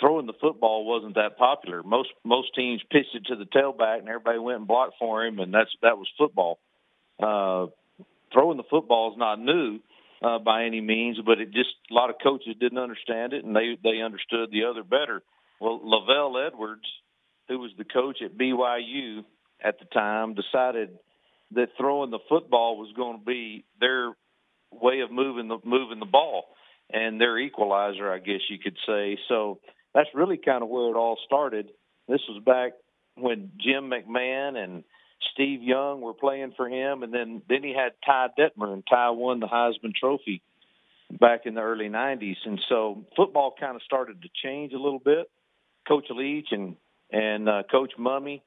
throwing 0.00 0.26
the 0.26 0.32
football 0.40 0.84
wasn't 0.84 1.14
that 1.14 1.38
popular. 1.38 1.84
Most 1.84 2.08
most 2.24 2.54
teams 2.56 2.82
pitched 2.90 3.14
it 3.14 3.26
to 3.26 3.36
the 3.36 3.44
tailback, 3.44 4.00
and 4.00 4.08
everybody 4.08 4.40
went 4.40 4.58
and 4.58 4.66
blocked 4.66 4.94
for 4.98 5.24
him, 5.24 5.38
and 5.38 5.54
that's 5.54 5.70
that 5.82 5.96
was 5.96 6.08
football. 6.18 6.58
Uh, 7.20 7.66
throwing 8.32 8.56
the 8.56 8.64
football 8.68 9.12
is 9.12 9.18
not 9.18 9.38
new 9.38 9.78
uh, 10.22 10.38
by 10.38 10.64
any 10.64 10.80
means, 10.80 11.18
but 11.24 11.40
it 11.40 11.52
just 11.52 11.70
a 11.90 11.94
lot 11.94 12.10
of 12.10 12.16
coaches 12.22 12.56
didn't 12.60 12.78
understand 12.78 13.32
it, 13.32 13.44
and 13.44 13.54
they 13.54 13.76
they 13.82 14.02
understood 14.02 14.50
the 14.50 14.64
other 14.64 14.82
better. 14.82 15.22
Well, 15.60 15.80
LaVell 15.80 16.46
Edwards, 16.46 16.86
who 17.48 17.58
was 17.58 17.70
the 17.76 17.84
coach 17.84 18.18
at 18.24 18.36
BYU 18.36 19.24
at 19.62 19.78
the 19.78 19.86
time, 19.86 20.34
decided 20.34 20.90
that 21.52 21.70
throwing 21.76 22.10
the 22.10 22.18
football 22.28 22.76
was 22.76 22.92
going 22.96 23.18
to 23.18 23.24
be 23.24 23.64
their 23.80 24.12
way 24.70 25.00
of 25.00 25.10
moving 25.10 25.48
the 25.48 25.58
moving 25.64 25.98
the 25.98 26.06
ball 26.06 26.44
and 26.90 27.20
their 27.20 27.38
equalizer, 27.38 28.12
I 28.12 28.18
guess 28.18 28.40
you 28.48 28.58
could 28.58 28.76
say. 28.86 29.18
So 29.28 29.60
that's 29.94 30.08
really 30.14 30.38
kind 30.38 30.62
of 30.62 30.68
where 30.68 30.90
it 30.90 30.96
all 30.96 31.18
started. 31.26 31.70
This 32.08 32.20
was 32.28 32.42
back 32.44 32.72
when 33.14 33.52
Jim 33.58 33.90
McMahon 33.90 34.56
and 34.56 34.84
Steve 35.32 35.62
Young 35.62 36.00
were 36.00 36.14
playing 36.14 36.52
for 36.56 36.68
him, 36.68 37.02
and 37.02 37.12
then 37.12 37.42
then 37.48 37.62
he 37.62 37.74
had 37.74 37.92
Ty 38.04 38.28
Detmer, 38.38 38.72
and 38.72 38.84
Ty 38.88 39.10
won 39.10 39.40
the 39.40 39.46
Heisman 39.46 39.94
Trophy 39.94 40.42
back 41.10 41.42
in 41.44 41.54
the 41.54 41.60
early 41.60 41.88
'90s. 41.88 42.36
And 42.44 42.60
so 42.68 43.04
football 43.16 43.54
kind 43.58 43.76
of 43.76 43.82
started 43.82 44.22
to 44.22 44.28
change 44.42 44.72
a 44.72 44.78
little 44.78 44.98
bit. 44.98 45.30
Coach 45.86 46.06
Leach 46.10 46.48
and 46.50 46.76
and 47.10 47.48
uh, 47.48 47.62
Coach 47.70 47.92
Mumme 47.98 48.40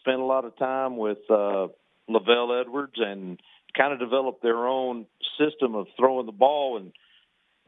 spent 0.00 0.20
a 0.20 0.24
lot 0.24 0.44
of 0.44 0.56
time 0.58 0.96
with 0.96 1.18
uh, 1.30 1.68
LaVell 2.08 2.60
Edwards 2.60 2.96
and 2.96 3.40
kind 3.76 3.92
of 3.92 3.98
developed 3.98 4.42
their 4.42 4.66
own 4.66 5.06
system 5.38 5.74
of 5.74 5.86
throwing 5.96 6.26
the 6.26 6.32
ball. 6.32 6.78
And 6.78 6.92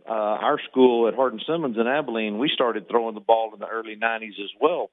uh, 0.08 0.12
our 0.12 0.58
school 0.70 1.06
at 1.08 1.14
Hardin 1.14 1.40
Simmons 1.46 1.76
in 1.78 1.86
Abilene, 1.86 2.38
we 2.38 2.50
started 2.52 2.88
throwing 2.88 3.14
the 3.14 3.20
ball 3.20 3.52
in 3.52 3.60
the 3.60 3.66
early 3.66 3.96
'90s 3.96 4.42
as 4.42 4.50
well, 4.60 4.90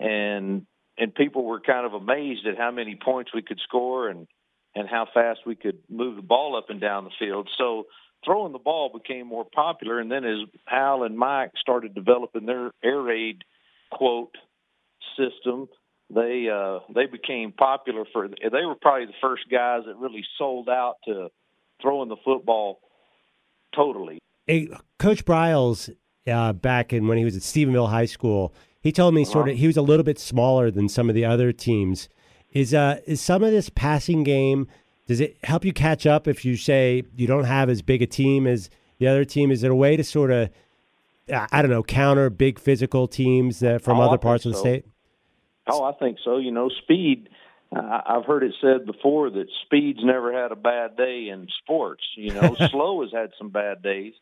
and 0.00 0.66
and 0.98 1.14
people 1.14 1.44
were 1.44 1.60
kind 1.60 1.86
of 1.86 1.94
amazed 1.94 2.46
at 2.46 2.56
how 2.56 2.70
many 2.70 2.96
points 3.02 3.32
we 3.34 3.42
could 3.42 3.60
score 3.60 4.08
and 4.08 4.26
and 4.76 4.88
how 4.88 5.06
fast 5.12 5.40
we 5.46 5.54
could 5.54 5.78
move 5.88 6.16
the 6.16 6.22
ball 6.22 6.56
up 6.56 6.68
and 6.68 6.80
down 6.80 7.04
the 7.04 7.10
field. 7.18 7.48
So 7.56 7.84
throwing 8.24 8.52
the 8.52 8.58
ball 8.58 8.90
became 8.92 9.26
more 9.26 9.44
popular, 9.44 10.00
and 10.00 10.10
then 10.10 10.24
as 10.24 10.38
Hal 10.66 11.04
and 11.04 11.16
Mike 11.16 11.52
started 11.60 11.94
developing 11.94 12.46
their 12.46 12.72
air 12.82 13.00
raid 13.00 13.44
quote 13.92 14.34
system, 15.16 15.68
they 16.12 16.48
uh, 16.52 16.80
they 16.94 17.06
became 17.06 17.52
popular 17.52 18.04
for. 18.12 18.28
They 18.28 18.64
were 18.66 18.74
probably 18.74 19.06
the 19.06 19.12
first 19.20 19.44
guys 19.50 19.82
that 19.86 19.96
really 19.96 20.24
sold 20.38 20.68
out 20.68 20.96
to 21.06 21.28
throwing 21.80 22.08
the 22.08 22.16
football 22.24 22.80
totally. 23.74 24.18
Hey, 24.46 24.68
Coach 24.98 25.24
Briles, 25.24 25.94
uh, 26.26 26.52
back 26.52 26.92
in 26.92 27.08
when 27.08 27.18
he 27.18 27.24
was 27.24 27.36
at 27.36 27.42
Stephenville 27.42 27.88
High 27.88 28.04
School, 28.06 28.54
he 28.84 28.92
told 28.92 29.14
me 29.14 29.24
sort 29.24 29.48
of 29.48 29.56
he 29.56 29.66
was 29.66 29.78
a 29.78 29.82
little 29.82 30.04
bit 30.04 30.18
smaller 30.18 30.70
than 30.70 30.90
some 30.90 31.08
of 31.08 31.14
the 31.14 31.24
other 31.24 31.52
teams. 31.52 32.08
Is 32.52 32.72
uh 32.74 33.00
is 33.06 33.20
some 33.20 33.42
of 33.42 33.50
this 33.50 33.70
passing 33.70 34.22
game? 34.22 34.68
Does 35.06 35.20
it 35.20 35.38
help 35.42 35.64
you 35.64 35.72
catch 35.72 36.06
up 36.06 36.28
if 36.28 36.44
you 36.44 36.56
say 36.56 37.02
you 37.16 37.26
don't 37.26 37.44
have 37.44 37.68
as 37.70 37.80
big 37.82 38.02
a 38.02 38.06
team 38.06 38.46
as 38.46 38.68
the 38.98 39.08
other 39.08 39.24
team? 39.24 39.50
Is 39.50 39.64
it 39.64 39.70
a 39.70 39.74
way 39.74 39.96
to 39.96 40.04
sort 40.04 40.30
of 40.30 40.50
I 41.32 41.62
don't 41.62 41.70
know 41.70 41.82
counter 41.82 42.28
big 42.28 42.58
physical 42.58 43.08
teams 43.08 43.62
uh, 43.62 43.78
from 43.78 43.98
Oh, 43.98 44.02
other 44.02 44.18
parts 44.18 44.44
of 44.44 44.52
the 44.52 44.58
state? 44.58 44.84
Oh, 45.66 45.82
I 45.82 45.92
think 45.92 46.18
so. 46.22 46.36
You 46.36 46.52
know, 46.52 46.68
speed. 46.68 47.30
I 47.74 48.02
I've 48.06 48.26
heard 48.26 48.42
it 48.42 48.54
said 48.60 48.84
before 48.84 49.30
that 49.30 49.46
speed's 49.64 50.00
never 50.04 50.30
had 50.30 50.52
a 50.52 50.56
bad 50.56 50.96
day 50.96 51.30
in 51.32 51.48
sports. 51.62 52.02
You 52.16 52.34
know, 52.34 52.54
slow 52.70 53.00
has 53.00 53.12
had 53.12 53.30
some 53.38 53.48
bad 53.48 53.82
days, 53.82 54.12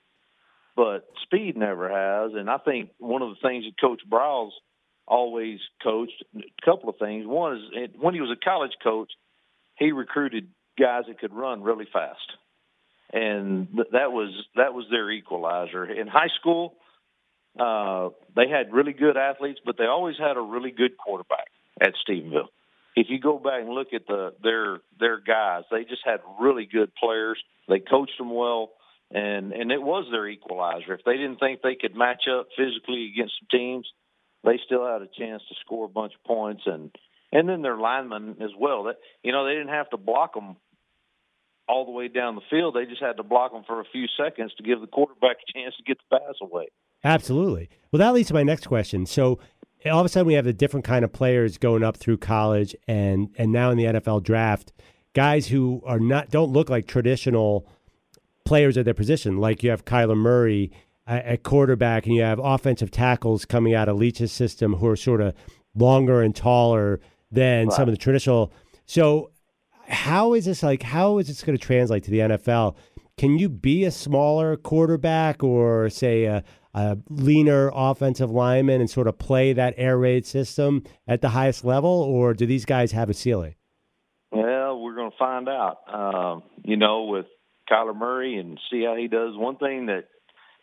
but 0.76 1.06
speed 1.22 1.56
never 1.56 1.88
has. 1.88 2.32
And 2.34 2.48
I 2.48 2.58
think 2.58 2.90
one 2.98 3.22
of 3.22 3.30
the 3.30 3.48
things 3.48 3.64
that 3.64 3.80
Coach 3.80 4.00
Briles 4.08 4.52
always 5.06 5.58
coached, 5.82 6.24
a 6.36 6.40
couple 6.64 6.88
of 6.88 6.96
things. 6.98 7.26
One 7.26 7.56
is 7.56 7.90
when 7.98 8.14
he 8.14 8.20
was 8.20 8.30
a 8.30 8.44
college 8.44 8.72
coach, 8.82 9.10
he 9.76 9.92
recruited 9.92 10.48
guys 10.78 11.04
that 11.08 11.18
could 11.18 11.32
run 11.32 11.62
really 11.62 11.86
fast, 11.92 12.20
and 13.12 13.68
th- 13.74 13.88
that 13.92 14.12
was 14.12 14.30
that 14.56 14.74
was 14.74 14.86
their 14.90 15.10
equalizer. 15.10 15.84
In 15.84 16.06
high 16.06 16.30
school, 16.40 16.74
uh, 17.58 18.10
they 18.36 18.48
had 18.48 18.72
really 18.72 18.92
good 18.92 19.16
athletes, 19.16 19.60
but 19.64 19.76
they 19.76 19.86
always 19.86 20.16
had 20.18 20.36
a 20.36 20.40
really 20.40 20.70
good 20.70 20.96
quarterback 20.96 21.48
at 21.80 21.92
Stephenville. 22.06 22.48
If 22.94 23.06
you 23.08 23.18
go 23.18 23.38
back 23.38 23.62
and 23.62 23.70
look 23.70 23.88
at 23.92 24.06
the 24.06 24.34
their 24.42 24.80
their 24.98 25.20
guys, 25.20 25.64
they 25.70 25.84
just 25.84 26.02
had 26.04 26.20
really 26.40 26.66
good 26.70 26.94
players. 26.94 27.38
They 27.68 27.80
coached 27.80 28.18
them 28.18 28.34
well, 28.34 28.70
and 29.14 29.52
and 29.52 29.70
it 29.70 29.82
was 29.82 30.06
their 30.10 30.26
equalizer. 30.26 30.94
If 30.94 31.04
they 31.04 31.16
didn't 31.16 31.38
think 31.38 31.60
they 31.62 31.76
could 31.80 31.94
match 31.94 32.24
up 32.30 32.48
physically 32.56 33.12
against 33.12 33.34
some 33.40 33.48
teams, 33.50 33.86
they 34.44 34.58
still 34.64 34.86
had 34.86 35.02
a 35.02 35.08
chance 35.18 35.42
to 35.48 35.54
score 35.64 35.86
a 35.86 35.88
bunch 35.88 36.14
of 36.14 36.24
points, 36.24 36.62
and 36.66 36.90
and 37.32 37.48
then 37.48 37.62
their 37.62 37.76
linemen 37.76 38.36
as 38.40 38.50
well. 38.58 38.84
That 38.84 38.96
you 39.22 39.32
know 39.32 39.44
they 39.44 39.52
didn't 39.52 39.68
have 39.68 39.90
to 39.90 39.96
block 39.96 40.34
them 40.34 40.56
all 41.68 41.84
the 41.84 41.92
way 41.92 42.08
down 42.08 42.34
the 42.34 42.42
field. 42.50 42.74
They 42.74 42.86
just 42.86 43.02
had 43.02 43.16
to 43.18 43.22
block 43.22 43.52
them 43.52 43.62
for 43.66 43.80
a 43.80 43.84
few 43.92 44.06
seconds 44.18 44.52
to 44.56 44.62
give 44.62 44.80
the 44.80 44.86
quarterback 44.86 45.36
a 45.36 45.58
chance 45.58 45.74
to 45.76 45.82
get 45.82 45.98
the 45.98 46.18
pass 46.18 46.34
away. 46.40 46.66
Absolutely. 47.04 47.68
Well, 47.90 47.98
that 47.98 48.14
leads 48.14 48.28
to 48.28 48.34
my 48.34 48.42
next 48.42 48.66
question. 48.66 49.06
So, 49.06 49.38
all 49.86 50.00
of 50.00 50.06
a 50.06 50.08
sudden, 50.08 50.26
we 50.26 50.34
have 50.34 50.46
a 50.46 50.52
different 50.52 50.84
kind 50.84 51.04
of 51.04 51.12
players 51.12 51.58
going 51.58 51.82
up 51.82 51.96
through 51.96 52.18
college 52.18 52.74
and 52.88 53.30
and 53.36 53.52
now 53.52 53.70
in 53.70 53.78
the 53.78 53.84
NFL 53.84 54.22
draft, 54.22 54.72
guys 55.12 55.48
who 55.48 55.82
are 55.84 56.00
not 56.00 56.30
don't 56.30 56.52
look 56.52 56.70
like 56.70 56.86
traditional 56.86 57.66
players 58.44 58.76
at 58.76 58.84
their 58.84 58.94
position. 58.94 59.38
Like 59.38 59.62
you 59.62 59.70
have 59.70 59.84
Kyler 59.84 60.16
Murray 60.16 60.70
at 61.06 61.42
quarterback, 61.42 62.06
and 62.06 62.14
you 62.14 62.22
have 62.22 62.38
offensive 62.38 62.90
tackles 62.90 63.44
coming 63.44 63.74
out 63.74 63.88
of 63.88 63.96
Leach's 63.96 64.32
system 64.32 64.74
who 64.74 64.86
are 64.86 64.96
sort 64.96 65.20
of 65.20 65.34
longer 65.74 66.22
and 66.22 66.34
taller 66.34 67.00
than 67.30 67.70
some 67.70 67.88
of 67.88 67.94
the 67.94 67.98
traditional. 67.98 68.52
So, 68.86 69.30
how 69.88 70.34
is 70.34 70.44
this 70.44 70.62
like? 70.62 70.82
How 70.82 71.18
is 71.18 71.28
this 71.28 71.42
going 71.42 71.58
to 71.58 71.64
translate 71.64 72.04
to 72.04 72.10
the 72.10 72.18
NFL? 72.18 72.76
Can 73.18 73.38
you 73.38 73.48
be 73.48 73.84
a 73.84 73.90
smaller 73.90 74.56
quarterback 74.56 75.42
or 75.44 75.90
say 75.90 76.24
a, 76.24 76.42
a 76.72 76.96
leaner 77.10 77.70
offensive 77.74 78.30
lineman 78.30 78.80
and 78.80 78.88
sort 78.88 79.06
of 79.06 79.18
play 79.18 79.52
that 79.52 79.74
air 79.76 79.98
raid 79.98 80.24
system 80.24 80.84
at 81.06 81.20
the 81.20 81.30
highest 81.30 81.64
level, 81.64 81.90
or 81.90 82.32
do 82.32 82.46
these 82.46 82.64
guys 82.64 82.92
have 82.92 83.10
a 83.10 83.14
ceiling? 83.14 83.54
Well, 84.30 84.80
we're 84.80 84.94
going 84.94 85.10
to 85.10 85.16
find 85.18 85.48
out. 85.48 85.78
Um, 85.92 86.42
you 86.64 86.76
know, 86.76 87.04
with 87.04 87.26
Kyler 87.72 87.96
Murray 87.96 88.36
and 88.36 88.58
see 88.70 88.84
how 88.84 88.96
he 88.96 89.08
does. 89.08 89.36
One 89.36 89.56
thing 89.56 89.86
that 89.86 90.04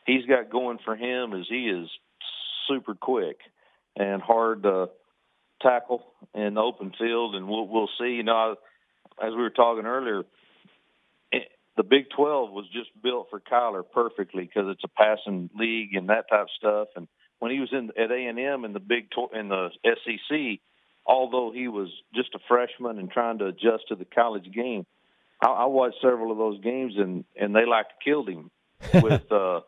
he's 0.06 0.26
got 0.26 0.50
going 0.50 0.78
for 0.84 0.96
him 0.96 1.34
is 1.34 1.48
he 1.50 1.70
is 1.70 1.90
super 2.68 2.94
quick 2.94 3.38
and 3.96 4.22
hard 4.22 4.64
to 4.64 4.90
tackle 5.62 6.04
in 6.34 6.54
the 6.54 6.62
open 6.62 6.94
field, 6.98 7.36
and 7.36 7.48
we'll 7.48 7.68
we'll 7.68 7.90
see. 8.00 8.12
You 8.12 8.24
know, 8.24 8.56
as 9.22 9.32
we 9.32 9.42
were 9.42 9.50
talking 9.50 9.86
earlier, 9.86 10.24
the 11.80 11.84
Big 11.84 12.10
Twelve 12.16 12.52
was 12.52 12.66
just 12.74 12.90
built 13.02 13.28
for 13.30 13.40
Kyler 13.40 13.84
perfectly 13.90 14.44
because 14.44 14.70
it's 14.70 14.84
a 14.84 14.88
passing 14.90 15.50
league 15.58 15.96
and 15.96 16.10
that 16.10 16.30
type 16.30 16.42
of 16.42 16.50
stuff. 16.58 16.88
And 16.96 17.08
when 17.40 17.52
he 17.52 17.60
was 17.60 17.70
in 17.72 17.90
at 17.98 18.12
A 18.12 18.28
and 18.28 18.40
M 18.40 18.66
in 18.66 18.74
the 18.74 18.80
Big 18.80 19.08
in 19.34 19.50
the 19.50 19.70
SEC, 19.86 20.60
although 21.06 21.52
he 21.54 21.68
was 21.68 21.90
just 22.14 22.36
a 22.36 22.40
freshman 22.48 23.00
and 23.00 23.10
trying 23.10 23.40
to 23.40 23.48
adjust 23.48 23.88
to 23.88 23.96
the 23.96 24.06
college 24.06 24.52
game, 24.54 24.86
I, 25.42 25.48
I 25.48 25.66
watched 25.66 25.98
several 26.02 26.32
of 26.32 26.38
those 26.38 26.62
games 26.62 26.94
and 26.98 27.26
and 27.40 27.56
they 27.56 27.66
like 27.66 27.88
killed 28.04 28.30
him 28.30 28.52
with 28.94 29.32
uh 29.32 29.62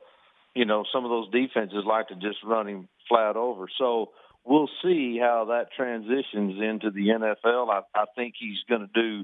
you 0.54 0.66
know 0.66 0.84
some 0.94 1.06
of 1.06 1.12
those 1.12 1.32
defenses 1.32 1.84
like 1.86 2.10
to 2.10 2.16
just 2.16 2.44
run 2.44 2.68
him 2.68 2.88
flat 3.08 3.36
over. 3.36 3.68
So 3.78 4.12
we'll 4.44 4.70
see 4.84 5.18
how 5.20 5.46
that 5.50 5.74
transitions 5.76 6.62
into 6.62 6.92
the 6.92 7.08
NFL. 7.10 7.70
I, 7.70 7.82
I 7.94 8.06
think 8.16 8.36
he's 8.38 8.60
going 8.68 8.82
to 8.82 8.90
do 8.94 9.24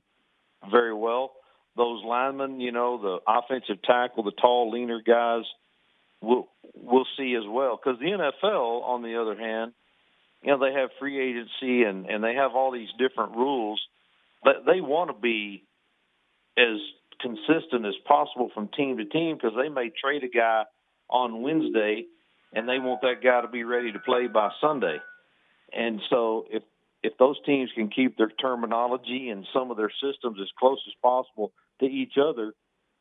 very 0.70 0.93
well. 0.93 1.34
Those 1.76 2.04
linemen, 2.04 2.60
you 2.60 2.72
know, 2.72 3.00
the 3.02 3.32
offensive 3.32 3.82
tackle, 3.84 4.24
the 4.24 4.32
tall, 4.32 4.72
leaner 4.72 5.02
guys, 5.06 5.43
we'll 6.22 6.48
we'll 6.74 7.08
see 7.18 7.36
as 7.36 7.48
well. 7.48 7.80
Because 7.82 8.00
the 8.00 8.06
NFL, 8.08 8.84
on 8.84 9.04
the 9.04 9.22
other 9.22 9.38
hand, 9.38 9.74
you 10.41 10.52
know, 10.52 10.60
they 10.60 10.74
have 10.74 10.89
free 11.00 11.20
agency 11.20 11.84
and 11.84 12.08
and 12.08 12.24
they 12.24 12.34
have 12.34 12.56
all 12.56 12.72
these 12.72 12.89
different 12.98 13.36
rules, 13.36 13.82
but 14.43 14.66
they 14.66 14.82
want 14.82 15.12
to 15.12 15.22
be 15.22 15.64
as 16.58 16.80
consistent 17.22 17.86
as 17.86 17.95
possible 18.08 18.49
from 18.53 18.70
team 18.70 18.97
to 18.97 19.05
team 19.05 19.36
because 19.36 19.55
they 19.55 19.70
may 19.70 19.89
trade 19.89 20.24
a 20.24 20.28
guy 20.28 20.64
on 21.10 21.41
Wednesday 21.41 22.05
and 22.53 22.68
they 22.68 22.80
want 22.80 23.01
that 23.01 23.24
guy 23.24 23.41
to 23.41 23.47
be 23.47 23.64
ready 23.64 23.91
to 23.91 23.99
play 23.99 24.28
by 24.28 24.49
Sunday. 24.62 24.97
And 25.74 26.01
so 26.10 26.45
if 26.49 26.64
if 27.03 27.14
those 27.20 27.38
teams 27.45 27.70
can 27.76 27.89
keep 27.89 28.18
their 28.18 28.30
terminology 28.30 29.30
and 29.30 29.45
some 29.53 29.70
of 29.70 29.78
their 29.78 29.91
systems 30.01 30.39
as 30.41 30.47
close 30.60 30.80
as 30.88 30.93
possible 31.01 31.53
to 31.80 31.86
each 31.86 32.14
other, 32.18 32.53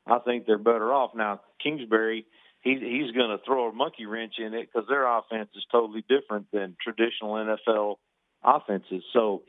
I 0.07 0.19
think 0.19 0.47
they're 0.47 0.59
better 0.59 0.93
off. 0.93 1.13
Now 1.15 1.41
Kingsbury, 1.63 2.27
he, 2.61 2.73
he's 2.73 3.13
going 3.13 3.31
to 3.31 3.43
throw 3.45 3.69
a 3.69 3.73
monkey 3.73 4.07
wrench 4.07 4.35
in 4.39 4.55
it 4.55 4.69
because 4.73 4.89
their 4.89 5.07
offense 5.07 5.49
is 5.57 5.65
totally 5.73 6.05
different 6.09 6.47
than 6.53 6.77
traditional 6.83 7.35
NFL 7.35 7.97
offenses. 8.45 9.03
So 9.13 9.43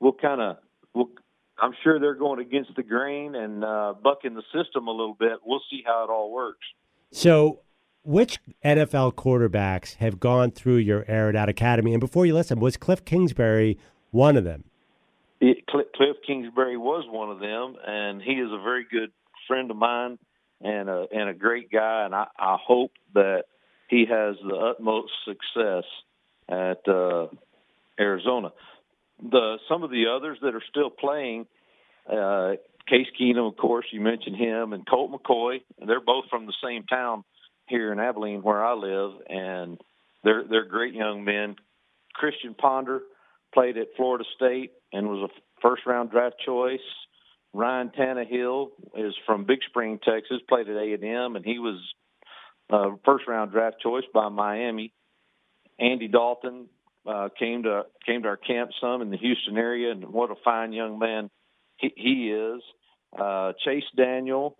we'll 0.00 0.12
kind 0.12 0.40
of 0.40 0.56
we'll. 0.94 1.10
I'm 1.58 1.74
sure 1.82 2.00
they're 2.00 2.14
going 2.14 2.40
against 2.40 2.74
the 2.76 2.82
grain 2.82 3.34
and 3.34 3.64
uh, 3.64 3.94
bucking 4.02 4.34
the 4.34 4.42
system 4.52 4.88
a 4.88 4.90
little 4.90 5.14
bit. 5.14 5.38
We'll 5.44 5.62
see 5.70 5.82
how 5.86 6.04
it 6.04 6.10
all 6.10 6.32
works. 6.32 6.66
So, 7.12 7.60
which 8.02 8.38
NFL 8.64 9.14
quarterbacks 9.14 9.94
have 9.96 10.18
gone 10.20 10.50
through 10.50 10.76
your 10.76 11.04
air 11.06 11.30
it 11.30 11.36
out 11.36 11.48
academy? 11.48 11.92
And 11.92 12.00
before 12.00 12.26
you 12.26 12.34
listen, 12.34 12.58
was 12.58 12.76
Cliff 12.76 13.04
Kingsbury 13.04 13.78
one 14.10 14.36
of 14.36 14.44
them? 14.44 14.64
it, 15.40 15.64
Cl- 15.70 15.84
Cliff 15.94 16.16
Kingsbury 16.26 16.76
was 16.76 17.04
one 17.08 17.30
of 17.30 17.38
them, 17.40 17.76
and 17.86 18.22
he 18.22 18.32
is 18.32 18.50
a 18.50 18.62
very 18.62 18.86
good 18.90 19.12
friend 19.46 19.70
of 19.70 19.76
mine 19.76 20.18
and 20.60 20.88
a 20.88 21.06
and 21.12 21.28
a 21.28 21.34
great 21.34 21.70
guy. 21.70 22.04
And 22.04 22.14
I, 22.14 22.26
I 22.38 22.56
hope 22.64 22.92
that 23.14 23.44
he 23.88 24.06
has 24.08 24.36
the 24.42 24.56
utmost 24.56 25.12
success 25.24 25.84
at 26.48 26.88
uh, 26.88 27.28
Arizona. 27.98 28.52
The 29.22 29.58
some 29.68 29.82
of 29.82 29.90
the 29.90 30.06
others 30.14 30.38
that 30.42 30.54
are 30.54 30.62
still 30.68 30.90
playing, 30.90 31.46
uh, 32.10 32.52
Case 32.88 33.06
Keenum, 33.18 33.48
of 33.48 33.56
course, 33.56 33.86
you 33.92 34.00
mentioned 34.00 34.36
him, 34.36 34.72
and 34.72 34.86
Colt 34.86 35.12
McCoy. 35.12 35.62
They're 35.84 36.00
both 36.00 36.24
from 36.30 36.46
the 36.46 36.54
same 36.62 36.84
town 36.84 37.24
here 37.68 37.92
in 37.92 37.98
Abilene, 37.98 38.42
where 38.42 38.64
I 38.64 38.74
live, 38.74 39.12
and 39.28 39.80
they're 40.22 40.44
they're 40.48 40.66
great 40.66 40.94
young 40.94 41.24
men. 41.24 41.56
Christian 42.12 42.54
Ponder 42.54 43.02
played 43.52 43.76
at 43.78 43.88
Florida 43.96 44.24
State 44.36 44.72
and 44.92 45.08
was 45.08 45.30
a 45.30 45.60
first 45.62 45.82
round 45.86 46.10
draft 46.10 46.36
choice. 46.44 46.80
Ryan 47.52 47.90
Tannehill 47.96 48.70
is 48.96 49.14
from 49.26 49.44
Big 49.44 49.60
Spring, 49.68 50.00
Texas, 50.04 50.38
played 50.48 50.68
at 50.68 50.76
A 50.76 50.92
and 50.92 51.04
M, 51.04 51.36
and 51.36 51.44
he 51.44 51.58
was 51.58 51.80
a 52.70 52.90
first 53.04 53.26
round 53.28 53.52
draft 53.52 53.76
choice 53.80 54.04
by 54.12 54.28
Miami. 54.28 54.92
Andy 55.78 56.08
Dalton 56.08 56.66
uh, 57.06 57.28
came 57.38 57.64
to 57.64 57.82
came 58.06 58.22
to 58.22 58.28
our 58.28 58.36
camp 58.36 58.70
some 58.80 59.02
in 59.02 59.10
the 59.10 59.16
Houston 59.16 59.56
area, 59.56 59.92
and 59.92 60.04
what 60.12 60.30
a 60.30 60.36
fine 60.44 60.72
young 60.72 60.98
man 60.98 61.30
he, 61.76 61.92
he 61.96 62.30
is. 62.30 62.62
Uh, 63.18 63.52
Chase 63.64 63.84
Daniel, 63.96 64.56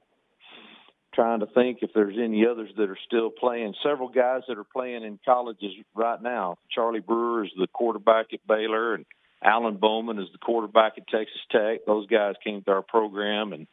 trying 1.14 1.40
to 1.40 1.47
think 1.47 1.78
if 1.82 1.90
there's 1.95 2.16
any 2.22 2.47
others 2.47 2.70
that 2.76 2.90
are 2.90 2.99
still 3.07 3.30
playing. 3.30 3.74
Several 3.82 4.09
guys 4.09 4.42
that 4.49 4.59
are 4.59 4.66
playing 4.72 5.05
in 5.05 5.18
colleges 5.24 5.72
right 5.95 6.20
now. 6.22 6.57
Charlie 6.70 7.01
Brewer 7.01 7.45
is 7.45 7.51
the 7.59 7.66
quarterback 7.66 8.26
at 8.32 8.47
Baylor, 8.47 8.95
and 8.95 9.07
Alan 9.42 9.76
Bowman 9.76 10.18
is 10.18 10.28
the 10.32 10.38
quarterback 10.38 10.95
at 10.97 11.09
Texas 11.09 11.40
Tech. 11.51 11.86
Those 11.86 12.07
guys 12.07 12.34
came 12.45 12.62
to 12.62 12.70
our 12.70 12.82
program, 12.82 13.53
and 13.53 13.66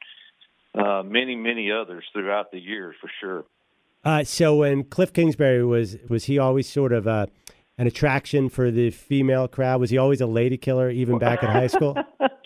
uh, 0.74 1.04
many, 1.04 1.36
many 1.36 1.72
others 1.72 2.04
throughout 2.14 2.52
the 2.52 2.60
years 2.60 2.96
for 3.02 3.10
sure. 3.20 3.46
Uh, 4.04 4.24
so, 4.24 4.56
when 4.56 4.84
Cliff 4.84 5.14
Kingsbury 5.14 5.64
was 5.64 5.96
was 6.10 6.26
he 6.26 6.40
always 6.40 6.68
sort 6.68 6.92
of 6.92 7.08
uh, 7.08 7.28
an 7.82 7.88
attraction 7.88 8.48
for 8.48 8.70
the 8.70 8.92
female 8.92 9.48
crowd? 9.48 9.82
Was 9.82 9.90
he 9.90 9.98
always 9.98 10.22
a 10.22 10.28
lady 10.28 10.56
killer, 10.56 10.92
even 10.92 11.18
back 11.18 11.42
in 11.42 11.50
high 11.50 11.66
school? 11.66 11.98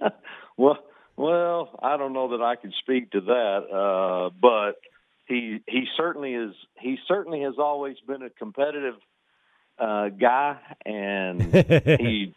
well, 0.58 0.80
well, 1.18 1.78
I 1.84 1.98
don't 1.98 2.14
know 2.14 2.30
that 2.30 2.42
I 2.42 2.56
can 2.56 2.72
speak 2.80 3.12
to 3.12 3.20
that, 3.20 3.66
uh, 3.70 4.30
but 4.42 4.78
he 5.28 5.60
he 5.68 5.88
certainly 5.98 6.34
is. 6.34 6.54
He 6.80 6.98
certainly 7.10 7.42
has 7.42 7.56
always 7.60 7.98
been 8.08 8.22
a 8.22 8.30
competitive 8.30 8.96
uh, 9.78 10.08
guy, 10.08 10.58
and 10.86 11.42
he 12.00 12.34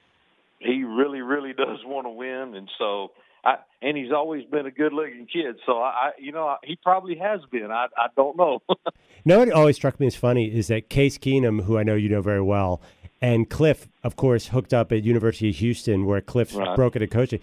he 0.58 0.82
really 0.82 1.20
really 1.20 1.52
does 1.52 1.78
want 1.84 2.06
to 2.06 2.10
win, 2.10 2.56
and 2.56 2.68
so. 2.78 3.12
I, 3.44 3.56
and 3.80 3.96
he's 3.96 4.12
always 4.12 4.44
been 4.44 4.66
a 4.66 4.70
good-looking 4.70 5.26
kid, 5.32 5.56
so 5.64 5.78
I, 5.78 5.88
I 5.88 6.10
you 6.18 6.32
know, 6.32 6.56
he 6.64 6.76
probably 6.82 7.16
has 7.18 7.40
been. 7.50 7.70
I, 7.70 7.86
I 7.96 8.06
don't 8.16 8.36
know. 8.36 8.60
No, 9.24 9.40
what 9.40 9.50
always 9.52 9.76
struck 9.76 10.00
me 10.00 10.06
as 10.06 10.14
funny 10.16 10.46
is 10.46 10.68
that 10.68 10.88
Case 10.88 11.18
Keenum, 11.18 11.64
who 11.64 11.76
I 11.76 11.82
know 11.82 11.96
you 11.96 12.08
know 12.08 12.22
very 12.22 12.40
well, 12.40 12.80
and 13.20 13.50
Cliff, 13.50 13.88
of 14.02 14.16
course, 14.16 14.48
hooked 14.48 14.72
up 14.72 14.90
at 14.90 15.02
University 15.02 15.50
of 15.50 15.56
Houston, 15.56 16.06
where 16.06 16.20
Cliff 16.22 16.54
Right. 16.54 16.74
broke 16.76 16.96
into 16.96 17.08
coaching. 17.08 17.40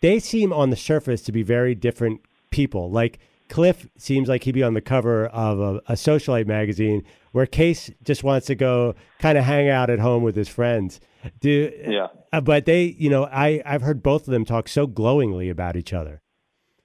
They 0.00 0.18
seem 0.18 0.52
on 0.52 0.70
the 0.70 0.76
surface 0.76 1.20
to 1.22 1.32
be 1.32 1.42
very 1.42 1.74
different 1.74 2.20
people. 2.50 2.90
Like 2.90 3.18
Cliff 3.48 3.86
seems 3.98 4.28
like 4.28 4.44
he'd 4.44 4.52
be 4.52 4.62
on 4.62 4.74
the 4.74 4.80
cover 4.80 5.26
of 5.26 5.58
a, 5.60 5.74
a 5.88 5.92
socialite 5.94 6.46
magazine, 6.46 7.02
where 7.36 7.44
Case 7.44 7.90
just 8.02 8.24
wants 8.24 8.46
to 8.46 8.54
go 8.54 8.94
kind 9.18 9.36
of 9.36 9.44
hang 9.44 9.68
out 9.68 9.90
at 9.90 9.98
home 9.98 10.22
with 10.22 10.34
his 10.34 10.48
friends. 10.48 11.00
Do 11.40 11.70
Yeah. 11.86 12.06
uh, 12.32 12.40
but 12.40 12.64
they, 12.64 12.84
you 12.84 13.10
know, 13.10 13.24
I 13.26 13.60
I've 13.66 13.82
heard 13.82 14.02
both 14.02 14.22
of 14.26 14.32
them 14.32 14.46
talk 14.46 14.68
so 14.68 14.86
glowingly 14.86 15.50
about 15.50 15.76
each 15.76 15.92
other. 15.92 16.22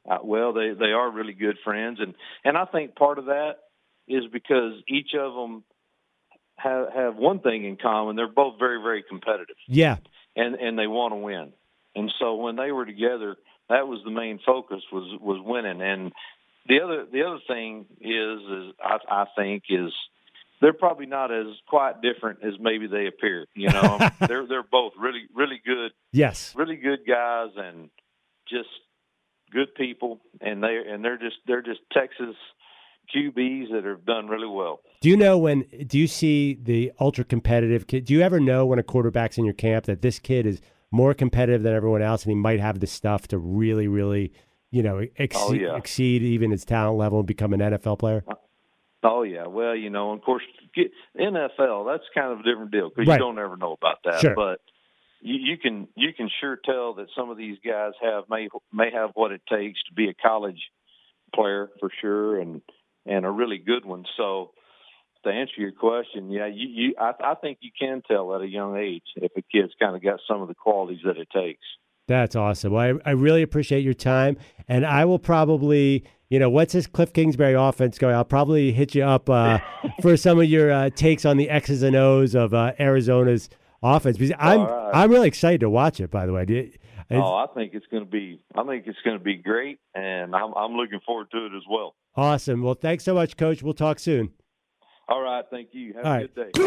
Uh, 0.09 0.17
well, 0.21 0.51
they 0.51 0.73
they 0.73 0.91
are 0.91 1.09
really 1.09 1.31
good 1.31 1.57
friends, 1.63 1.99
and 2.01 2.15
and 2.43 2.57
I 2.57 2.65
think 2.65 2.95
part 2.95 3.17
of 3.17 3.25
that 3.27 3.59
is 4.09 4.23
because 4.33 4.73
each 4.89 5.11
of 5.17 5.33
them 5.33 5.63
have 6.57 6.87
have 6.93 7.15
one 7.15 7.39
thing 7.39 7.63
in 7.63 7.77
common: 7.77 8.17
they're 8.17 8.27
both 8.27 8.59
very 8.59 8.81
very 8.81 9.03
competitive, 9.07 9.55
Yeah, 9.69 9.97
and 10.35 10.55
and 10.55 10.77
they 10.77 10.87
want 10.87 11.13
to 11.13 11.17
win. 11.17 11.53
And 11.95 12.11
so 12.19 12.35
when 12.35 12.57
they 12.57 12.73
were 12.73 12.85
together, 12.85 13.37
that 13.69 13.87
was 13.87 14.01
the 14.03 14.11
main 14.11 14.39
focus 14.45 14.81
was 14.91 15.17
was 15.21 15.39
winning. 15.45 15.81
And 15.81 16.11
the 16.67 16.81
other 16.83 17.05
the 17.09 17.23
other 17.23 17.39
thing 17.47 17.85
is 18.01 18.39
is 18.59 18.73
I, 18.83 18.97
I 19.21 19.25
think 19.37 19.63
is 19.69 19.93
they're 20.61 20.73
probably 20.73 21.07
not 21.07 21.31
as 21.31 21.47
quite 21.67 22.01
different 22.01 22.39
as 22.43 22.53
maybe 22.59 22.87
they 22.87 23.07
appear. 23.07 23.47
You 23.55 23.69
know, 23.69 23.97
they're 24.27 24.47
they're 24.47 24.63
both 24.63 24.93
really 24.99 25.23
really 25.35 25.59
good 25.65 25.91
yes, 26.13 26.53
really 26.55 26.75
good 26.77 26.99
guys 27.07 27.49
and 27.57 27.89
just 28.47 28.69
good 29.51 29.73
people 29.75 30.21
and 30.39 30.63
they 30.63 30.77
and 30.87 31.03
they're 31.03 31.17
just 31.17 31.37
they're 31.47 31.61
just 31.61 31.79
Texas 31.91 32.35
QBs 33.15 33.71
that 33.71 33.83
have 33.83 34.05
done 34.05 34.27
really 34.27 34.47
well. 34.47 34.81
Do 35.01 35.09
you 35.09 35.17
know 35.17 35.37
when? 35.37 35.65
Do 35.87 35.97
you 35.97 36.07
see 36.07 36.57
the 36.61 36.91
ultra 36.99 37.23
competitive 37.25 37.87
kid? 37.87 38.05
Do 38.05 38.13
you 38.13 38.21
ever 38.21 38.39
know 38.39 38.65
when 38.65 38.79
a 38.79 38.83
quarterback's 38.83 39.37
in 39.37 39.43
your 39.45 39.53
camp 39.53 39.85
that 39.85 40.01
this 40.01 40.19
kid 40.19 40.45
is 40.45 40.61
more 40.91 41.13
competitive 41.13 41.63
than 41.63 41.73
everyone 41.73 42.01
else, 42.01 42.23
and 42.23 42.31
he 42.31 42.35
might 42.35 42.59
have 42.59 42.79
the 42.79 42.87
stuff 42.87 43.27
to 43.29 43.37
really, 43.37 43.87
really, 43.87 44.31
you 44.71 44.83
know, 44.83 45.05
exceed, 45.15 45.41
Oh, 45.41 45.53
yeah. 45.53 45.77
exceed 45.77 46.21
even 46.21 46.51
his 46.51 46.63
talent 46.65 46.97
level 46.97 47.19
and 47.19 47.27
become 47.27 47.53
an 47.53 47.59
NFL 47.59 47.97
player? 47.99 48.23
Uh, 48.27 48.35
Oh 49.03 49.23
yeah, 49.23 49.47
well 49.47 49.75
you 49.75 49.89
know, 49.89 50.11
of 50.11 50.21
course, 50.21 50.43
get, 50.75 50.91
NFL 51.19 51.85
that's 51.91 52.03
kind 52.13 52.31
of 52.31 52.39
a 52.41 52.43
different 52.43 52.71
deal 52.71 52.89
because 52.89 53.07
Right. 53.07 53.15
you 53.15 53.19
don't 53.25 53.39
ever 53.39 53.57
know 53.57 53.73
about 53.73 53.97
that. 54.05 54.21
Sure. 54.21 54.35
But 54.35 54.59
you, 55.21 55.35
you 55.35 55.57
can 55.57 55.87
you 55.95 56.13
can 56.15 56.29
sure 56.39 56.57
tell 56.63 56.93
that 56.95 57.07
some 57.15 57.29
of 57.29 57.37
these 57.37 57.57
guys 57.65 57.93
have 58.01 58.25
may 58.29 58.47
may 58.71 58.91
have 58.91 59.11
what 59.15 59.31
it 59.31 59.41
takes 59.49 59.79
to 59.89 59.93
be 59.93 60.09
a 60.09 60.13
college 60.13 60.61
player 61.33 61.69
for 61.79 61.89
sure, 62.01 62.39
and 62.39 62.61
and 63.05 63.25
a 63.25 63.31
really 63.31 63.57
good 63.57 63.85
one. 63.85 64.05
So 64.17 64.51
to 65.23 65.29
answer 65.29 65.53
your 65.57 65.71
question, 65.71 66.29
yeah, 66.31 66.47
you, 66.47 66.67
you 66.67 66.95
I, 66.99 67.13
I 67.23 67.35
think 67.35 67.59
you 67.61 67.71
can 67.79 68.01
tell 68.07 68.35
at 68.35 68.41
a 68.41 68.47
young 68.47 68.77
age 68.77 69.03
if 69.15 69.31
a 69.37 69.41
kid's 69.41 69.73
kind 69.79 69.95
of 69.95 70.03
got 70.03 70.19
some 70.27 70.41
of 70.41 70.47
the 70.47 70.55
qualities 70.55 70.99
that 71.05 71.17
it 71.17 71.29
takes. 71.33 71.65
That's 72.07 72.35
awesome. 72.35 72.73
Well, 72.73 72.99
I, 73.05 73.09
I 73.09 73.13
really 73.13 73.41
appreciate 73.43 73.81
your 73.83 73.93
time, 73.93 74.37
and 74.67 74.85
I 74.85 75.05
will 75.05 75.19
probably, 75.19 76.03
you 76.31 76.39
know, 76.39 76.49
what's 76.49 76.71
this 76.71 76.87
Cliff 76.87 77.11
Kingsbury 77.11 77.53
offense 77.53 77.97
going? 77.99 78.15
I'll 78.15 78.23
probably 78.23 78.71
hit 78.71 78.95
you 78.95 79.03
up 79.03 79.29
uh, 79.29 79.59
for 80.01 80.15
some 80.15 80.39
of 80.39 80.45
your 80.45 80.71
uh, 80.71 80.89
takes 80.89 81.25
on 81.25 81.35
the 81.35 81.49
X's 81.49 81.83
and 81.83 81.93
O's 81.95 82.33
of 82.35 82.53
uh, 82.53 82.71
Arizona's 82.79 83.49
offense 83.83 84.17
because 84.17 84.33
I'm 84.39 84.61
right. 84.61 84.91
I'm 84.93 85.11
really 85.11 85.27
excited 85.27 85.59
to 85.59 85.69
watch 85.69 85.99
it. 85.99 86.09
By 86.09 86.25
the 86.25 86.31
way, 86.31 86.45
you- 86.47 86.71
oh, 87.11 87.35
I 87.35 87.47
think 87.53 87.73
it's 87.73 87.85
going 87.87 88.05
to 88.05 88.09
be 88.09 88.41
I 88.55 88.63
think 88.63 88.87
it's 88.87 88.97
going 89.03 89.17
to 89.17 89.23
be 89.23 89.35
great, 89.35 89.79
and 89.93 90.33
I'm 90.33 90.53
I'm 90.55 90.71
looking 90.77 91.01
forward 91.05 91.29
to 91.31 91.45
it 91.47 91.51
as 91.55 91.63
well. 91.69 91.95
awesome. 92.15 92.61
Well, 92.63 92.75
thanks 92.75 93.03
so 93.03 93.13
much, 93.13 93.35
Coach. 93.35 93.61
We'll 93.61 93.73
talk 93.73 93.99
soon. 93.99 94.31
All 95.09 95.21
right, 95.21 95.43
thank 95.51 95.73
you. 95.73 95.93
Have 95.95 96.05
All 96.05 96.11
a 96.13 96.15
right. 96.15 96.33
good 96.33 96.53
day. 96.53 96.59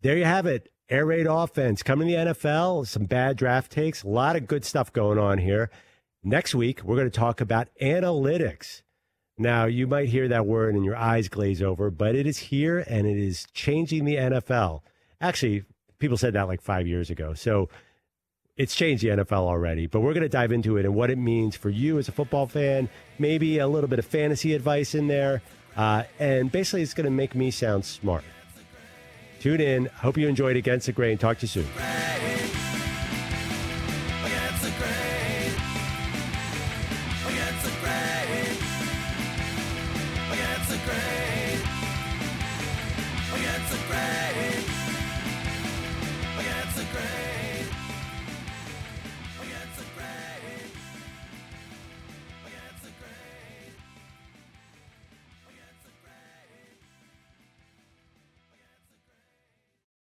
There 0.00 0.16
you 0.16 0.24
have 0.24 0.46
it. 0.46 0.70
Air 0.90 1.04
raid 1.04 1.26
offense 1.26 1.82
coming 1.82 2.08
to 2.08 2.14
the 2.14 2.20
NFL. 2.32 2.86
Some 2.86 3.04
bad 3.04 3.36
draft 3.36 3.70
takes. 3.70 4.02
A 4.02 4.08
lot 4.08 4.36
of 4.36 4.46
good 4.46 4.64
stuff 4.64 4.90
going 4.92 5.18
on 5.18 5.38
here. 5.38 5.70
Next 6.24 6.54
week, 6.54 6.82
we're 6.82 6.96
going 6.96 7.10
to 7.10 7.18
talk 7.18 7.40
about 7.42 7.68
analytics. 7.80 8.82
Now, 9.36 9.66
you 9.66 9.86
might 9.86 10.08
hear 10.08 10.28
that 10.28 10.46
word 10.46 10.74
and 10.74 10.84
your 10.84 10.96
eyes 10.96 11.28
glaze 11.28 11.62
over, 11.62 11.90
but 11.90 12.14
it 12.14 12.26
is 12.26 12.38
here 12.38 12.78
and 12.88 13.06
it 13.06 13.18
is 13.18 13.46
changing 13.52 14.04
the 14.04 14.16
NFL. 14.16 14.80
Actually, 15.20 15.64
people 15.98 16.16
said 16.16 16.32
that 16.32 16.48
like 16.48 16.62
five 16.62 16.86
years 16.86 17.10
ago. 17.10 17.34
So 17.34 17.68
it's 18.56 18.74
changed 18.74 19.04
the 19.04 19.08
NFL 19.08 19.46
already, 19.46 19.86
but 19.86 20.00
we're 20.00 20.14
going 20.14 20.22
to 20.22 20.28
dive 20.28 20.52
into 20.52 20.78
it 20.78 20.86
and 20.86 20.94
what 20.94 21.10
it 21.10 21.18
means 21.18 21.54
for 21.54 21.68
you 21.68 21.98
as 21.98 22.08
a 22.08 22.12
football 22.12 22.46
fan, 22.46 22.88
maybe 23.18 23.58
a 23.58 23.68
little 23.68 23.88
bit 23.88 23.98
of 23.98 24.06
fantasy 24.06 24.54
advice 24.54 24.94
in 24.94 25.06
there. 25.06 25.42
Uh, 25.76 26.04
and 26.18 26.50
basically, 26.50 26.82
it's 26.82 26.94
going 26.94 27.04
to 27.04 27.10
make 27.10 27.34
me 27.34 27.50
sound 27.50 27.84
smart. 27.84 28.24
Tune 29.40 29.60
in. 29.60 29.86
Hope 29.86 30.16
you 30.16 30.28
enjoyed 30.28 30.56
Against 30.56 30.86
the 30.86 30.92
Grain. 30.92 31.18
Talk 31.18 31.38
to 31.38 31.42
you 31.42 31.48
soon. 31.48 32.57